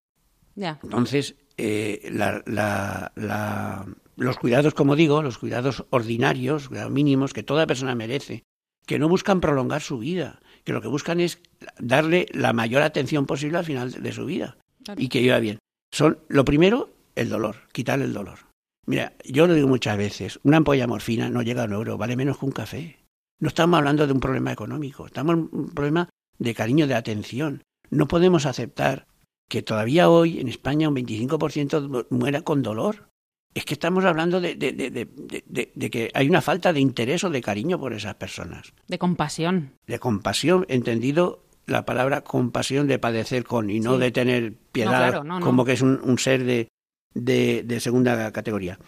Ya. 0.55 0.79
Entonces, 0.83 1.37
eh, 1.57 2.09
la, 2.12 2.43
la, 2.47 3.87
los 4.17 4.39
cuidados, 4.39 4.75
como 4.75 4.97
digo, 4.97 5.23
los 5.23 5.39
cuidados 5.39 5.85
ordinarios, 5.91 6.69
cuidados 6.69 6.93
mínimos 6.93 7.33
que 7.33 7.43
toda 7.43 7.67
persona 7.67 7.95
merece, 7.95 8.45
que 8.87 8.99
no 8.99 9.09
buscan 9.09 9.41
prolongar 9.41 9.81
su 9.81 9.99
vida, 9.99 10.41
que 10.65 10.73
lo 10.73 10.83
que 10.83 10.89
buscan 10.89 11.21
es 11.21 11.41
darle 11.79 12.27
la 12.33 12.53
mayor 12.53 12.83
atención 12.83 13.27
posible 13.27 13.59
al 13.59 13.65
final 13.65 13.91
de 13.91 14.12
su 14.12 14.27
vida 14.27 14.57
y 14.97 15.09
que 15.09 15.21
viva 15.21 15.39
bien. 15.39 15.59
Son, 15.93 16.19
lo 16.29 16.45
primero, 16.45 16.91
el 17.15 17.29
dolor, 17.29 17.57
quitarle 17.73 18.05
el 18.05 18.12
dolor. 18.12 18.39
Mira, 18.87 19.14
yo 19.24 19.47
lo 19.47 19.55
digo 19.55 19.68
muchas 19.68 19.97
veces, 19.97 20.41
una 20.43 20.59
ampolla 20.59 20.87
morfina 20.87 21.30
no 21.30 21.43
llega 21.43 21.62
a 21.62 21.66
un 21.66 21.72
euro, 21.72 21.97
vale 21.97 22.16
menos 22.16 22.39
que 22.39 22.47
un 22.47 22.53
café. 22.53 22.99
No 23.41 23.49
estamos 23.49 23.78
hablando 23.78 24.07
de 24.07 24.12
un 24.12 24.20
problema 24.20 24.53
económico, 24.53 25.07
estamos 25.07 25.35
en 25.35 25.49
un 25.53 25.70
problema 25.70 26.09
de 26.39 26.55
cariño, 26.55 26.87
de 26.87 26.95
atención. 26.95 27.62
No 27.91 28.09
podemos 28.09 28.47
aceptar 28.47 29.07
que 29.49 29.62
todavía 29.62 30.09
hoy 30.09 30.41
en 30.41 30.49
España 30.49 30.89
un 30.89 30.97
25% 30.97 32.07
muera 32.11 32.43
con 32.43 32.62
dolor. 32.62 33.09
Es 33.55 33.64
que 33.64 33.74
estamos 33.74 34.05
hablando 34.05 34.41
de, 34.41 34.57
de, 34.57 34.72
de, 34.72 35.72
de, 35.74 35.91
que 35.91 36.11
hay 36.12 36.28
una 36.28 36.41
falta 36.41 36.72
de 36.72 36.80
interés 36.80 37.22
o 37.22 37.30
de 37.30 37.41
cariño 37.41 37.78
por 37.78 37.93
esas 37.93 38.16
personas. 38.16 38.72
De 38.89 38.99
compasión. 38.99 39.74
De 39.87 40.01
compasión, 40.01 40.66
entendido 40.68 41.45
la 41.66 41.85
palabra 41.85 42.22
compasión 42.22 42.89
de 42.89 42.99
padecer 42.99 43.45
con 43.45 43.70
y 43.70 43.78
no 43.78 43.97
de 43.97 44.11
tener 44.11 44.55
piedad 44.72 45.24
como 45.41 45.64
que 45.64 45.72
es 45.72 45.82
un, 45.82 46.01
un 46.03 46.18
ser 46.18 46.45
de, 46.45 46.68
de, 47.15 47.81
segunda 47.81 48.31
categoría. 48.33 48.79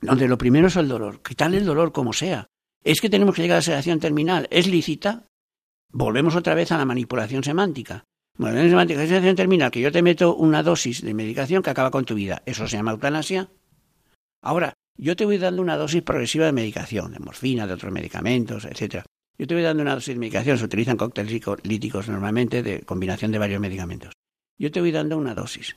Donde 0.00 0.28
lo 0.28 0.38
primero 0.38 0.68
es 0.68 0.76
el 0.76 0.88
dolor, 0.88 1.20
quitarle 1.22 1.58
el 1.58 1.66
dolor 1.66 1.92
como 1.92 2.12
sea. 2.12 2.46
Es 2.82 3.00
que 3.00 3.10
tenemos 3.10 3.34
que 3.34 3.42
llegar 3.42 3.56
a 3.56 3.58
la 3.58 3.62
sedación 3.62 4.00
terminal. 4.00 4.48
¿Es 4.50 4.66
lícita? 4.66 5.26
Volvemos 5.92 6.36
otra 6.36 6.54
vez 6.54 6.72
a 6.72 6.78
la 6.78 6.86
manipulación 6.86 7.44
semántica. 7.44 8.04
Manipulación 8.38 8.70
semántica, 8.70 9.06
sedación 9.06 9.36
terminal, 9.36 9.70
que 9.70 9.80
yo 9.80 9.92
te 9.92 10.00
meto 10.00 10.34
una 10.34 10.62
dosis 10.62 11.02
de 11.02 11.12
medicación 11.12 11.62
que 11.62 11.70
acaba 11.70 11.90
con 11.90 12.06
tu 12.06 12.14
vida. 12.14 12.42
¿Eso 12.46 12.66
se 12.66 12.78
llama 12.78 12.92
eutanasia? 12.92 13.50
Ahora, 14.40 14.72
yo 14.96 15.16
te 15.16 15.26
voy 15.26 15.36
dando 15.36 15.60
una 15.60 15.76
dosis 15.76 16.02
progresiva 16.02 16.46
de 16.46 16.52
medicación, 16.52 17.12
de 17.12 17.18
morfina, 17.18 17.66
de 17.66 17.74
otros 17.74 17.92
medicamentos, 17.92 18.64
etcétera. 18.64 19.04
Yo 19.38 19.46
te 19.46 19.54
voy 19.54 19.62
dando 19.62 19.82
una 19.82 19.94
dosis 19.94 20.14
de 20.14 20.20
medicación, 20.20 20.58
se 20.58 20.64
utilizan 20.64 20.96
cócteles 20.96 21.32
líticos 21.64 22.08
normalmente 22.08 22.62
de 22.62 22.80
combinación 22.80 23.32
de 23.32 23.38
varios 23.38 23.60
medicamentos. 23.60 24.12
Yo 24.58 24.70
te 24.70 24.80
voy 24.80 24.92
dando 24.92 25.16
una 25.16 25.34
dosis. 25.34 25.76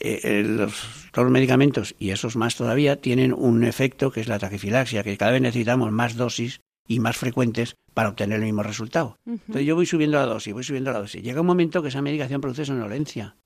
Eh, 0.00 0.42
los, 0.44 1.08
todos 1.12 1.26
los 1.26 1.32
medicamentos, 1.32 1.94
y 1.98 2.10
esos 2.10 2.36
más 2.36 2.56
todavía, 2.56 2.96
tienen 2.96 3.32
un 3.32 3.64
efecto 3.64 4.10
que 4.10 4.20
es 4.20 4.28
la 4.28 4.38
taquifilaxia, 4.38 5.02
que 5.02 5.16
cada 5.16 5.32
vez 5.32 5.40
necesitamos 5.40 5.92
más 5.92 6.16
dosis 6.16 6.60
y 6.88 7.00
más 7.00 7.16
frecuentes 7.16 7.76
para 7.94 8.08
obtener 8.08 8.38
el 8.38 8.44
mismo 8.44 8.62
resultado. 8.62 9.18
Entonces 9.26 9.66
yo 9.66 9.74
voy 9.74 9.86
subiendo 9.86 10.18
la 10.18 10.26
dosis, 10.26 10.52
voy 10.54 10.64
subiendo 10.64 10.92
la 10.92 11.00
dosis. 11.00 11.22
Llega 11.22 11.40
un 11.40 11.46
momento 11.46 11.82
que 11.82 11.88
esa 11.88 12.02
medicación 12.02 12.40
produce 12.40 12.64
somnolencia. 12.64 13.36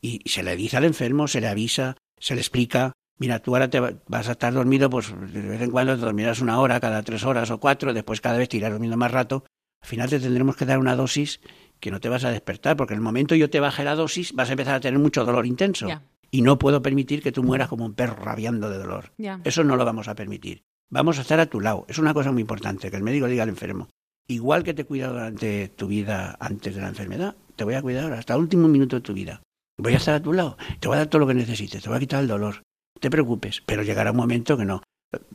Y, 0.00 0.20
se 0.26 0.42
le 0.42 0.54
dice 0.54 0.76
al 0.76 0.84
enfermo, 0.84 1.26
se 1.26 1.40
le 1.40 1.48
avisa, 1.48 1.96
se 2.18 2.34
le 2.34 2.40
explica, 2.40 2.92
mira, 3.18 3.38
tú 3.38 3.54
ahora 3.54 3.70
te 3.70 3.80
vas 3.80 4.28
a 4.28 4.32
estar 4.32 4.52
dormido, 4.52 4.90
pues 4.90 5.14
de 5.32 5.40
vez 5.40 5.62
en 5.62 5.70
cuando 5.70 5.94
te 5.94 6.02
dormirás 6.02 6.40
una 6.40 6.60
hora, 6.60 6.78
cada 6.78 7.02
tres 7.02 7.24
horas 7.24 7.50
o 7.50 7.58
cuatro, 7.58 7.94
después 7.94 8.20
cada 8.20 8.36
vez 8.36 8.50
te 8.50 8.58
irás 8.58 8.70
durmiendo 8.70 8.98
más 8.98 9.12
rato. 9.12 9.44
Al 9.80 9.88
final 9.88 10.10
te 10.10 10.20
tendremos 10.20 10.56
que 10.56 10.66
dar 10.66 10.78
una 10.78 10.94
dosis 10.94 11.40
que 11.80 11.90
no 11.90 12.00
te 12.00 12.08
vas 12.08 12.24
a 12.24 12.30
despertar, 12.30 12.76
porque 12.76 12.94
en 12.94 12.98
el 12.98 13.04
momento 13.04 13.34
yo 13.34 13.50
te 13.50 13.60
baje 13.60 13.84
la 13.84 13.94
dosis 13.94 14.32
vas 14.32 14.48
a 14.48 14.52
empezar 14.52 14.74
a 14.74 14.80
tener 14.80 14.98
mucho 14.98 15.24
dolor 15.24 15.46
intenso. 15.46 15.88
Y 16.30 16.42
no 16.42 16.58
puedo 16.58 16.82
permitir 16.82 17.22
que 17.22 17.32
tú 17.32 17.44
mueras 17.44 17.68
como 17.68 17.84
un 17.84 17.94
perro 17.94 18.16
rabiando 18.16 18.70
de 18.70 18.78
dolor. 18.78 19.12
Eso 19.44 19.62
no 19.64 19.76
lo 19.76 19.84
vamos 19.84 20.08
a 20.08 20.14
permitir. 20.14 20.64
Vamos 20.90 21.18
a 21.18 21.22
estar 21.22 21.40
a 21.40 21.46
tu 21.46 21.60
lado. 21.60 21.86
Es 21.88 21.98
una 21.98 22.14
cosa 22.14 22.32
muy 22.32 22.40
importante, 22.40 22.90
que 22.90 22.96
el 22.96 23.02
médico 23.02 23.26
diga 23.26 23.42
al 23.42 23.48
enfermo, 23.48 23.88
igual 24.26 24.64
que 24.64 24.74
te 24.74 24.82
he 24.82 24.84
cuidado 24.86 25.14
durante 25.14 25.68
tu 25.68 25.86
vida 25.86 26.36
antes 26.40 26.74
de 26.74 26.80
la 26.80 26.88
enfermedad, 26.88 27.36
te 27.56 27.64
voy 27.64 27.74
a 27.74 27.82
cuidar 27.82 28.12
hasta 28.12 28.34
el 28.34 28.40
último 28.40 28.68
minuto 28.68 28.96
de 28.96 29.02
tu 29.02 29.12
vida. 29.12 29.42
Voy 29.76 29.94
a 29.94 29.96
estar 29.96 30.14
a 30.14 30.22
tu 30.22 30.32
lado, 30.32 30.56
te 30.80 30.88
voy 30.88 30.96
a 30.96 30.98
dar 30.98 31.08
todo 31.08 31.20
lo 31.20 31.26
que 31.26 31.34
necesites, 31.34 31.82
te 31.82 31.88
voy 31.88 31.96
a 31.96 32.00
quitar 32.00 32.20
el 32.20 32.28
dolor. 32.28 32.62
No 32.94 33.00
te 33.00 33.10
preocupes, 33.10 33.62
pero 33.66 33.82
llegará 33.82 34.12
un 34.12 34.16
momento 34.16 34.56
que 34.56 34.64
no. 34.64 34.82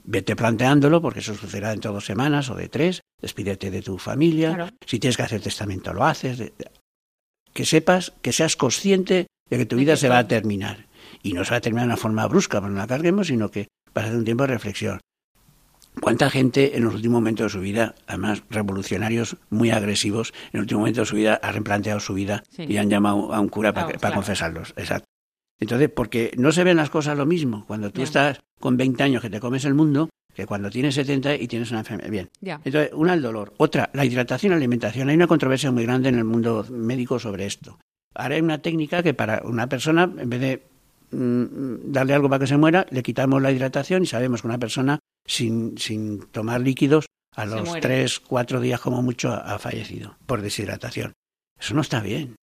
Vete 0.03 0.35
planteándolo, 0.35 1.01
porque 1.01 1.19
eso 1.19 1.35
sucederá 1.35 1.69
dentro 1.69 1.91
de 1.91 1.95
dos 1.95 2.05
semanas 2.05 2.49
o 2.49 2.55
de 2.55 2.69
tres. 2.69 3.01
Despídete 3.21 3.71
de 3.71 3.81
tu 3.81 3.97
familia. 3.97 4.73
Si 4.85 4.99
tienes 4.99 5.17
que 5.17 5.23
hacer 5.23 5.41
testamento, 5.41 5.93
lo 5.93 6.05
haces. 6.05 6.51
Que 7.53 7.65
sepas, 7.65 8.13
que 8.21 8.31
seas 8.31 8.55
consciente 8.55 9.27
de 9.49 9.57
que 9.57 9.65
tu 9.65 9.75
vida 9.75 9.97
se 9.97 10.09
va 10.09 10.19
a 10.19 10.27
terminar. 10.27 10.87
Y 11.23 11.33
no 11.33 11.43
se 11.43 11.51
va 11.51 11.57
a 11.57 11.61
terminar 11.61 11.87
de 11.87 11.93
una 11.93 11.97
forma 11.97 12.27
brusca, 12.27 12.61
para 12.61 12.71
no 12.71 12.77
la 12.77 12.87
carguemos, 12.87 13.27
sino 13.27 13.49
que 13.49 13.67
va 13.95 14.03
a 14.03 14.05
ser 14.05 14.15
un 14.15 14.25
tiempo 14.25 14.43
de 14.43 14.53
reflexión. 14.53 14.99
¿Cuánta 16.01 16.29
gente 16.29 16.77
en 16.77 16.83
los 16.83 16.93
últimos 16.93 17.15
momentos 17.15 17.45
de 17.45 17.57
su 17.57 17.59
vida, 17.59 17.95
además 18.07 18.43
revolucionarios 18.49 19.37
muy 19.49 19.71
agresivos, 19.71 20.33
en 20.51 20.59
el 20.59 20.61
último 20.61 20.81
momento 20.81 21.01
de 21.01 21.05
su 21.05 21.15
vida 21.15 21.39
ha 21.41 21.51
replanteado 21.51 21.99
su 21.99 22.13
vida 22.13 22.43
y 22.57 22.77
han 22.77 22.89
llamado 22.89 23.33
a 23.33 23.39
un 23.39 23.49
cura 23.49 23.73
para, 23.73 24.13
confesarlos? 24.13 24.73
Exacto. 24.77 25.08
Entonces, 25.59 25.89
porque 25.89 26.31
no 26.37 26.51
se 26.51 26.63
ven 26.63 26.77
las 26.77 26.89
cosas 26.89 27.17
lo 27.17 27.25
mismo. 27.25 27.65
Cuando 27.67 27.91
tú 27.91 28.01
estás 28.01 28.39
con 28.59 28.77
20 28.77 29.03
años 29.03 29.21
que 29.21 29.29
te 29.29 29.39
comes 29.39 29.65
el 29.65 29.73
mundo, 29.73 30.09
que 30.33 30.45
cuando 30.45 30.69
tienes 30.69 30.95
70 30.95 31.35
y 31.35 31.47
tienes 31.47 31.69
una 31.71 31.79
enfermedad. 31.79 32.09
Bien. 32.39 32.59
Entonces, 32.63 32.91
una 32.93 33.13
el 33.13 33.21
dolor. 33.21 33.53
Otra, 33.57 33.89
la 33.93 34.05
hidratación 34.05 34.51
y 34.51 34.53
la 34.53 34.57
alimentación. 34.57 35.09
Hay 35.09 35.15
una 35.15 35.27
controversia 35.27 35.71
muy 35.71 35.83
grande 35.83 36.09
en 36.09 36.15
el 36.15 36.23
mundo 36.23 36.65
médico 36.69 37.19
sobre 37.19 37.45
esto. 37.45 37.77
Ahora 38.15 38.35
hay 38.35 38.41
una 38.41 38.59
técnica 38.59 39.03
que 39.03 39.13
para 39.13 39.41
una 39.43 39.67
persona, 39.67 40.03
en 40.03 40.29
vez 40.29 40.39
de 40.39 40.63
mm, 41.11 41.91
darle 41.91 42.13
algo 42.13 42.29
para 42.29 42.39
que 42.39 42.47
se 42.47 42.57
muera, 42.57 42.85
le 42.89 43.03
quitamos 43.03 43.41
la 43.41 43.51
hidratación 43.51 44.03
y 44.03 44.05
sabemos 44.05 44.41
que 44.41 44.47
una 44.47 44.57
persona 44.57 44.99
sin, 45.25 45.77
sin 45.77 46.27
tomar 46.27 46.61
líquidos 46.61 47.05
a 47.35 47.45
los 47.45 47.79
3, 47.79 48.19
4 48.21 48.59
días 48.59 48.79
como 48.79 49.01
mucho 49.01 49.31
ha 49.31 49.59
fallecido 49.59 50.17
por 50.25 50.41
deshidratación. 50.41 51.13
Eso 51.59 51.73
no 51.73 51.81
está 51.81 52.01
bien. 52.01 52.35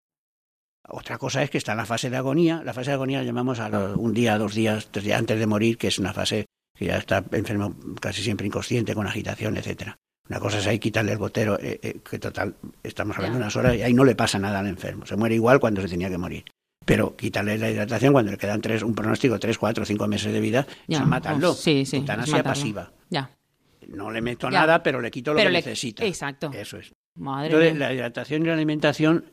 Otra 0.88 1.18
cosa 1.18 1.42
es 1.42 1.50
que 1.50 1.58
está 1.58 1.72
en 1.72 1.80
la 1.80 1.86
fase 1.86 2.10
de 2.10 2.18
agonía. 2.18 2.62
La 2.64 2.74
fase 2.74 2.92
de 2.92 2.96
agonía 2.96 3.20
la 3.20 3.26
llamamos 3.26 3.60
a 3.60 3.68
un 3.96 4.14
día, 4.14 4.38
dos 4.38 4.54
días, 4.54 4.88
tres 4.92 5.06
días 5.06 5.20
antes 5.20 5.40
de 5.40 5.48
morir, 5.48 5.78
que 5.78 5.88
es 5.88 6.00
una 6.00 6.14
fase 6.14 6.46
que 6.78 6.86
ya 6.86 6.98
está 6.98 7.24
enfermo 7.32 7.76
casi 8.00 8.22
siempre 8.22 8.46
inconsciente, 8.46 8.94
con 8.94 9.08
agitación, 9.08 9.58
etcétera. 9.58 9.98
Una 10.30 10.40
cosa 10.40 10.58
es 10.58 10.68
ahí 10.68 10.80
quitarle 10.80 11.14
el 11.14 11.18
gotero, 11.18 11.58
eh, 11.60 11.80
eh, 11.82 12.00
que 12.08 12.20
total, 12.20 12.56
estamos 12.84 13.16
hablando 13.16 13.38
de 13.38 13.44
unas 13.44 13.56
horas 13.56 13.76
y 13.76 13.84
ahí 13.84 13.94
no 13.94 14.04
le 14.04 14.16
pasa 14.16 14.40
nada 14.40 14.60
al 14.60 14.68
enfermo. 14.68 15.06
Se 15.06 15.16
muere 15.16 15.36
igual 15.36 15.60
cuando 15.60 15.82
se 15.82 15.88
tenía 15.88 16.10
que 16.10 16.18
morir. 16.18 16.44
Pero 16.84 17.16
quitarle 17.16 17.58
la 17.58 17.70
hidratación 17.70 18.14
cuando 18.14 18.32
le 18.32 18.38
quedan 18.38 18.62
tres, 18.62 18.84
un 18.84 18.94
pronóstico, 18.94 19.40
tres, 19.40 19.58
cuatro, 19.58 19.86
cinco 19.86 20.08
meses 20.08 20.34
de 20.34 20.40
vida, 20.40 20.68
ya, 20.88 21.00
es 21.00 21.08
matarlo. 21.08 21.54
sí, 21.54 21.86
sí, 21.86 21.98
Eutanasia 21.98 22.44
pasiva. 22.44 22.92
Ya. 23.10 23.30
No 23.88 24.12
le 24.12 24.22
meto 24.22 24.50
nada, 24.50 24.82
pero 24.82 25.00
le 25.00 25.12
quito 25.12 25.34
lo 25.34 25.40
que 25.40 25.50
necesita. 25.50 26.06
Exacto. 26.06 26.52
Eso 26.54 26.78
es. 26.78 26.92
Madre 27.16 27.48
Entonces, 27.48 27.78
la 27.78 27.94
hidratación 27.94 28.44
y 28.44 28.48
la 28.48 28.54
alimentación 28.54 29.26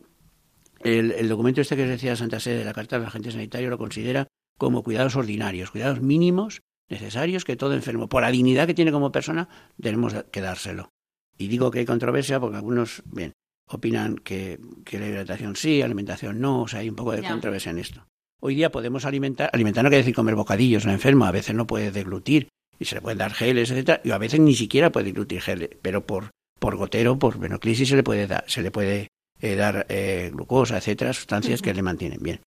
el, 0.84 1.28
documento 1.28 1.60
este 1.60 1.76
que 1.76 1.86
decía 1.86 2.16
Santa 2.16 2.40
Sede 2.40 2.58
de 2.58 2.64
la 2.64 2.72
Carta 2.72 2.98
del 2.98 3.06
Agente 3.06 3.30
Sanitario 3.30 3.70
lo 3.70 3.78
considera 3.78 4.26
como 4.58 4.82
cuidados 4.82 5.16
ordinarios, 5.16 5.70
cuidados 5.70 6.00
mínimos 6.00 6.62
necesarios 6.88 7.44
que 7.44 7.56
todo 7.56 7.74
enfermo, 7.74 8.08
por 8.08 8.22
la 8.22 8.30
dignidad 8.30 8.66
que 8.66 8.74
tiene 8.74 8.92
como 8.92 9.12
persona, 9.12 9.48
tenemos 9.80 10.14
que 10.30 10.40
dárselo. 10.40 10.90
Y 11.38 11.48
digo 11.48 11.70
que 11.70 11.80
hay 11.80 11.84
controversia 11.86 12.38
porque 12.38 12.56
algunos, 12.56 13.02
bien, 13.06 13.32
opinan 13.66 14.16
que, 14.16 14.60
la 14.90 15.06
hidratación 15.06 15.56
sí, 15.56 15.80
alimentación 15.80 16.40
no, 16.40 16.62
o 16.62 16.68
sea, 16.68 16.80
hay 16.80 16.90
un 16.90 16.96
poco 16.96 17.12
de 17.12 17.22
controversia 17.22 17.70
en 17.70 17.78
esto. 17.78 18.06
Hoy 18.40 18.56
día 18.56 18.70
podemos 18.70 19.04
alimentar, 19.04 19.50
alimentar 19.52 19.84
no 19.84 19.90
quiere 19.90 20.02
decir 20.02 20.14
comer 20.14 20.34
bocadillos, 20.34 20.84
un 20.84 20.90
enfermo 20.90 21.24
a 21.24 21.30
veces 21.30 21.54
no 21.54 21.66
puede 21.66 21.92
deglutir 21.92 22.48
y 22.78 22.84
se 22.84 22.96
le 22.96 23.00
pueden 23.00 23.18
dar 23.18 23.32
geles, 23.32 23.70
etcétera, 23.70 24.00
y 24.04 24.10
a 24.10 24.18
veces 24.18 24.40
ni 24.40 24.54
siquiera 24.54 24.90
puede 24.90 25.06
deglutir 25.06 25.40
geles, 25.40 25.70
pero 25.80 26.04
por, 26.06 26.30
por 26.58 26.76
gotero, 26.76 27.18
por 27.18 27.38
venoclisis 27.38 27.88
se 27.88 27.96
le 27.96 28.02
puede 28.02 28.26
dar, 28.26 28.44
se 28.48 28.62
le 28.62 28.70
puede 28.70 29.08
eh, 29.42 29.56
dar 29.56 29.86
eh, 29.88 30.30
glucosa, 30.32 30.78
etcétera, 30.78 31.12
sustancias 31.12 31.60
que 31.60 31.74
le 31.74 31.82
mantienen 31.82 32.22
bien. 32.22 32.40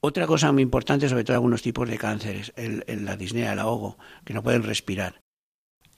Otra 0.00 0.26
cosa 0.26 0.52
muy 0.52 0.62
importante, 0.62 1.08
sobre 1.08 1.24
todo 1.24 1.34
algunos 1.34 1.62
tipos 1.62 1.88
de 1.88 1.96
cánceres, 1.96 2.52
el, 2.56 2.84
la 3.04 3.16
disnea, 3.16 3.54
el 3.54 3.58
ahogo, 3.58 3.98
que 4.24 4.34
no 4.34 4.42
pueden 4.42 4.62
respirar. 4.62 5.20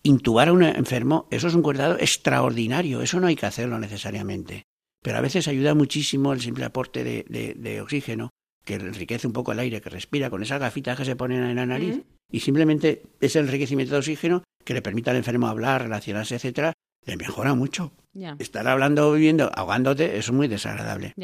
Intubar 0.05 0.49
a 0.49 0.53
un 0.53 0.63
enfermo, 0.63 1.27
eso 1.33 1.49
es 1.49 1.55
un 1.55 1.63
cuidado 1.63 1.99
extraordinario, 1.99 3.03
eso 3.03 3.19
no 3.19 3.27
hay 3.27 3.35
que 3.35 3.47
hacerlo 3.47 3.79
necesariamente. 3.81 4.63
Pero 5.03 5.19
a 5.19 5.21
veces 5.21 5.49
ayuda 5.49 5.75
muchísimo 5.75 6.33
el 6.33 6.41
simple 6.41 6.65
aporte 6.65 7.03
de, 7.03 7.81
oxígeno, 7.81 8.31
que 8.65 8.75
enriquece 8.75 9.27
un 9.27 9.33
poco 9.33 9.53
el 9.53 9.59
aire 9.59 9.81
que 9.81 9.91
respira 9.91 10.31
con 10.31 10.43
esas 10.43 10.61
gafitas 10.61 10.97
que 10.97 11.05
se 11.05 11.17
ponen 11.17 11.43
en 11.43 11.57
la 11.57 11.67
nariz. 11.67 12.05
Y 12.31 12.41
simplemente 12.41 13.03
es 13.21 13.35
el 13.37 13.47
enriquecimiento 13.47 13.95
de 13.95 13.99
oxígeno 13.99 14.45
que 14.65 14.75
le 14.75 14.83
permite 14.83 15.11
al 15.11 15.17
enfermo 15.17 15.49
hablar, 15.49 15.83
relacionarse, 15.83 16.37
etcétera, 16.37 16.75
le 17.09 17.17
mejora 17.17 17.55
mucho. 17.55 17.93
Estar 18.39 18.69
hablando, 18.69 19.13
viviendo, 19.13 19.51
ahogándote, 19.55 20.19
es 20.19 20.31
muy 20.31 20.47
desagradable. 20.47 21.15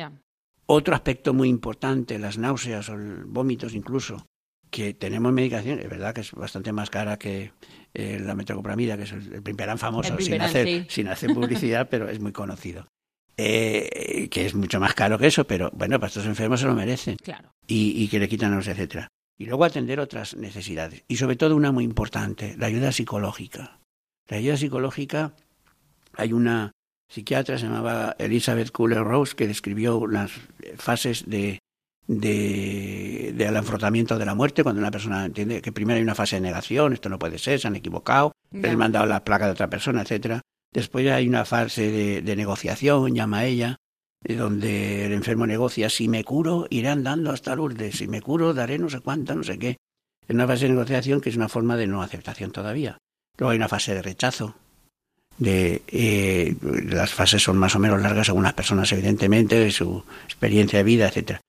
Otro 0.66 0.94
aspecto 0.94 1.34
muy 1.34 1.48
importante, 1.48 2.18
las 2.18 2.38
náuseas 2.38 2.88
o 2.88 2.96
vómitos 3.26 3.74
incluso, 3.74 4.26
que 4.70 4.94
tenemos 4.94 5.32
medicación, 5.32 5.78
es 5.78 5.88
verdad 5.90 6.14
que 6.14 6.22
es 6.22 6.32
bastante 6.32 6.72
más 6.72 6.88
cara 6.88 7.18
que 7.18 7.52
eh, 7.92 8.18
la 8.20 8.34
metocopramida, 8.34 8.96
que 8.96 9.02
es 9.02 9.12
el, 9.12 9.34
el 9.34 9.78
famoso, 9.78 10.18
sin, 10.18 10.40
hacer, 10.40 10.86
sin 10.90 11.08
hacer 11.08 11.34
publicidad, 11.34 11.88
pero 11.90 12.08
es 12.08 12.18
muy 12.18 12.32
conocido. 12.32 12.88
Eh, 13.36 14.28
que 14.30 14.46
es 14.46 14.54
mucho 14.54 14.78
más 14.80 14.94
caro 14.94 15.18
que 15.18 15.26
eso, 15.26 15.44
pero 15.44 15.70
bueno, 15.74 15.98
para 15.98 16.08
estos 16.08 16.24
enfermos 16.24 16.60
se 16.60 16.66
lo 16.66 16.74
merecen. 16.74 17.16
Claro. 17.16 17.52
Y, 17.66 18.02
y 18.02 18.08
que 18.08 18.20
le 18.20 18.28
quitan 18.28 18.54
los 18.54 18.68
etcétera. 18.68 19.08
Y 19.36 19.46
luego 19.46 19.64
atender 19.64 19.98
otras 19.98 20.36
necesidades. 20.36 21.04
Y 21.08 21.16
sobre 21.16 21.36
todo 21.36 21.56
una 21.56 21.72
muy 21.72 21.84
importante, 21.84 22.54
la 22.56 22.66
ayuda 22.66 22.92
psicológica. 22.92 23.80
La 24.28 24.36
ayuda 24.38 24.56
psicológica 24.56 25.34
hay 26.16 26.32
una 26.32 26.72
psiquiatra, 27.08 27.58
se 27.58 27.66
llamaba 27.66 28.16
Elizabeth 28.18 28.70
Cooler 28.70 29.04
Rose, 29.04 29.34
que 29.36 29.46
describió 29.46 30.06
las 30.06 30.32
fases 30.76 31.24
de, 31.28 31.60
de, 32.06 33.32
del 33.34 33.56
afrontamiento 33.56 34.18
de 34.18 34.26
la 34.26 34.34
muerte, 34.34 34.62
cuando 34.62 34.80
una 34.80 34.90
persona 34.90 35.24
entiende 35.24 35.62
que 35.62 35.72
primero 35.72 35.96
hay 35.96 36.02
una 36.02 36.14
fase 36.14 36.36
de 36.36 36.42
negación, 36.42 36.92
esto 36.92 37.08
no 37.08 37.18
puede 37.18 37.38
ser, 37.38 37.60
se 37.60 37.68
han 37.68 37.76
equivocado, 37.76 38.32
le 38.50 38.70
han 38.70 38.78
mandado 38.78 39.06
la 39.06 39.24
placa 39.24 39.46
de 39.46 39.52
otra 39.52 39.70
persona, 39.70 40.02
etcétera. 40.02 40.42
Después 40.72 41.08
hay 41.08 41.28
una 41.28 41.44
fase 41.44 42.22
de, 42.22 42.36
negociación, 42.36 43.14
llama 43.14 43.44
ella, 43.44 43.76
donde 44.22 45.06
el 45.06 45.12
enfermo 45.12 45.46
negocia, 45.46 45.88
si 45.88 46.08
me 46.08 46.24
curo, 46.24 46.66
iré 46.70 46.88
andando 46.88 47.30
hasta 47.30 47.54
Lourdes, 47.54 47.98
si 47.98 48.08
me 48.08 48.22
curo, 48.22 48.54
daré 48.54 48.78
no 48.78 48.88
sé 48.88 49.00
cuánto, 49.00 49.34
no 49.34 49.44
sé 49.44 49.58
qué. 49.58 49.76
Es 50.26 50.34
una 50.34 50.46
fase 50.46 50.64
de 50.64 50.72
negociación 50.72 51.20
que 51.20 51.28
es 51.28 51.36
una 51.36 51.48
forma 51.48 51.76
de 51.76 51.86
no 51.86 52.02
aceptación 52.02 52.50
todavía. 52.50 52.98
Luego 53.36 53.50
hay 53.50 53.56
una 53.58 53.68
fase 53.68 53.94
de 53.94 54.02
rechazo, 54.02 54.56
de 55.38 55.82
eh, 55.88 56.54
las 56.62 57.12
fases 57.12 57.42
son 57.42 57.56
más 57.56 57.74
o 57.74 57.78
menos 57.78 58.00
largas 58.00 58.28
algunas 58.28 58.52
personas 58.52 58.90
evidentemente 58.92 59.58
de 59.58 59.70
su 59.70 60.04
experiencia 60.24 60.78
de 60.78 60.84
vida 60.84 61.08
etcétera. 61.08 61.40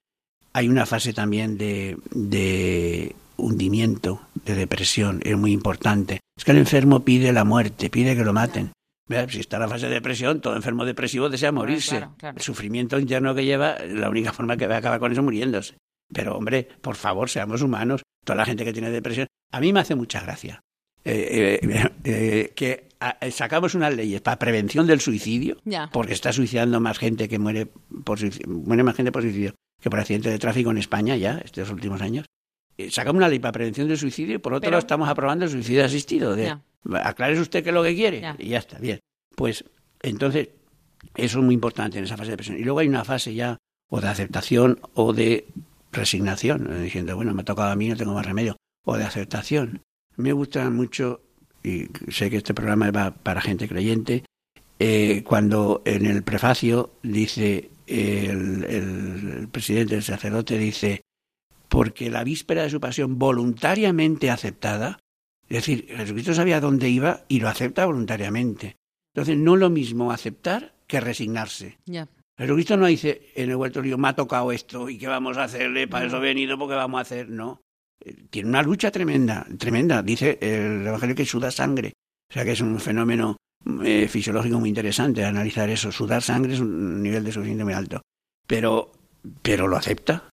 Hay 0.54 0.70
una 0.70 0.86
fase 0.86 1.14
también 1.14 1.58
de, 1.58 1.98
de 2.12 3.16
hundimiento 3.38 4.22
de 4.46 4.56
depresión 4.56 5.20
es 5.24 5.38
muy 5.38 5.52
importante. 5.52 6.22
Es 6.38 6.46
que 6.46 6.52
el 6.52 6.58
enfermo 6.58 7.04
pide 7.04 7.34
la 7.34 7.44
muerte 7.44 7.90
pide 7.90 8.16
que 8.16 8.24
lo 8.24 8.34
maten. 8.34 8.72
Si 9.30 9.40
está 9.40 9.58
en 9.58 9.64
la 9.64 9.70
fase 9.70 9.88
de 9.88 9.94
depresión 9.94 10.42
todo 10.42 10.56
enfermo 10.56 10.86
depresivo 10.86 11.30
desea 11.30 11.52
morirse. 11.52 12.08
el 12.22 12.42
sufrimiento 12.42 12.98
interno 12.98 13.36
que 13.36 13.46
lleva 13.46 13.78
la 13.86 14.10
única 14.10 14.34
forma 14.34 14.58
que 14.58 14.68
va 14.68 14.76
a 14.76 14.78
acabar 14.80 15.00
con 15.00 15.12
eso 15.12 15.22
muriéndose. 15.22 15.76
Pero 16.12 16.36
hombre 16.36 16.68
por 16.82 16.96
favor 16.96 17.30
seamos 17.30 17.62
humanos 17.62 18.02
toda 18.24 18.38
la 18.38 18.46
gente 18.46 18.66
que 18.66 18.74
tiene 18.74 18.90
depresión. 18.90 19.28
A 19.52 19.60
mí 19.60 19.72
me 19.72 19.82
hace 19.82 19.94
mucha 19.94 20.22
gracia 20.22 20.60
eh, 21.08 21.60
eh, 21.62 21.90
eh, 22.04 22.52
que 22.56 22.88
sacamos 23.32 23.76
unas 23.76 23.96
leyes 23.96 24.22
para 24.22 24.40
prevención 24.40 24.88
del 24.88 25.02
suicidio, 25.02 25.58
porque 25.92 26.14
está 26.14 26.32
suicidando 26.34 26.80
más 26.80 26.98
gente 26.98 27.28
que 27.28 27.40
muere 27.40 27.68
por 28.04 28.20
muere 28.48 28.84
más 28.84 28.96
gente 28.96 29.12
por 29.12 29.22
suicidio 29.22 29.54
que 29.82 29.90
por 29.90 30.00
accidente 30.00 30.30
de 30.30 30.40
tráfico 30.40 30.72
en 30.72 30.78
España 30.78 31.16
ya 31.16 31.40
estos 31.44 31.70
últimos 31.70 32.02
años. 32.02 32.26
sacamos 32.90 33.18
una 33.18 33.30
ley 33.30 33.40
para 33.40 33.52
prevención 33.52 33.88
del 33.88 33.98
suicidio 33.98 34.36
y 34.36 34.38
por 34.40 34.54
otro 34.54 34.70
lado 34.70 34.80
estamos 34.80 35.10
aprobando 35.10 35.46
el 35.46 35.52
suicidio 35.52 35.86
asistido. 35.86 36.36
De, 36.36 36.56
aclare 36.94 37.40
usted 37.40 37.64
qué 37.64 37.70
es 37.70 37.76
lo 37.76 37.84
que 37.84 37.96
quiere 37.96 38.24
y 38.40 38.50
ya 38.50 38.60
está, 38.60 38.80
bien. 38.80 39.00
Pues 39.36 39.66
entonces 40.02 40.50
eso 41.16 41.40
es 41.40 41.46
muy 41.46 41.54
importante 41.54 41.98
en 41.98 42.06
esa 42.06 42.18
fase 42.18 42.28
de 42.28 42.34
depresión. 42.34 42.58
Y 42.58 42.64
luego 42.64 42.80
hay 42.80 42.88
una 42.88 43.04
fase 43.04 43.34
ya 43.34 43.58
o 43.90 44.02
de 44.02 44.08
aceptación 44.08 44.80
o 44.94 45.14
de 45.14 45.46
resignación, 45.92 46.82
diciendo, 46.82 47.16
bueno, 47.16 47.34
me 47.34 47.42
ha 47.42 47.46
tocado 47.46 47.70
a 47.70 47.76
mí, 47.76 47.88
no 47.88 47.96
tengo 47.96 48.14
más 48.14 48.26
remedio, 48.26 48.58
o 48.86 48.98
de 48.98 49.04
aceptación. 49.04 49.82
Me 50.18 50.34
gusta 50.34 50.70
mucho, 50.70 51.22
y 51.66 51.90
sé 52.12 52.30
que 52.30 52.38
este 52.38 52.54
programa 52.54 52.92
va 52.92 53.12
para 53.12 53.42
gente 53.42 53.68
creyente, 53.68 54.24
eh, 54.78 55.24
cuando 55.26 55.82
en 55.86 56.06
el 56.06 56.24
prefacio 56.24 56.92
dice 57.02 57.72
el, 57.88 58.64
el, 58.66 59.48
presidente, 59.50 59.96
el 59.96 60.04
sacerdote, 60.04 60.60
dice, 60.60 61.02
porque 61.68 62.12
la 62.12 62.24
víspera 62.24 62.64
de 62.64 62.70
su 62.70 62.80
pasión 62.80 63.18
voluntariamente 63.18 64.30
aceptada, 64.30 65.00
es 65.50 65.58
decir, 65.58 65.88
Jesucristo 65.90 66.34
sabía 66.34 66.62
dónde 66.62 66.90
iba 66.90 67.26
y 67.28 67.40
lo 67.40 67.50
acepta 67.50 67.86
voluntariamente. 67.86 68.78
Entonces, 69.14 69.38
no 69.38 69.56
lo 69.56 69.70
mismo 69.70 70.12
aceptar 70.12 70.76
que 70.88 71.00
resignarse. 71.00 71.80
Jesucristo 72.38 72.78
no 72.78 72.86
dice 72.86 73.32
en 73.36 73.50
el 73.50 73.56
huerto 73.56 73.82
me 73.82 74.08
ha 74.10 74.14
tocado 74.14 74.52
esto 74.52 74.90
y 74.90 74.98
qué 74.98 75.08
vamos 75.08 75.38
a 75.38 75.46
hacerle, 75.46 75.88
para 75.88 76.06
eso 76.06 76.18
he 76.18 76.22
venido 76.22 76.58
porque 76.60 76.76
vamos 76.76 77.00
a 77.00 77.02
hacer, 77.02 77.30
no 77.30 77.65
tiene 78.30 78.50
una 78.50 78.62
lucha 78.62 78.92
tremenda, 78.92 79.46
tremenda. 79.58 80.02
Dice 80.02 80.38
el 80.42 80.86
Evangelio 80.86 81.16
que 81.16 81.26
suda 81.26 81.52
sangre. 81.52 81.94
O 82.30 82.34
sea 82.34 82.44
que 82.44 82.52
es 82.52 82.62
un 82.62 82.80
fenómeno 82.80 83.38
eh, 83.84 84.08
fisiológico 84.08 84.60
muy 84.60 84.70
interesante 84.70 85.24
analizar 85.24 85.70
eso. 85.70 85.92
Sudar 85.92 86.22
sangre 86.22 86.54
es 86.54 86.60
un 86.60 87.02
nivel 87.02 87.24
de 87.24 87.32
sufrimiento 87.32 87.66
muy 87.66 87.74
alto. 87.74 88.02
Pero, 88.46 88.92
pero 89.42 89.68
lo 89.68 89.78
acepta. 89.78 90.30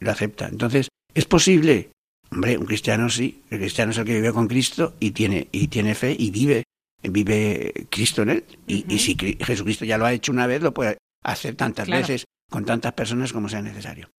Lo 0.00 0.10
acepta. 0.10 0.48
Entonces, 0.48 0.88
¿es 1.14 1.24
posible? 1.26 1.90
Hombre, 2.30 2.58
un 2.58 2.66
cristiano 2.66 3.08
sí. 3.08 3.42
El 3.50 3.60
cristiano 3.60 3.92
es 3.92 3.98
el 3.98 4.04
que 4.04 4.14
vive 4.14 4.32
con 4.32 4.48
Cristo 4.48 4.94
y 4.98 5.12
tiene, 5.12 5.48
y 5.52 5.68
tiene 5.68 5.94
fe 5.94 6.16
y 6.18 6.30
vive, 6.30 6.64
vive 7.02 7.86
Cristo 7.88 8.22
en 8.22 8.30
él. 8.30 8.44
Y, 8.66 8.98
si 8.98 9.16
Jesucristo 9.16 9.84
ya 9.84 9.98
lo 9.98 10.06
ha 10.06 10.12
hecho 10.12 10.32
una 10.32 10.46
vez, 10.46 10.62
lo 10.62 10.74
puede 10.74 10.98
hacer 11.22 11.54
tantas 11.54 11.88
veces 11.88 12.24
con 12.50 12.64
tantas 12.64 12.92
personas 12.94 13.32
como 13.32 13.48
sea 13.48 13.62
necesario. 13.62 14.10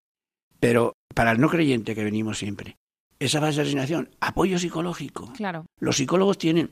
Pero 0.63 0.93
para 1.13 1.33
el 1.33 1.41
no 1.41 1.49
creyente 1.49 1.93
que 1.93 2.05
venimos 2.05 2.37
siempre, 2.37 2.77
esa 3.19 3.41
base 3.41 3.57
de 3.57 3.63
resignación, 3.65 4.11
apoyo 4.21 4.57
psicológico. 4.57 5.33
Claro. 5.33 5.65
Los 5.77 5.97
psicólogos 5.97 6.37
tienen, 6.37 6.71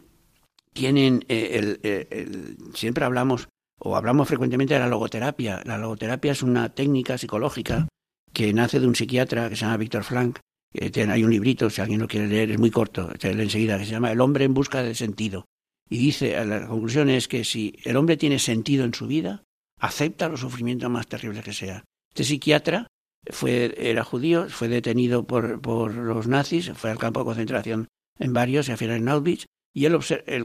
tienen 0.71 1.25
eh, 1.27 1.77
el, 2.09 2.57
siempre 2.73 3.03
hablamos 3.03 3.49
o 3.77 3.97
hablamos 3.97 4.29
frecuentemente 4.29 4.75
de 4.75 4.79
la 4.79 4.87
logoterapia. 4.87 5.61
La 5.65 5.77
logoterapia 5.77 6.31
es 6.31 6.41
una 6.41 6.69
técnica 6.69 7.17
psicológica 7.17 7.89
que 8.31 8.53
nace 8.53 8.79
de 8.79 8.87
un 8.87 8.95
psiquiatra 8.95 9.49
que 9.49 9.57
se 9.57 9.65
llama 9.65 9.75
Víctor 9.75 10.05
Frank. 10.05 10.39
hay 10.73 11.23
un 11.25 11.31
librito, 11.31 11.69
si 11.69 11.81
alguien 11.81 11.99
lo 11.99 12.07
quiere 12.07 12.27
leer, 12.27 12.51
es 12.51 12.59
muy 12.59 12.71
corto, 12.71 13.09
se 13.19 13.33
lee 13.33 13.43
enseguida, 13.43 13.77
que 13.77 13.83
se 13.83 13.91
llama 13.91 14.13
El 14.13 14.21
hombre 14.21 14.45
en 14.45 14.53
busca 14.53 14.81
del 14.81 14.95
sentido. 14.95 15.47
Y 15.89 15.97
dice, 15.97 16.45
la 16.45 16.65
conclusión 16.65 17.09
es 17.09 17.27
que 17.27 17.43
si 17.43 17.75
el 17.83 17.97
hombre 17.97 18.15
tiene 18.15 18.39
sentido 18.39 18.85
en 18.85 18.93
su 18.93 19.05
vida, 19.05 19.43
acepta 19.81 20.29
los 20.29 20.39
sufrimientos 20.39 20.89
más 20.89 21.07
terribles 21.07 21.43
que 21.43 21.51
sea. 21.51 21.83
Este 22.13 22.23
psiquiatra 22.23 22.87
fue, 23.29 23.73
era 23.77 24.03
judío, 24.03 24.49
fue 24.49 24.67
detenido 24.67 25.25
por, 25.25 25.61
por 25.61 25.93
los 25.93 26.27
nazis, 26.27 26.71
fue 26.73 26.91
al 26.91 26.97
campo 26.97 27.21
de 27.21 27.25
concentración 27.25 27.87
en 28.19 28.33
varios 28.33 28.69
al 28.69 28.77
final 28.77 28.97
en 28.97 29.09
Auschwitz, 29.09 29.45
y 29.73 29.85
él, 29.85 29.97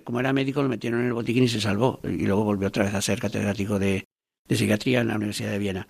como 0.04 0.20
era 0.20 0.32
médico, 0.32 0.62
lo 0.62 0.68
metieron 0.68 1.00
en 1.00 1.06
el 1.06 1.12
botiquín 1.12 1.44
y 1.44 1.48
se 1.48 1.60
salvó, 1.60 2.00
y 2.04 2.26
luego 2.26 2.44
volvió 2.44 2.68
otra 2.68 2.84
vez 2.84 2.94
a 2.94 3.02
ser 3.02 3.18
catedrático 3.18 3.78
de, 3.78 4.04
de 4.48 4.56
psiquiatría 4.56 5.00
en 5.00 5.08
la 5.08 5.16
Universidad 5.16 5.50
de 5.50 5.58
Viena. 5.58 5.88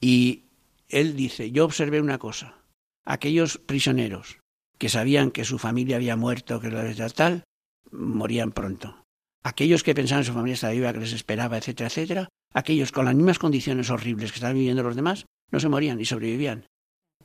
Y 0.00 0.44
él 0.88 1.16
dice, 1.16 1.50
yo 1.50 1.64
observé 1.64 2.00
una 2.00 2.18
cosa, 2.18 2.62
aquellos 3.04 3.58
prisioneros 3.58 4.38
que 4.78 4.88
sabían 4.88 5.30
que 5.30 5.44
su 5.44 5.58
familia 5.58 5.96
había 5.96 6.16
muerto, 6.16 6.60
que 6.60 6.68
era 6.68 7.08
tal, 7.10 7.44
morían 7.90 8.52
pronto. 8.52 9.02
Aquellos 9.42 9.82
que 9.82 9.94
pensaban 9.94 10.22
que 10.22 10.28
su 10.28 10.34
familia 10.34 10.54
estaba 10.54 10.72
viva, 10.72 10.92
que 10.92 11.00
les 11.00 11.12
esperaba, 11.12 11.56
etcétera, 11.56 11.88
etcétera, 11.88 12.28
aquellos 12.52 12.92
con 12.92 13.06
las 13.06 13.14
mismas 13.14 13.38
condiciones 13.38 13.90
horribles 13.90 14.32
que 14.32 14.36
estaban 14.36 14.56
viviendo 14.56 14.82
los 14.82 14.96
demás, 14.96 15.26
no 15.50 15.60
se 15.60 15.68
morían 15.68 16.00
y 16.00 16.04
sobrevivían. 16.04 16.66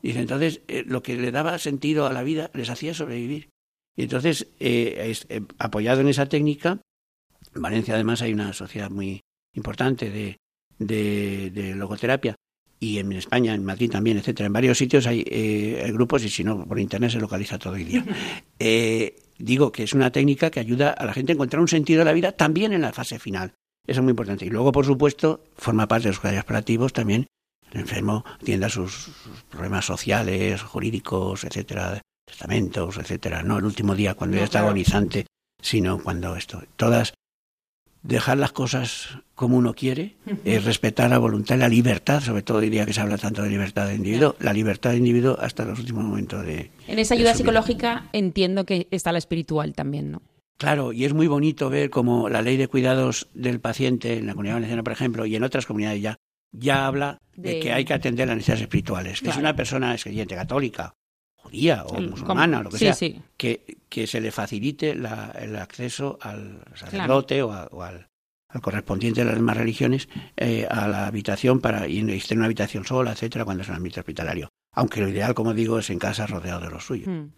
Dice, 0.01 0.19
entonces, 0.19 0.61
eh, 0.67 0.83
lo 0.85 1.03
que 1.03 1.15
le 1.15 1.31
daba 1.31 1.57
sentido 1.59 2.07
a 2.07 2.13
la 2.13 2.23
vida 2.23 2.49
les 2.53 2.69
hacía 2.69 2.93
sobrevivir. 2.93 3.49
Y 3.95 4.03
entonces, 4.03 4.47
eh, 4.59 5.13
eh, 5.29 5.41
apoyado 5.59 6.01
en 6.01 6.07
esa 6.07 6.25
técnica, 6.25 6.79
en 7.53 7.61
Valencia 7.61 7.93
además 7.93 8.21
hay 8.21 8.33
una 8.33 8.53
sociedad 8.53 8.89
muy 8.89 9.21
importante 9.53 10.09
de, 10.09 10.37
de, 10.79 11.75
logoterapia, 11.75 12.35
y 12.79 12.97
en 12.97 13.11
España, 13.11 13.53
en 13.53 13.63
Madrid 13.63 13.91
también, 13.91 14.17
etcétera. 14.17 14.47
En 14.47 14.53
varios 14.53 14.77
sitios 14.77 15.05
hay, 15.05 15.23
grupos 15.91 16.23
y 16.23 16.29
si 16.29 16.43
no, 16.43 16.65
por 16.65 16.79
internet 16.79 17.11
se 17.11 17.19
localiza 17.19 17.59
todo 17.59 17.75
el 17.75 17.85
día. 17.85 18.03
digo 19.37 19.71
que 19.71 19.83
es 19.83 19.93
una 19.93 20.11
técnica 20.11 20.49
que 20.49 20.59
ayuda 20.59 20.89
a 20.89 21.05
la 21.05 21.13
gente 21.13 21.31
a 21.31 21.35
encontrar 21.35 21.59
un 21.59 21.67
sentido 21.67 22.01
a 22.01 22.05
la 22.05 22.13
vida 22.13 22.31
también 22.31 22.73
en 22.73 22.81
la 22.81 22.91
fase 22.91 23.19
final. 23.19 23.53
Eso 23.85 23.99
es 23.99 24.03
muy 24.03 24.11
importante. 24.11 24.45
Y 24.45 24.49
luego, 24.49 24.71
por 24.71 24.85
supuesto, 24.85 25.43
forma 25.57 25.87
parte 25.87 26.05
de 26.05 26.09
los 26.09 26.19
cuidados 26.19 26.45
paliativos 26.45 26.93
también 26.93 27.27
el 27.71 27.81
enfermo 27.81 28.23
atienda 28.41 28.69
sus, 28.69 29.11
problemas 29.49 29.85
sociales, 29.85 30.61
jurídicos, 30.61 31.43
etcétera, 31.43 32.01
testamentos, 32.25 32.97
etcétera, 32.97 33.43
no 33.43 33.57
el 33.57 33.65
último 33.65 33.95
día 33.95 34.13
cuando 34.15 34.37
ya 34.37 34.43
está 34.43 34.59
agonizante, 34.59 35.25
sino 35.61 36.01
cuando 36.01 36.35
esto. 36.35 36.61
Todas 36.75 37.13
dejar 38.03 38.37
las 38.37 38.51
cosas 38.51 39.17
como 39.35 39.57
uno 39.57 39.73
quiere, 39.73 40.15
es 40.43 40.65
respetar 40.65 41.09
la 41.09 41.17
voluntad 41.17 41.55
y 41.55 41.59
la 41.59 41.69
libertad, 41.69 42.21
sobre 42.21 42.41
todo 42.41 42.59
diría 42.59 42.85
que 42.85 42.93
se 42.93 43.01
habla 43.01 43.17
tanto 43.17 43.43
de 43.43 43.49
libertad 43.49 43.87
de 43.87 43.95
individuo, 43.95 44.35
la 44.39 44.53
libertad 44.53 44.91
de 44.91 44.97
individuo 44.97 45.37
hasta 45.39 45.65
los 45.65 45.79
últimos 45.79 46.03
momentos 46.03 46.45
de... 46.45 46.71
En 46.87 46.99
esa 46.99 47.13
ayuda 47.13 47.33
psicológica 47.33 48.09
entiendo 48.13 48.65
que 48.65 48.87
está 48.91 49.11
la 49.11 49.17
espiritual 49.17 49.73
también, 49.73 50.11
¿no? 50.11 50.21
Claro, 50.57 50.93
y 50.93 51.05
es 51.05 51.13
muy 51.13 51.25
bonito 51.25 51.71
ver 51.71 51.89
cómo 51.89 52.29
la 52.29 52.43
ley 52.43 52.55
de 52.55 52.67
cuidados 52.67 53.27
del 53.33 53.59
paciente 53.59 54.17
en 54.17 54.27
la 54.27 54.33
comunidad 54.33 54.55
valenciana, 54.55 54.83
por 54.83 54.93
ejemplo, 54.93 55.25
y 55.25 55.35
en 55.35 55.43
otras 55.43 55.65
comunidades 55.65 56.03
ya, 56.03 56.17
ya 56.51 56.87
habla 56.87 57.19
de, 57.35 57.59
que 57.59 57.71
hay 57.71 57.85
que 57.85 57.93
atender 57.93 58.27
las 58.27 58.37
necesidades 58.37 58.63
espirituales. 58.63 59.21
Que 59.21 59.31
si 59.31 59.39
una 59.39 59.55
persona 59.55 59.93
es 59.95 60.03
creyente 60.03 60.35
católica, 60.35 60.93
judía 61.35 61.83
o 61.85 61.99
musulmana, 62.01 62.59
o 62.59 62.63
lo 62.63 62.69
que 62.69 62.77
sea, 62.77 62.95
Que, 63.37 63.77
que 63.89 64.07
se 64.07 64.21
le 64.21 64.31
facilite 64.31 64.95
la, 64.95 65.31
el 65.39 65.55
acceso 65.55 66.17
al 66.21 66.63
sacerdote 66.75 67.41
o, 67.41 67.51
al, 67.51 68.07
al, 68.49 68.61
correspondiente 68.61 69.21
de 69.21 69.25
las 69.25 69.35
demás 69.35 69.57
religiones 69.57 70.07
eh, 70.37 70.67
a 70.69 70.87
la 70.87 71.07
habitación 71.07 71.61
para 71.61 71.87
y 71.87 71.99
esté 72.11 72.33
en 72.33 72.39
una 72.39 72.45
habitación 72.45 72.85
sola, 72.85 73.11
etcétera, 73.11 73.45
cuando 73.45 73.63
es 73.63 73.69
un 73.69 73.75
ambiente 73.75 73.99
hospitalario. 73.99 74.49
Aunque 74.73 75.01
lo 75.01 75.09
ideal, 75.09 75.33
como 75.33 75.53
digo, 75.53 75.79
es 75.79 75.89
en 75.89 75.99
casa 75.99 76.27
rodeado 76.27 76.61
de 76.61 76.69
los 76.69 76.85
suyos. 76.85 77.07
Hmm. 77.07 77.31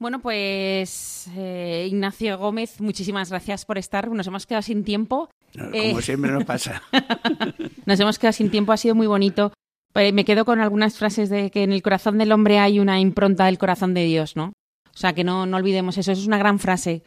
Bueno, 0.00 0.20
pues 0.22 1.28
eh, 1.36 1.86
Ignacio 1.86 2.38
Gómez, 2.38 2.80
muchísimas 2.80 3.28
gracias 3.28 3.66
por 3.66 3.76
estar. 3.76 4.10
Nos 4.10 4.26
hemos 4.26 4.46
quedado 4.46 4.62
sin 4.62 4.82
tiempo. 4.82 5.28
Como 5.56 5.70
eh, 5.74 6.02
siempre 6.02 6.30
nos 6.30 6.44
pasa. 6.44 6.82
nos 7.86 8.00
hemos 8.00 8.18
quedado 8.18 8.32
sin 8.32 8.50
tiempo, 8.50 8.72
ha 8.72 8.76
sido 8.76 8.94
muy 8.94 9.06
bonito. 9.06 9.52
Eh, 9.94 10.12
me 10.12 10.24
quedo 10.24 10.44
con 10.44 10.60
algunas 10.60 10.96
frases 10.96 11.30
de 11.30 11.50
que 11.50 11.64
en 11.64 11.72
el 11.72 11.82
corazón 11.82 12.18
del 12.18 12.32
hombre 12.32 12.58
hay 12.58 12.78
una 12.78 13.00
impronta 13.00 13.46
del 13.46 13.58
corazón 13.58 13.94
de 13.94 14.04
Dios, 14.04 14.36
¿no? 14.36 14.52
O 14.92 14.96
sea, 14.96 15.12
que 15.12 15.24
no, 15.24 15.46
no 15.46 15.56
olvidemos 15.56 15.98
eso. 15.98 16.12
Eso 16.12 16.20
es 16.20 16.26
una 16.26 16.38
gran 16.38 16.58
frase 16.58 17.02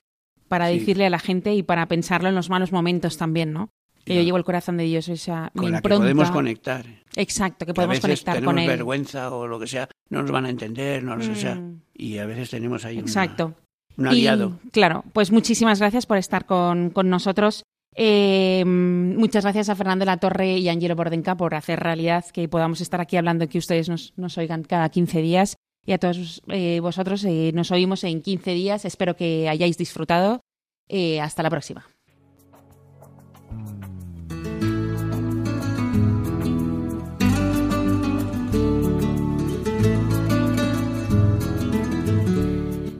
para 0.47 0.67
decirle 0.67 1.05
a 1.05 1.09
la 1.09 1.19
gente 1.19 1.53
y 1.53 1.63
para 1.63 1.87
pensarlo 1.87 2.29
en 2.29 2.35
los 2.35 2.49
malos 2.49 2.71
momentos 2.71 3.17
también, 3.17 3.53
¿no? 3.53 3.69
Que 4.05 4.15
yo 4.15 4.21
llevo 4.21 4.37
el 4.37 4.43
corazón 4.43 4.75
de 4.75 4.83
Dios, 4.83 5.07
esa 5.07 5.49
con 5.55 5.71
la 5.71 5.81
que 5.81 5.89
podemos 5.89 6.29
conectar. 6.29 6.85
Exacto, 7.15 7.65
que 7.65 7.73
podemos 7.73 8.03
a 8.03 8.07
veces 8.07 8.23
conectar 8.23 8.43
con 8.43 8.59
él. 8.59 8.67
vergüenza 8.67 9.33
o 9.33 9.47
lo 9.47 9.59
que 9.59 9.67
sea, 9.67 9.87
no 10.09 10.21
nos 10.21 10.31
van 10.31 10.45
a 10.45 10.49
entender, 10.49 11.01
no 11.03 11.15
lo 11.15 11.23
sé, 11.23 11.35
sea, 11.35 11.55
mm. 11.55 11.81
y 11.93 12.17
a 12.17 12.25
veces 12.25 12.49
tenemos 12.49 12.83
ahí 12.83 12.99
Exacto. 12.99 13.55
un 13.95 14.07
aliado. 14.07 14.59
claro, 14.71 15.05
pues 15.13 15.31
muchísimas 15.31 15.79
gracias 15.79 16.05
por 16.05 16.17
estar 16.17 16.45
con, 16.45 16.89
con 16.89 17.09
nosotros 17.09 17.63
Eh, 17.95 18.63
muchas 18.65 19.43
gracias 19.43 19.69
a 19.69 19.75
Fernando 19.75 20.05
La 20.05 20.17
Torre 20.17 20.57
y 20.57 20.69
Angelo 20.69 20.95
Bordenca 20.95 21.35
por 21.35 21.55
hacer 21.55 21.79
realidad 21.79 22.25
que 22.33 22.47
podamos 22.47 22.81
estar 22.81 23.01
aquí 23.01 23.17
hablando, 23.17 23.47
que 23.47 23.57
ustedes 23.57 23.89
nos, 23.89 24.13
nos 24.17 24.37
oigan 24.37 24.63
cada 24.63 24.89
15 24.89 25.21
días. 25.21 25.55
Y 25.85 25.91
a 25.91 25.97
todos 25.97 26.41
eh, 26.47 26.79
vosotros 26.79 27.25
eh, 27.25 27.51
nos 27.53 27.71
oímos 27.71 28.03
en 28.03 28.21
15 28.21 28.51
días. 28.51 28.85
Espero 28.85 29.15
que 29.15 29.49
hayáis 29.49 29.77
disfrutado. 29.77 30.41
Hasta 31.19 31.41
la 31.41 31.49
próxima. 31.49 31.92